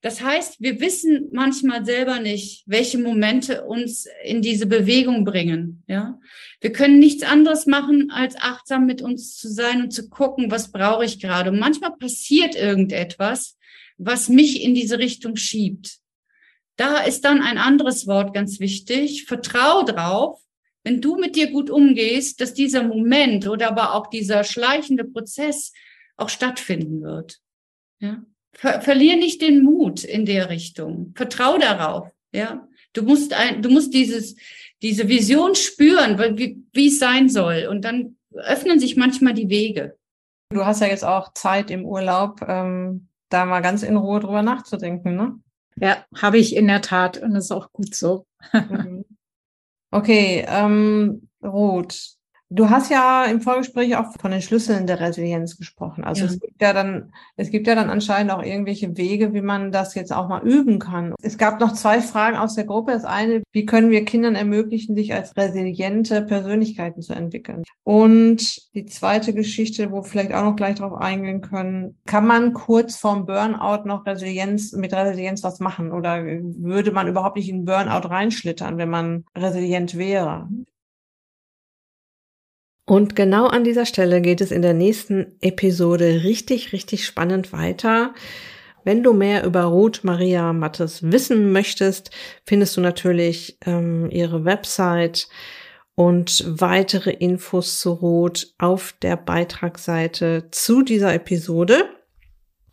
Das 0.00 0.22
heißt, 0.22 0.60
wir 0.60 0.80
wissen 0.80 1.28
manchmal 1.32 1.84
selber 1.84 2.20
nicht, 2.20 2.62
welche 2.66 2.98
Momente 2.98 3.64
uns 3.64 4.06
in 4.24 4.42
diese 4.42 4.66
Bewegung 4.66 5.24
bringen. 5.24 5.82
Ja, 5.88 6.20
wir 6.60 6.72
können 6.72 7.00
nichts 7.00 7.24
anderes 7.24 7.66
machen, 7.66 8.12
als 8.12 8.36
achtsam 8.36 8.86
mit 8.86 9.02
uns 9.02 9.36
zu 9.36 9.48
sein 9.48 9.82
und 9.82 9.92
zu 9.92 10.08
gucken, 10.08 10.52
was 10.52 10.70
brauche 10.70 11.04
ich 11.04 11.20
gerade. 11.20 11.50
Und 11.50 11.58
manchmal 11.58 11.96
passiert 11.96 12.54
irgendetwas, 12.54 13.57
was 13.98 14.28
mich 14.28 14.62
in 14.62 14.74
diese 14.74 14.98
Richtung 14.98 15.36
schiebt. 15.36 15.98
Da 16.76 16.98
ist 16.98 17.24
dann 17.24 17.42
ein 17.42 17.58
anderes 17.58 18.06
Wort 18.06 18.32
ganz 18.32 18.60
wichtig. 18.60 19.24
Vertrau 19.24 19.82
drauf, 19.82 20.40
wenn 20.84 21.00
du 21.00 21.16
mit 21.16 21.36
dir 21.36 21.50
gut 21.50 21.70
umgehst, 21.70 22.40
dass 22.40 22.54
dieser 22.54 22.84
Moment 22.84 23.48
oder 23.48 23.68
aber 23.68 23.94
auch 23.94 24.06
dieser 24.06 24.44
schleichende 24.44 25.04
Prozess 25.04 25.72
auch 26.16 26.28
stattfinden 26.28 27.02
wird. 27.02 27.38
Ja? 28.00 28.22
Ver 28.52 28.80
verlier 28.80 29.16
nicht 29.16 29.42
den 29.42 29.62
Mut 29.62 30.04
in 30.04 30.24
der 30.24 30.50
Richtung. 30.50 31.12
Vertrau 31.16 31.58
darauf. 31.58 32.08
Ja, 32.32 32.68
du 32.92 33.02
musst 33.02 33.32
ein, 33.32 33.62
du 33.62 33.70
musst 33.70 33.92
dieses, 33.94 34.36
diese 34.82 35.08
Vision 35.08 35.54
spüren, 35.54 36.18
wie, 36.38 36.62
wie 36.72 36.88
es 36.88 36.98
sein 36.98 37.28
soll. 37.28 37.66
Und 37.70 37.84
dann 37.84 38.16
öffnen 38.32 38.78
sich 38.78 38.96
manchmal 38.96 39.34
die 39.34 39.48
Wege. 39.48 39.96
Du 40.50 40.64
hast 40.64 40.80
ja 40.80 40.86
jetzt 40.86 41.04
auch 41.04 41.32
Zeit 41.34 41.70
im 41.70 41.84
Urlaub, 41.84 42.40
ähm, 42.46 43.07
da 43.28 43.44
mal 43.44 43.60
ganz 43.60 43.82
in 43.82 43.96
Ruhe 43.96 44.20
drüber 44.20 44.42
nachzudenken, 44.42 45.16
ne? 45.16 45.40
Ja, 45.76 46.04
habe 46.16 46.38
ich 46.38 46.56
in 46.56 46.66
der 46.66 46.82
Tat 46.82 47.18
und 47.18 47.34
das 47.34 47.44
ist 47.46 47.52
auch 47.52 47.72
gut 47.72 47.94
so. 47.94 48.26
Mhm. 48.52 49.04
okay, 49.90 50.44
ähm, 50.48 51.28
Ruth, 51.42 52.17
Du 52.50 52.70
hast 52.70 52.90
ja 52.90 53.24
im 53.24 53.42
Vorgespräch 53.42 53.94
auch 53.96 54.06
von 54.18 54.30
den 54.30 54.40
Schlüsseln 54.40 54.86
der 54.86 55.00
Resilienz 55.00 55.58
gesprochen. 55.58 56.02
Also 56.02 56.24
ja. 56.24 56.30
es 56.30 56.40
gibt 56.40 56.62
ja 56.62 56.72
dann, 56.72 57.12
es 57.36 57.50
gibt 57.50 57.66
ja 57.66 57.74
dann 57.74 57.90
anscheinend 57.90 58.32
auch 58.32 58.42
irgendwelche 58.42 58.96
Wege, 58.96 59.34
wie 59.34 59.42
man 59.42 59.70
das 59.70 59.94
jetzt 59.94 60.14
auch 60.14 60.28
mal 60.28 60.42
üben 60.42 60.78
kann. 60.78 61.14
Es 61.20 61.36
gab 61.36 61.60
noch 61.60 61.74
zwei 61.74 62.00
Fragen 62.00 62.38
aus 62.38 62.54
der 62.54 62.64
Gruppe. 62.64 62.92
Das 62.92 63.04
eine, 63.04 63.42
wie 63.52 63.66
können 63.66 63.90
wir 63.90 64.06
Kindern 64.06 64.34
ermöglichen, 64.34 64.96
sich 64.96 65.12
als 65.12 65.36
resiliente 65.36 66.22
Persönlichkeiten 66.22 67.02
zu 67.02 67.12
entwickeln? 67.12 67.64
Und 67.84 68.74
die 68.74 68.86
zweite 68.86 69.34
Geschichte, 69.34 69.90
wo 69.90 69.96
wir 69.96 70.04
vielleicht 70.04 70.32
auch 70.32 70.44
noch 70.44 70.56
gleich 70.56 70.76
drauf 70.76 70.94
eingehen 70.94 71.42
können, 71.42 71.98
kann 72.06 72.26
man 72.26 72.54
kurz 72.54 72.96
vorm 72.96 73.26
Burnout 73.26 73.84
noch 73.84 74.06
Resilienz, 74.06 74.72
mit 74.72 74.94
Resilienz 74.94 75.42
was 75.42 75.60
machen? 75.60 75.92
Oder 75.92 76.24
würde 76.24 76.92
man 76.92 77.08
überhaupt 77.08 77.36
nicht 77.36 77.50
in 77.50 77.66
Burnout 77.66 78.08
reinschlittern, 78.08 78.78
wenn 78.78 78.88
man 78.88 79.26
resilient 79.36 79.98
wäre? 79.98 80.48
Und 82.88 83.14
genau 83.14 83.48
an 83.48 83.64
dieser 83.64 83.84
Stelle 83.84 84.22
geht 84.22 84.40
es 84.40 84.50
in 84.50 84.62
der 84.62 84.72
nächsten 84.72 85.34
Episode 85.42 86.22
richtig, 86.24 86.72
richtig 86.72 87.04
spannend 87.04 87.52
weiter. 87.52 88.14
Wenn 88.82 89.02
du 89.02 89.12
mehr 89.12 89.44
über 89.44 89.64
Ruth 89.64 90.04
Maria 90.04 90.54
Mattes 90.54 91.02
wissen 91.02 91.52
möchtest, 91.52 92.10
findest 92.46 92.78
du 92.78 92.80
natürlich 92.80 93.58
ähm, 93.66 94.08
ihre 94.10 94.46
Website 94.46 95.28
und 95.96 96.42
weitere 96.46 97.10
Infos 97.10 97.78
zu 97.78 97.92
Ruth 97.92 98.54
auf 98.56 98.94
der 99.02 99.18
Beitragsseite 99.18 100.48
zu 100.50 100.80
dieser 100.80 101.12
Episode. 101.12 101.90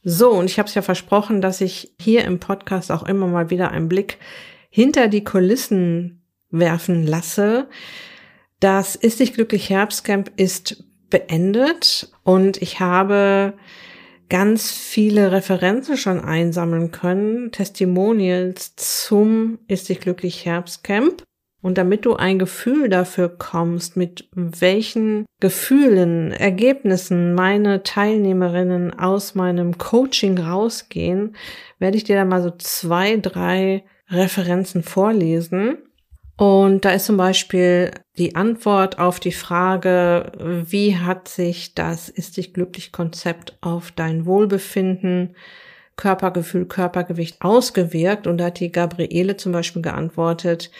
So, 0.02 0.30
und 0.30 0.46
ich 0.46 0.60
habe 0.60 0.70
es 0.70 0.76
ja 0.76 0.82
versprochen, 0.82 1.42
dass 1.42 1.60
ich 1.60 1.94
hier 2.00 2.24
im 2.24 2.40
Podcast 2.40 2.90
auch 2.90 3.04
immer 3.04 3.28
mal 3.28 3.50
wieder 3.50 3.72
einen 3.72 3.90
Blick 3.90 4.18
hinter 4.70 5.10
die 5.10 5.26
Kulissen 5.26 6.24
werfen 6.52 7.06
lasse. 7.06 7.68
Das 8.60 8.96
Ist 8.96 9.20
dich 9.20 9.34
glücklich 9.34 9.70
Herbstcamp 9.70 10.32
ist 10.38 10.84
beendet 11.10 12.12
und 12.24 12.62
ich 12.62 12.80
habe 12.80 13.54
ganz 14.30 14.72
viele 14.72 15.32
Referenzen 15.32 15.98
schon 15.98 16.20
einsammeln 16.20 16.92
können, 16.92 17.52
Testimonials 17.52 18.76
zum 18.76 19.60
Ist 19.68 19.90
dich 19.90 20.00
glücklich 20.00 20.46
Herbstcamp. 20.46 21.24
Und 21.62 21.80
damit 21.80 22.06
du 22.06 22.16
ein 22.16 22.38
Gefühl 22.38 22.90
dafür 22.90 23.28
kommst, 23.28 23.98
mit 23.98 24.30
welchen 24.36 25.26
Gefühlen, 25.40 26.32
Ergebnissen 26.32 27.34
meine 27.34 27.82
Teilnehmerinnen 27.82 29.00
aus 29.00 29.34
meinem 29.34 29.80
Coaching 29.80 30.38
rausgehen, 30.38 31.36
werde 31.80 31.98
ich 31.98 32.04
dir 32.04 32.18
da 32.18 32.26
mal 32.26 32.44
so 32.44 32.52
zwei, 32.52 33.18
drei 33.18 33.84
Referenzen 34.10 34.84
vorlesen. 34.84 35.80
Und 36.38 36.84
da 36.84 36.92
ist 36.92 37.06
zum 37.06 37.16
Beispiel 37.16 37.92
die 38.18 38.36
Antwort 38.36 39.00
auf 39.00 39.20
die 39.20 39.32
Frage, 39.32 40.32
wie 40.38 40.98
hat 40.98 41.30
sich 41.30 41.74
das 41.76 42.10
Ist 42.10 42.36
dich 42.38 42.54
glücklich 42.54 42.92
Konzept 42.92 43.58
auf 43.62 43.92
dein 43.92 44.26
Wohlbefinden, 44.26 45.36
Körpergefühl, 45.96 46.66
Körpergewicht 46.66 47.42
ausgewirkt? 47.42 48.28
Und 48.28 48.40
da 48.40 48.46
hat 48.46 48.60
die 48.60 48.72
Gabriele 48.72 49.38
zum 49.38 49.54
Beispiel 49.54 49.82
geantwortet, 49.82 50.72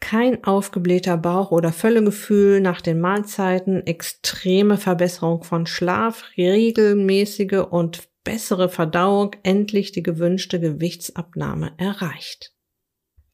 kein 0.00 0.42
aufgeblähter 0.44 1.18
Bauch- 1.18 1.52
oder 1.52 1.72
Völlegefühl 1.72 2.60
nach 2.60 2.80
den 2.80 2.98
Mahlzeiten, 2.98 3.86
extreme 3.86 4.78
Verbesserung 4.78 5.44
von 5.44 5.66
Schlaf, 5.66 6.24
regelmäßige 6.36 7.64
und 7.70 8.08
bessere 8.24 8.68
Verdauung, 8.68 9.32
endlich 9.42 9.92
die 9.92 10.02
gewünschte 10.02 10.58
Gewichtsabnahme 10.58 11.72
erreicht. 11.76 12.52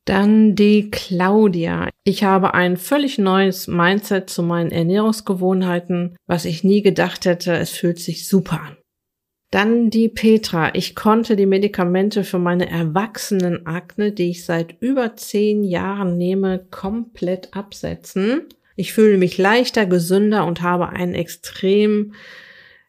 Dann 0.09 0.55
die 0.55 0.91
Claudia. 0.91 1.91
Ich 2.03 2.25
habe 2.25 2.55
ein 2.55 2.79
völlig 2.79 3.19
neues 3.19 3.67
Mindset 3.67 4.31
zu 4.31 4.43
meinen 4.43 4.71
Ernährungsgewohnheiten, 4.71 6.17
was 6.27 6.47
ich 6.47 6.65
nie 6.65 6.81
gedacht 6.81 7.27
hätte. 7.27 7.53
Es 7.53 7.73
fühlt 7.73 7.99
sich 7.99 8.27
super 8.27 8.59
an. 8.63 8.77
Dann 9.51 9.91
die 9.91 10.09
Petra. 10.09 10.75
Ich 10.75 10.95
konnte 10.95 11.37
die 11.37 11.45
Medikamente 11.45 12.25
für 12.25 12.39
meine 12.39 12.71
erwachsenen 12.71 13.67
Akne, 13.67 14.13
die 14.13 14.31
ich 14.31 14.47
seit 14.47 14.81
über 14.81 15.15
zehn 15.17 15.63
Jahren 15.63 16.17
nehme, 16.17 16.67
komplett 16.71 17.55
absetzen. 17.55 18.47
Ich 18.77 18.95
fühle 18.95 19.19
mich 19.19 19.37
leichter, 19.37 19.85
gesünder 19.85 20.47
und 20.47 20.63
habe 20.63 20.89
einen 20.89 21.13
extrem, 21.13 22.15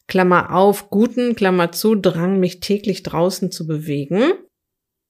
Klammer 0.07 0.55
auf, 0.55 0.89
guten, 0.89 1.35
Klammer 1.35 1.73
zu, 1.73 1.95
Drang, 1.95 2.39
mich 2.39 2.61
täglich 2.61 3.03
draußen 3.03 3.51
zu 3.51 3.67
bewegen. 3.67 4.31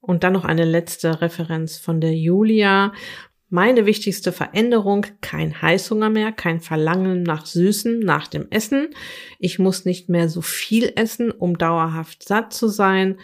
Und 0.01 0.23
dann 0.23 0.33
noch 0.33 0.45
eine 0.45 0.65
letzte 0.65 1.21
Referenz 1.21 1.77
von 1.77 2.01
der 2.01 2.15
Julia. 2.15 2.93
Meine 3.49 3.85
wichtigste 3.85 4.31
Veränderung, 4.31 5.07
kein 5.21 5.61
Heißhunger 5.61 6.09
mehr, 6.09 6.31
kein 6.31 6.61
Verlangen 6.61 7.23
nach 7.23 7.45
Süßen 7.45 7.99
nach 7.99 8.27
dem 8.27 8.47
Essen. 8.51 8.89
Ich 9.39 9.57
muss 9.57 9.85
nicht 9.85 10.07
mehr 10.07 10.29
so 10.29 10.41
viel 10.41 10.93
essen, 10.95 11.31
um 11.31 11.57
dauerhaft 11.57 12.27
satt 12.27 12.53
zu 12.53 12.67
sein. 12.67 13.17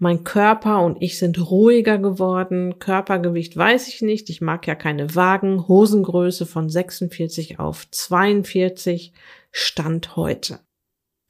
Mein 0.00 0.22
Körper 0.22 0.84
und 0.84 1.00
ich 1.00 1.18
sind 1.18 1.50
ruhiger 1.50 1.98
geworden. 1.98 2.78
Körpergewicht 2.78 3.56
weiß 3.56 3.88
ich 3.88 4.02
nicht. 4.02 4.30
Ich 4.30 4.40
mag 4.40 4.66
ja 4.66 4.74
keine 4.74 5.14
Wagen. 5.14 5.66
Hosengröße 5.66 6.46
von 6.46 6.68
46 6.68 7.58
auf 7.58 7.88
42 7.90 9.12
Stand 9.50 10.16
heute. 10.16 10.60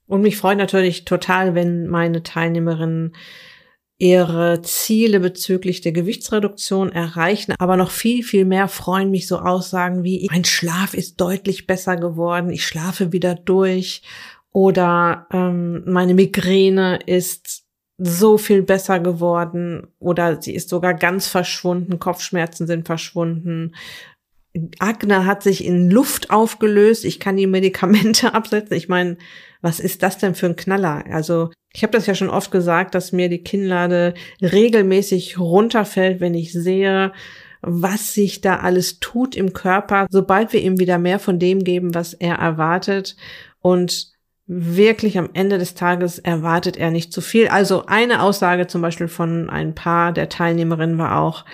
Und 0.06 0.22
mich 0.22 0.36
freut 0.36 0.58
natürlich 0.58 1.04
total, 1.04 1.54
wenn 1.54 1.86
meine 1.86 2.22
Teilnehmerinnen 2.22 3.14
ihre 3.98 4.62
Ziele 4.62 5.18
bezüglich 5.18 5.80
der 5.80 5.92
Gewichtsreduktion 5.92 6.92
erreichen, 6.92 7.54
aber 7.58 7.76
noch 7.76 7.90
viel, 7.90 8.22
viel 8.22 8.44
mehr 8.44 8.68
freuen 8.68 9.10
mich 9.10 9.26
so 9.26 9.40
Aussagen 9.40 10.04
wie, 10.04 10.28
mein 10.30 10.44
Schlaf 10.44 10.94
ist 10.94 11.20
deutlich 11.20 11.66
besser 11.66 11.96
geworden, 11.96 12.50
ich 12.50 12.64
schlafe 12.64 13.12
wieder 13.12 13.34
durch 13.34 14.02
oder 14.52 15.26
ähm, 15.32 15.82
meine 15.86 16.14
Migräne 16.14 17.00
ist 17.06 17.64
so 17.98 18.38
viel 18.38 18.62
besser 18.62 19.00
geworden 19.00 19.88
oder 19.98 20.40
sie 20.40 20.54
ist 20.54 20.68
sogar 20.68 20.94
ganz 20.94 21.26
verschwunden, 21.26 21.98
Kopfschmerzen 21.98 22.68
sind 22.68 22.86
verschwunden, 22.86 23.72
Akne 24.78 25.26
hat 25.26 25.42
sich 25.42 25.64
in 25.64 25.90
Luft 25.90 26.30
aufgelöst, 26.30 27.04
ich 27.04 27.20
kann 27.20 27.36
die 27.36 27.46
Medikamente 27.46 28.34
absetzen. 28.34 28.76
Ich 28.76 28.88
meine, 28.88 29.16
was 29.60 29.80
ist 29.80 30.02
das 30.02 30.18
denn 30.18 30.34
für 30.34 30.46
ein 30.46 30.56
Knaller? 30.56 31.04
Also 31.10 31.50
ich 31.72 31.82
habe 31.82 31.92
das 31.92 32.06
ja 32.06 32.14
schon 32.14 32.30
oft 32.30 32.50
gesagt, 32.50 32.94
dass 32.94 33.12
mir 33.12 33.28
die 33.28 33.42
Kinnlade 33.42 34.14
regelmäßig 34.40 35.38
runterfällt, 35.38 36.20
wenn 36.20 36.34
ich 36.34 36.52
sehe, 36.52 37.12
was 37.60 38.14
sich 38.14 38.40
da 38.40 38.58
alles 38.58 39.00
tut 39.00 39.36
im 39.36 39.52
Körper, 39.52 40.06
sobald 40.10 40.52
wir 40.52 40.62
ihm 40.62 40.78
wieder 40.78 40.98
mehr 40.98 41.18
von 41.18 41.38
dem 41.38 41.64
geben, 41.64 41.94
was 41.94 42.14
er 42.14 42.36
erwartet. 42.36 43.16
Und 43.60 44.12
wirklich 44.46 45.18
am 45.18 45.28
Ende 45.34 45.58
des 45.58 45.74
Tages 45.74 46.18
erwartet 46.18 46.76
er 46.76 46.90
nicht 46.90 47.12
zu 47.12 47.20
viel. 47.20 47.48
Also 47.48 47.84
eine 47.86 48.22
Aussage 48.22 48.66
zum 48.66 48.80
Beispiel 48.80 49.08
von 49.08 49.50
ein 49.50 49.74
paar 49.74 50.12
der 50.12 50.28
Teilnehmerinnen 50.28 50.96
war 50.98 51.20
auch 51.20 51.44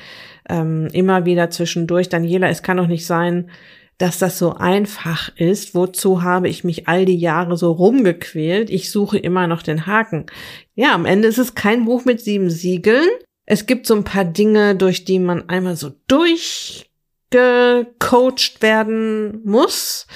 ähm, 0.48 0.88
immer 0.92 1.24
wieder 1.24 1.50
zwischendurch, 1.50 2.08
Daniela, 2.08 2.48
es 2.48 2.62
kann 2.62 2.76
doch 2.76 2.86
nicht 2.86 3.06
sein, 3.06 3.50
dass 3.98 4.18
das 4.18 4.38
so 4.38 4.54
einfach 4.54 5.30
ist. 5.36 5.74
Wozu 5.74 6.22
habe 6.22 6.48
ich 6.48 6.64
mich 6.64 6.88
all 6.88 7.04
die 7.04 7.18
Jahre 7.18 7.56
so 7.56 7.72
rumgequält? 7.72 8.70
Ich 8.70 8.90
suche 8.90 9.18
immer 9.18 9.46
noch 9.46 9.62
den 9.62 9.86
Haken. 9.86 10.26
Ja, 10.74 10.94
am 10.94 11.06
Ende 11.06 11.28
ist 11.28 11.38
es 11.38 11.54
kein 11.54 11.84
Buch 11.84 12.04
mit 12.04 12.20
sieben 12.20 12.50
Siegeln. 12.50 13.08
Es 13.46 13.66
gibt 13.66 13.86
so 13.86 13.94
ein 13.94 14.04
paar 14.04 14.24
Dinge, 14.24 14.74
durch 14.74 15.04
die 15.04 15.18
man 15.18 15.48
einmal 15.48 15.76
so 15.76 15.92
durchgecoacht 16.08 18.62
werden 18.62 19.42
muss. 19.44 20.06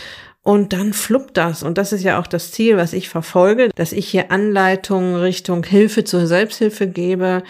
Und 0.43 0.73
dann 0.73 0.95
fluppt 0.95 1.37
das. 1.37 1.63
Und 1.63 1.77
das 1.77 1.93
ist 1.93 2.03
ja 2.03 2.19
auch 2.19 2.27
das 2.27 2.53
Ziel, 2.53 2.79
was 2.79 2.95
ich 2.95 3.11
verfolge, 3.11 3.69
dass 3.75 3.93
ich 3.93 4.09
hier 4.09 4.33
Anleitungen 4.33 5.17
Richtung 5.17 5.63
Hilfe 5.63 6.05
zur 6.05 6.27
Selbsthilfe 6.27 6.87
gebe 6.87 7.43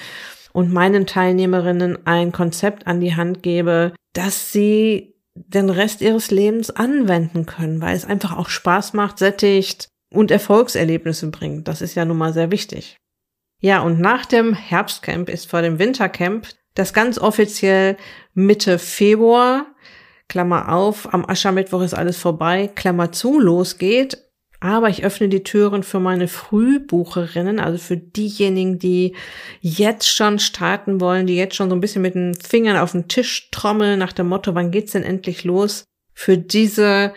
und 0.53 0.73
meinen 0.73 1.07
Teilnehmerinnen 1.07 2.05
ein 2.07 2.33
Konzept 2.33 2.89
an 2.89 3.01
die 3.01 3.15
Hand 3.15 3.45
gebe, 3.45 3.93
dass 4.15 4.53
sie 4.53 5.15
den 5.47 5.71
Rest 5.71 6.01
ihres 6.01 6.31
Lebens 6.31 6.71
anwenden 6.71 7.47
können, 7.47 7.81
weil 7.81 7.97
es 7.97 8.05
einfach 8.05 8.37
auch 8.37 8.49
Spaß 8.49 8.93
macht, 8.93 9.19
sättigt 9.19 9.89
und 10.13 10.31
Erfolgserlebnisse 10.31 11.31
bringt. 11.31 11.69
Das 11.69 11.81
ist 11.81 11.95
ja 11.95 12.05
nun 12.05 12.19
mal 12.19 12.33
sehr 12.33 12.51
wichtig. 12.51 12.97
Ja, 13.61 13.81
und 13.81 14.01
nach 14.01 14.25
dem 14.25 14.55
Herbstcamp 14.55 15.29
ist 15.29 15.51
vor 15.51 15.63
dem 15.63 15.79
Wintercamp 15.79 16.49
das 16.75 16.93
ganz 16.93 17.19
offiziell 17.19 17.97
Mitte 18.35 18.79
Februar, 18.79 19.67
Klammer 20.29 20.73
auf, 20.73 21.13
am 21.13 21.29
Aschermittwoch 21.29 21.83
ist 21.83 21.95
alles 21.95 22.19
vorbei, 22.19 22.71
Klammer 22.75 23.11
zu, 23.13 23.41
losgeht. 23.41 24.28
Aber 24.61 24.89
ich 24.89 25.05
öffne 25.05 25.29
die 25.29 25.45
Türen 25.45 25.85
für 25.85 26.01
meine 26.01 26.27
Frühbucherinnen, 26.27 27.61
also 27.61 27.79
für 27.79 27.97
diejenigen, 27.97 28.79
die 28.79 29.15
jetzt 29.61 30.09
schon 30.09 30.41
starten 30.41 31.01
wollen, 31.01 31.29
die 31.29 31.37
jetzt 31.37 31.55
schon 31.55 31.71
so 31.71 31.77
ein 31.77 31.81
bisschen 31.81 32.03
mit 32.03 32.15
den 32.17 32.35
Fingern 32.35 32.77
auf 32.77 32.93
den 32.93 33.07
Tisch 33.07 33.51
trommeln 33.53 33.99
nach 33.99 34.13
dem 34.13 34.29
Motto, 34.29 34.55
wann 34.55 34.73
geht's 34.73 34.93
denn 34.93 35.05
endlich 35.05 35.45
los? 35.45 35.85
Für 36.13 36.37
diese 36.37 37.15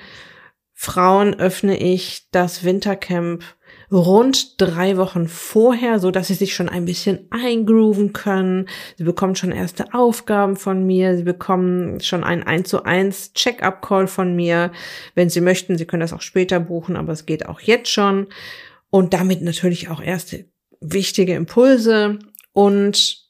Frauen 0.73 1.39
öffne 1.39 1.77
ich 1.77 2.27
das 2.31 2.63
Wintercamp 2.63 3.43
rund 3.91 4.59
drei 4.61 4.97
Wochen 4.97 5.27
vorher, 5.27 5.99
so 5.99 6.11
dass 6.11 6.27
sie 6.27 6.33
sich 6.33 6.55
schon 6.55 6.69
ein 6.69 6.85
bisschen 6.85 7.27
eingrooven 7.29 8.13
können. 8.13 8.69
Sie 8.97 9.03
bekommen 9.03 9.35
schon 9.35 9.51
erste 9.51 9.93
Aufgaben 9.93 10.55
von 10.55 10.85
mir. 10.85 11.17
Sie 11.17 11.23
bekommen 11.23 11.99
schon 11.99 12.23
einen 12.23 12.43
1 12.43 12.69
zu 12.69 12.83
1 12.83 13.33
Check-up-Call 13.33 14.07
von 14.07 14.35
mir. 14.35 14.71
Wenn 15.13 15.29
Sie 15.29 15.41
möchten, 15.41 15.77
Sie 15.77 15.85
können 15.85 16.01
das 16.01 16.13
auch 16.13 16.21
später 16.21 16.59
buchen, 16.59 16.95
aber 16.95 17.11
es 17.11 17.25
geht 17.25 17.45
auch 17.45 17.59
jetzt 17.59 17.89
schon. 17.89 18.27
Und 18.89 19.13
damit 19.13 19.41
natürlich 19.41 19.89
auch 19.89 20.01
erste 20.01 20.45
wichtige 20.79 21.35
Impulse. 21.35 22.19
Und 22.53 23.29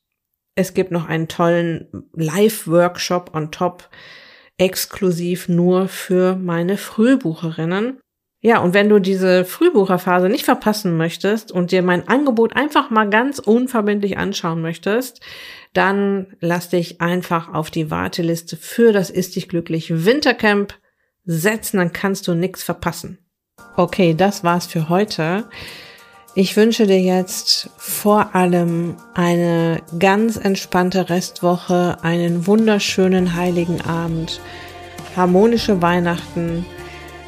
es 0.55 0.73
gibt 0.73 0.91
noch 0.91 1.07
einen 1.07 1.27
tollen 1.27 1.87
Live-Workshop 2.13 3.33
on 3.33 3.51
top, 3.51 3.89
exklusiv 4.57 5.49
nur 5.49 5.87
für 5.87 6.35
meine 6.35 6.77
Frühbucherinnen. 6.77 7.99
Ja, 8.43 8.59
und 8.59 8.73
wenn 8.73 8.89
du 8.89 8.99
diese 8.99 9.45
Frühbucherphase 9.45 10.27
nicht 10.27 10.45
verpassen 10.45 10.97
möchtest 10.97 11.51
und 11.51 11.71
dir 11.71 11.83
mein 11.83 12.07
Angebot 12.07 12.55
einfach 12.55 12.89
mal 12.89 13.07
ganz 13.07 13.37
unverbindlich 13.37 14.17
anschauen 14.17 14.61
möchtest, 14.61 15.21
dann 15.73 16.35
lass 16.39 16.69
dich 16.69 17.01
einfach 17.01 17.53
auf 17.53 17.69
die 17.69 17.91
Warteliste 17.91 18.57
für 18.57 18.93
das 18.93 19.11
Ist 19.11 19.35
dich 19.35 19.47
glücklich 19.47 20.05
Wintercamp 20.05 20.73
setzen, 21.23 21.77
dann 21.77 21.93
kannst 21.93 22.27
du 22.27 22.33
nichts 22.33 22.63
verpassen. 22.63 23.19
Okay, 23.77 24.15
das 24.15 24.43
war's 24.43 24.65
für 24.65 24.89
heute. 24.89 25.47
Ich 26.33 26.57
wünsche 26.57 26.87
dir 26.87 26.99
jetzt 26.99 27.69
vor 27.77 28.35
allem 28.35 28.95
eine 29.13 29.81
ganz 29.99 30.37
entspannte 30.37 31.09
Restwoche, 31.09 31.97
einen 32.01 32.47
wunderschönen 32.47 33.35
heiligen 33.35 33.81
Abend, 33.81 34.41
harmonische 35.15 35.81
Weihnachten, 35.81 36.65